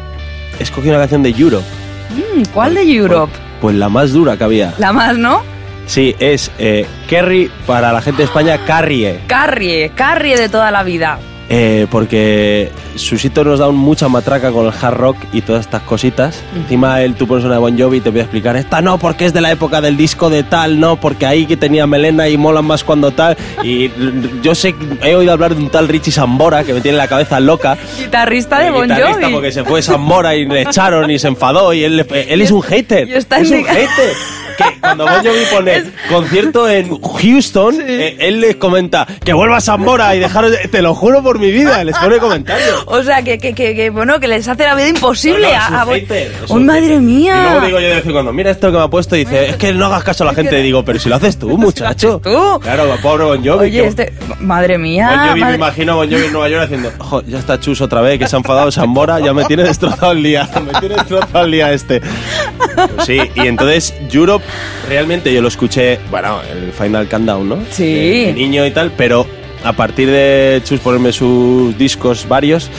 escogí 0.60 0.88
una 0.90 1.00
canción 1.00 1.22
de 1.24 1.30
Europe, 1.30 1.66
Mm, 2.10 2.44
¿Cuál 2.54 2.74
de 2.76 2.84
Europe? 2.90 3.34
pues 3.60 3.76
la 3.76 3.90
más 3.90 4.14
dura 4.14 4.38
que 4.38 4.44
había. 4.46 4.74
La 4.78 4.94
más, 4.94 5.18
¿no? 5.18 5.42
Sí, 5.88 6.16
es 6.20 6.52
eh, 6.58 6.86
Kerry 7.10 7.52
para 7.66 7.92
la 7.92 8.02
gente 8.02 8.20
de 8.20 8.24
España, 8.26 8.58
Carrie. 8.66 9.20
Carrie, 9.28 9.92
Carrie 9.94 10.38
de 10.38 10.48
toda 10.48 10.72
la 10.72 10.84
vida. 10.84 11.20
Eh, 11.50 11.88
porque 11.90 12.70
Susito 12.96 13.44
nos 13.46 13.60
da 13.60 13.70
un 13.70 13.78
mucha 13.78 14.10
matraca 14.10 14.52
con 14.52 14.66
el 14.66 14.74
hard 14.82 14.96
rock 14.96 15.18
y 15.32 15.42
todas 15.42 15.62
estas 15.66 15.82
cositas. 15.84 16.42
Encima 16.56 17.02
él, 17.02 17.16
tú 17.16 17.26
pones 17.28 17.46
una 17.46 17.54
de 17.54 17.60
Bon 17.60 17.80
Jovi 17.80 17.98
y 17.98 18.02
te 18.02 18.10
voy 18.10 18.20
a 18.20 18.24
explicar, 18.24 18.58
esta 18.58 18.82
no, 18.82 18.98
porque 18.98 19.26
es 19.26 19.34
de 19.34 19.40
la 19.42 19.52
época 19.52 19.80
del 19.80 19.96
disco 19.96 20.30
de 20.30 20.44
tal, 20.44 20.80
no, 20.80 20.98
porque 20.98 21.26
ahí 21.26 21.46
que 21.46 21.56
tenía 21.56 21.88
melena 21.88 22.28
y 22.28 22.38
molan 22.38 22.66
más 22.66 22.84
cuando 22.84 23.12
tal. 23.12 23.38
Y 23.64 23.92
yo 24.42 24.56
sé, 24.56 24.76
he 25.04 25.16
oído 25.16 25.32
hablar 25.32 25.56
de 25.56 25.62
un 25.62 25.70
tal 25.70 25.88
Richie 25.88 26.12
Sambora 26.12 26.64
que 26.66 26.74
me 26.74 26.82
tiene 26.82 26.98
la 26.98 27.08
cabeza 27.08 27.40
loca. 27.40 27.78
Guitarrista 27.98 28.60
de 28.60 28.68
El 28.68 28.74
Bon 28.74 28.84
guitarrista, 28.84 29.22
Jovi. 29.22 29.34
porque 29.34 29.52
se 29.54 29.64
fue 29.64 29.82
Sambora 29.82 30.36
y 30.36 30.46
le 30.46 30.64
echaron 30.64 31.10
y 31.10 31.18
se 31.18 31.28
enfadó 31.30 31.74
y 31.74 31.84
él, 31.84 32.06
él 32.12 32.42
es 32.42 32.52
un 32.52 32.62
hater. 32.62 33.08
y 33.08 33.14
está 33.14 33.38
es 33.38 33.50
un 33.50 33.58
indignado. 33.60 33.80
hater. 33.80 34.14
Que 34.58 34.80
cuando 34.82 35.06
Bon 35.06 35.14
Jovi 35.24 35.46
pone 35.54 35.84
concierto 36.10 36.68
en 36.70 37.00
Houston, 37.02 37.76
eh, 37.82 38.16
él 38.20 38.40
les 38.42 38.56
comenta 38.56 39.06
que 39.24 39.34
vuelva 39.34 39.58
a 39.58 39.62
Sambora 39.62 40.16
y 40.16 40.20
dejaros, 40.20 40.52
de- 40.52 40.68
te 40.68 40.82
lo 40.82 40.96
juro 40.96 41.22
por 41.22 41.40
mi 41.40 41.52
vida, 41.52 41.84
les 41.84 41.96
pone 41.98 42.18
comentarios. 42.18 42.84
O 42.88 43.04
sea, 43.04 43.22
que, 43.22 43.38
que, 43.38 43.54
que, 43.54 43.76
que, 43.76 43.90
bueno, 43.90 44.20
que 44.20 44.28
les 44.28 44.48
hace 44.48 44.64
la 44.64 44.74
vida 44.76 44.88
imposible 44.88 45.48
No, 45.52 45.70
no, 45.70 45.78
a, 45.78 45.86
hater, 45.94 46.32
¡Oh, 46.48 46.60
madre 46.60 47.00
mía! 47.00 47.36
Y 47.38 47.44
luego 47.52 47.66
digo 47.68 47.80
yo 47.80 47.88
de 47.90 47.96
vez 47.96 48.06
en 48.06 48.12
cuando, 48.12 48.34
mira 48.34 48.52
esto 48.52 48.72
que 48.72 48.78
me 48.78 48.84
ha 48.84 48.88
puesto 48.88 49.16
y 49.16 49.20
dice, 49.26 49.50
es 49.50 49.56
que 49.58 49.72
no 49.74 49.86
hagas 49.86 50.04
caso 50.04 50.24
a 50.24 50.28
la 50.28 50.34
gente. 50.34 50.60
Y 50.60 50.64
digo, 50.64 50.84
pero 50.84 51.00
si 51.00 51.10
lo 51.10 51.16
haces 51.16 51.38
tú, 51.38 51.50
muchacho. 51.58 52.20
tú. 52.24 52.60
Claro, 52.62 52.86
pobre 53.02 53.26
Bon 53.26 53.38
Jovi. 53.46 53.66
Oye, 53.68 53.72
que- 53.82 53.88
este... 53.88 54.14
Madre 54.40 54.78
mía. 54.78 55.10
Bon 55.10 55.28
Jovi, 55.30 55.44
me 55.44 55.56
imagino 55.56 55.92
a 55.94 55.96
Bon 55.98 56.10
Jovi 56.10 56.26
en 56.26 56.32
Nueva 56.34 56.50
York 56.50 56.64
haciendo, 56.64 56.92
"Jo, 56.98 57.22
ya 57.28 57.38
está 57.40 57.60
Chus 57.60 57.82
otra 57.82 58.02
vez, 58.02 58.18
que 58.20 58.28
se 58.28 58.36
ha 58.36 58.40
enfadado 58.40 58.72
Sambora, 58.72 59.20
ya 59.20 59.34
me 59.34 59.46
tiene 59.46 59.64
destrozado 59.64 60.12
el 60.14 60.24
día, 60.24 60.50
me 60.66 60.80
tiene 60.80 60.96
destrozado 60.96 61.46
el 61.46 61.52
día 61.52 61.72
este. 61.74 62.02
Pues 62.02 63.06
sí, 63.06 63.20
y 63.36 63.48
entonces 63.48 63.94
Europe, 64.12 64.46
realmente 64.88 65.34
yo 65.34 65.42
lo 65.42 65.48
escuché, 65.48 66.00
bueno, 66.10 66.40
el 66.52 66.72
Final 66.72 67.08
Countdown, 67.08 67.50
¿no? 67.50 67.58
Sí. 67.72 67.84
De- 67.86 68.26
de 68.28 68.34
niño 68.34 68.66
y 68.66 68.72
tal, 68.72 68.92
pero 68.96 69.26
a 69.64 69.74
partir 69.74 70.10
de 70.10 70.62
Chus 70.64 70.80
ponerme 70.80 71.12
sus 71.12 71.76
discos 71.78 72.28
varios, 72.28 72.70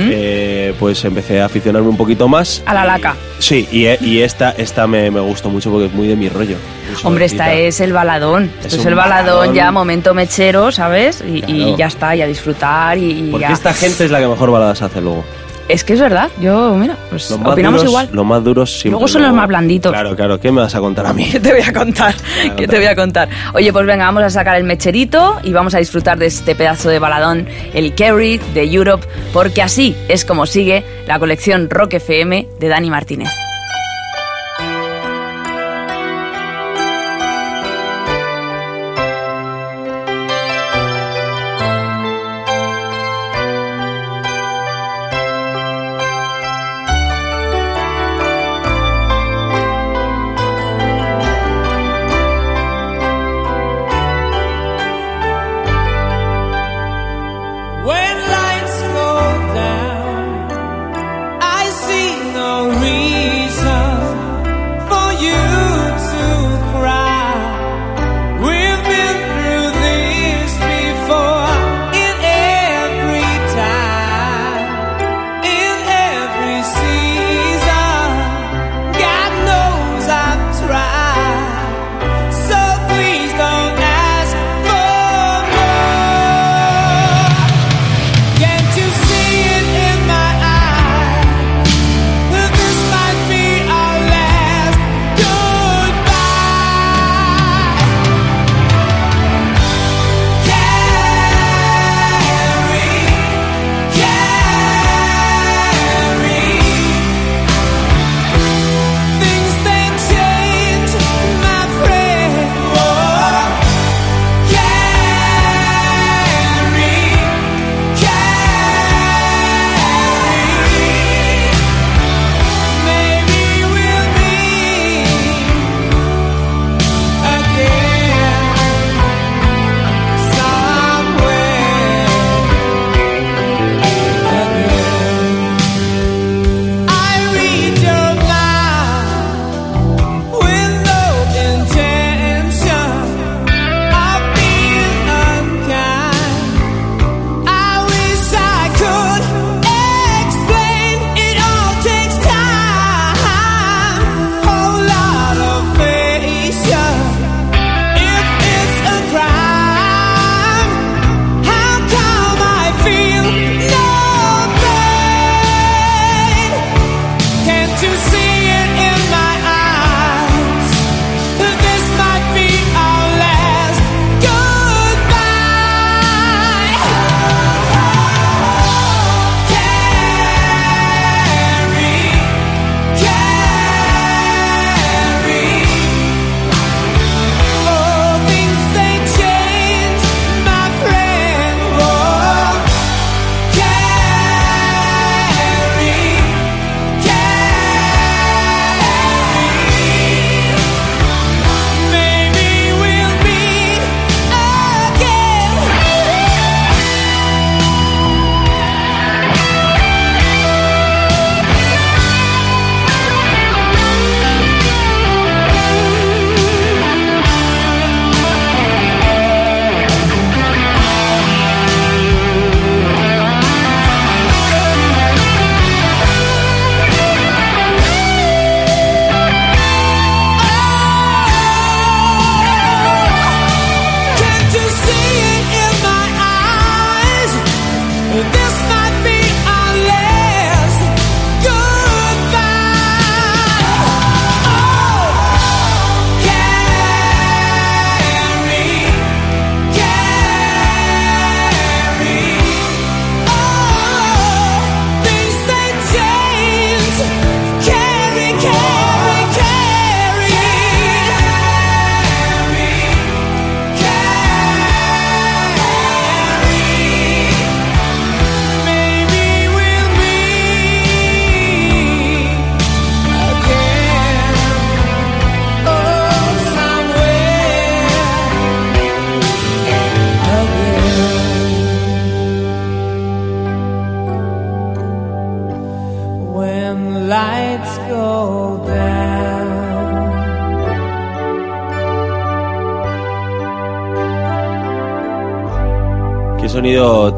eh, 0.00 0.74
pues 0.78 1.04
empecé 1.04 1.40
a 1.40 1.46
aficionarme 1.46 1.88
un 1.88 1.96
poquito 1.96 2.28
más. 2.28 2.62
A 2.66 2.74
la 2.74 2.84
laca. 2.84 3.14
Sí, 3.38 3.66
y, 3.70 3.86
y 4.04 4.20
esta, 4.20 4.50
esta 4.50 4.86
me, 4.86 5.10
me 5.10 5.20
gustó 5.20 5.48
mucho 5.48 5.70
porque 5.70 5.86
es 5.86 5.92
muy 5.92 6.08
de 6.08 6.16
mi 6.16 6.28
rollo. 6.28 6.56
Hombre, 7.04 7.24
esta 7.26 7.54
es 7.54 7.80
el 7.80 7.92
baladón. 7.92 8.50
Es 8.60 8.66
Esto 8.66 8.80
es 8.80 8.86
el 8.86 8.94
baladón, 8.94 9.26
baladón. 9.36 9.54
ya, 9.54 9.70
momento 9.72 10.12
mechero, 10.12 10.70
¿sabes? 10.72 11.22
Y, 11.26 11.44
y 11.50 11.76
ya 11.76 11.86
está, 11.86 12.14
y 12.16 12.22
a 12.22 12.26
disfrutar 12.26 12.98
y, 12.98 13.10
y 13.10 13.30
Porque 13.30 13.46
ya. 13.46 13.52
esta 13.52 13.72
gente 13.72 14.04
es 14.04 14.10
la 14.10 14.20
que 14.20 14.26
mejor 14.28 14.50
baladas 14.50 14.82
hace 14.82 15.00
luego. 15.00 15.24
Es 15.68 15.82
que 15.84 15.94
es 15.94 16.00
verdad. 16.00 16.28
Yo, 16.40 16.74
mira, 16.76 16.96
pues 17.10 17.30
Los 17.30 17.40
opinamos 17.40 17.80
duros- 17.80 17.90
igual. 17.90 18.08
Los 18.12 18.26
más 18.26 18.44
duros 18.44 18.70
siempre. 18.70 18.90
Luego 18.90 19.08
son 19.08 19.22
los 19.22 19.32
más 19.32 19.48
blanditos. 19.48 19.92
Claro, 19.92 20.14
claro. 20.14 20.38
¿Qué 20.38 20.52
me 20.52 20.60
vas 20.60 20.74
a 20.74 20.80
contar 20.80 21.06
a 21.06 21.12
mí? 21.12 21.28
¿Qué 21.32 21.40
te 21.40 21.52
voy 21.52 21.62
a 21.62 21.72
contar? 21.72 22.14
¿Qué 22.56 22.68
te 22.68 22.76
voy 22.76 22.86
a 22.86 22.94
contar? 22.94 23.28
Oye, 23.54 23.72
pues 23.72 23.86
venga, 23.86 24.04
vamos 24.04 24.22
a 24.24 24.30
sacar 24.30 24.56
el 24.56 24.64
mecherito 24.64 25.38
y 25.42 25.52
vamos 25.52 25.74
a 25.74 25.78
disfrutar 25.78 26.18
de 26.18 26.26
este 26.26 26.54
pedazo 26.54 26.88
de 26.90 26.98
baladón, 26.98 27.46
el 27.72 27.94
Kerry 27.94 28.38
de 28.52 28.64
Europe, 28.64 29.06
porque 29.32 29.62
así 29.62 29.96
es 30.08 30.24
como 30.24 30.46
sigue 30.46 30.84
la 31.06 31.18
colección 31.18 31.70
Rock 31.70 31.94
FM 31.94 32.48
de 32.60 32.68
Dani 32.68 32.90
Martínez. 32.90 33.30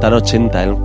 Sonido 0.07 0.15
tan 0.15 0.15
80, 0.15 0.65
¿eh? 0.65 0.77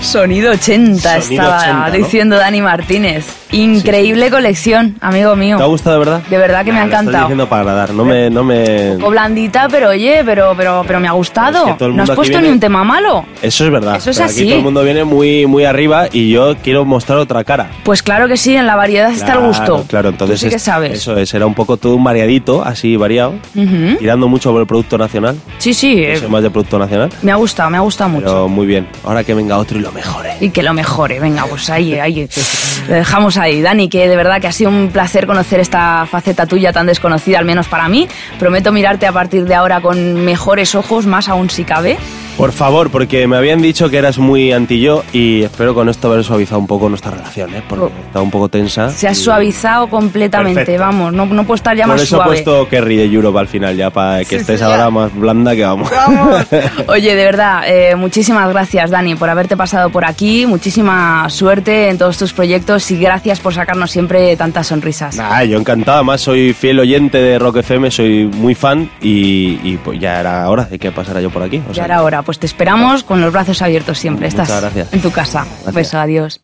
Sonido 0.00 0.52
80 0.52 1.20
Sonido 1.20 1.42
estaba 1.42 1.58
80, 1.58 1.88
¿no? 1.88 1.90
diciendo 1.92 2.36
Dani 2.36 2.62
Martínez. 2.62 3.39
Increíble 3.52 4.30
colección, 4.30 4.96
amigo 5.00 5.34
mío. 5.36 5.56
¿Te 5.56 5.62
ha 5.62 5.66
gustado 5.66 5.98
de 5.98 6.04
verdad? 6.04 6.22
De 6.28 6.38
verdad 6.38 6.64
que 6.64 6.72
me 6.72 6.78
ha 6.80 6.84
encantado. 6.84 7.24
Diciendo 7.24 7.48
para 7.48 7.62
agradar, 7.62 7.94
no 7.94 8.04
me... 8.04 8.30
No 8.30 8.44
me... 8.44 8.92
O 9.02 9.10
blandita, 9.10 9.68
pero 9.68 9.90
oye, 9.90 10.22
pero, 10.24 10.54
pero, 10.56 10.84
pero 10.86 11.00
me 11.00 11.08
ha 11.08 11.12
gustado. 11.12 11.66
Es 11.68 11.74
que 11.76 11.88
no 11.88 12.02
has 12.02 12.10
puesto 12.10 12.32
viene- 12.32 12.48
ni 12.48 12.52
un 12.54 12.60
tema 12.60 12.84
malo. 12.84 13.24
Eso 13.42 13.64
es 13.64 13.70
verdad. 13.70 13.96
Eso 13.96 14.10
es 14.10 14.16
pero 14.18 14.28
así. 14.28 14.40
Aquí 14.42 14.48
todo 14.50 14.58
el 14.58 14.64
mundo 14.64 14.82
viene 14.84 15.04
muy, 15.04 15.46
muy 15.46 15.64
arriba 15.64 16.06
y 16.12 16.30
yo 16.30 16.56
quiero 16.62 16.84
mostrar 16.84 17.18
otra 17.18 17.42
cara. 17.44 17.70
Pues 17.82 18.02
claro 18.02 18.28
que 18.28 18.36
sí, 18.36 18.54
en 18.54 18.66
la 18.66 18.76
variedad 18.76 19.10
está 19.10 19.32
el 19.34 19.40
gusto. 19.40 19.84
Claro, 19.88 20.10
entonces 20.10 20.38
Tú 20.40 20.46
sí 20.46 20.50
que 20.50 20.56
es- 20.56 20.62
sabes. 20.62 20.92
eso 20.92 21.16
es, 21.16 21.32
era 21.34 21.46
un 21.46 21.54
poco 21.54 21.76
todo 21.76 21.94
un 21.96 22.04
variadito, 22.04 22.62
así 22.64 22.96
variado, 22.96 23.34
Ujú. 23.54 23.96
tirando 23.98 24.28
mucho 24.28 24.52
por 24.52 24.60
el 24.60 24.66
producto 24.66 24.96
nacional. 24.96 25.36
Sí, 25.58 25.74
sí, 25.74 25.96
Yo 25.96 26.02
eh, 26.02 26.28
más 26.28 26.42
de 26.42 26.50
producto 26.50 26.78
nacional, 26.78 27.10
me 27.22 27.32
ha 27.32 27.36
gustado, 27.36 27.68
me 27.70 27.78
ha 27.78 27.80
gustado 27.80 28.10
mucho. 28.10 28.26
pero 28.26 28.48
muy 28.48 28.66
bien. 28.66 28.86
Ahora 29.04 29.24
que 29.24 29.34
venga 29.34 29.58
otro 29.58 29.78
y 29.78 29.80
lo 29.82 29.90
mejore. 29.92 30.34
Y 30.40 30.50
que 30.50 30.62
lo 30.62 30.72
mejore, 30.72 31.18
venga, 31.20 31.44
pues 31.46 31.68
ahí, 31.70 31.94
ahí. 31.94 32.28
Lo 32.88 32.94
dejamos 32.94 33.36
ahí. 33.40 33.62
Dani, 33.62 33.88
que 33.88 34.08
de 34.08 34.16
verdad 34.16 34.40
que 34.40 34.46
ha 34.46 34.52
sido 34.52 34.70
un 34.70 34.90
placer 34.90 35.26
conocer 35.26 35.60
esta 35.60 36.06
faceta 36.06 36.46
tuya 36.46 36.72
tan 36.72 36.86
desconocida, 36.86 37.38
al 37.38 37.44
menos 37.44 37.66
para 37.68 37.88
mí. 37.88 38.08
Prometo 38.38 38.72
mirarte 38.72 39.06
a 39.06 39.12
partir 39.12 39.44
de 39.44 39.54
ahora 39.54 39.80
con 39.80 40.24
mejores 40.24 40.74
ojos, 40.74 41.06
más 41.06 41.28
aún 41.28 41.50
si 41.50 41.64
cabe. 41.64 41.98
Por 42.40 42.52
favor, 42.52 42.90
porque 42.90 43.26
me 43.26 43.36
habían 43.36 43.60
dicho 43.60 43.90
que 43.90 43.98
eras 43.98 44.18
muy 44.18 44.50
anti 44.52 44.80
yo 44.80 45.04
y 45.12 45.42
espero 45.42 45.74
con 45.74 45.88
esto 45.90 46.10
haber 46.10 46.24
suavizado 46.24 46.58
un 46.58 46.66
poco 46.66 46.88
nuestra 46.88 47.10
relación, 47.10 47.54
¿eh? 47.54 47.62
porque 47.68 47.84
Oh. 47.84 47.90
está 48.06 48.20
un 48.22 48.30
poco 48.30 48.48
tensa. 48.48 48.90
Se 48.90 49.06
ha 49.08 49.14
suavizado 49.14 49.88
completamente, 49.88 50.60
Perfecto. 50.64 50.80
vamos, 50.82 51.12
no, 51.12 51.26
no 51.26 51.44
puedo 51.44 51.56
estar 51.56 51.76
ya 51.76 51.84
Por 51.84 51.94
más 51.94 52.02
eso 52.02 52.16
suave. 52.16 52.30
he 52.30 52.42
puesto 52.42 52.68
Kerry 52.68 52.96
de 52.96 53.04
Europe 53.04 53.38
al 53.38 53.46
final, 53.48 53.76
ya 53.76 53.90
para 53.90 54.20
que 54.20 54.24
Sí, 54.24 54.36
estés 54.36 54.58
sí, 54.58 54.64
ahora 54.64 54.84
ya. 54.84 54.90
más 54.90 55.14
blanda 55.14 55.54
que 55.54 55.64
vamos. 55.64 55.90
Oye, 56.88 57.14
de 57.14 57.24
verdad, 57.24 57.62
eh, 57.66 57.94
muchísimas 57.96 58.48
gracias, 58.48 58.90
Dani, 58.90 59.14
por 59.16 59.28
haberte 59.28 59.56
pasado 59.56 59.90
por 59.90 60.04
aquí. 60.04 60.46
Muchísima 60.46 61.28
suerte 61.28 61.88
en 61.90 61.98
todos 61.98 62.16
tus 62.18 62.32
proyectos 62.32 62.90
y 62.90 62.98
gracias 62.98 63.38
por 63.40 63.52
sacarnos 63.54 63.90
siempre 63.90 64.34
tantas 64.36 64.66
sonrisas. 64.66 65.16
Nah, 65.16 65.42
yo 65.44 65.58
encantado, 65.58 65.98
además 65.98 66.20
soy 66.22 66.52
fiel 66.52 66.80
oyente 66.80 67.18
de 67.18 67.38
Rock 67.38 67.58
FM, 67.58 67.90
soy 67.90 68.24
muy 68.26 68.54
fan 68.54 68.88
y, 69.02 69.58
y, 69.62 69.78
pues 69.84 70.00
ya 70.00 70.20
era 70.20 70.48
hora 70.48 70.64
de 70.64 70.78
que 70.78 70.90
pasara 70.90 71.20
yo 71.20 71.30
por 71.30 71.42
aquí. 71.42 71.60
o 71.68 71.72
Ya 71.72 71.84
era 71.84 72.02
hora, 72.02 72.22
pues 72.30 72.38
te 72.38 72.46
esperamos 72.46 73.02
con 73.02 73.20
los 73.20 73.32
brazos 73.32 73.60
abiertos 73.60 73.98
siempre. 73.98 74.28
Muchas 74.30 74.42
Estás 74.48 74.60
gracias. 74.60 74.92
en 74.92 75.02
tu 75.02 75.10
casa. 75.10 75.44
Gracias. 75.64 75.74
Beso, 75.74 75.98
adiós. 75.98 76.38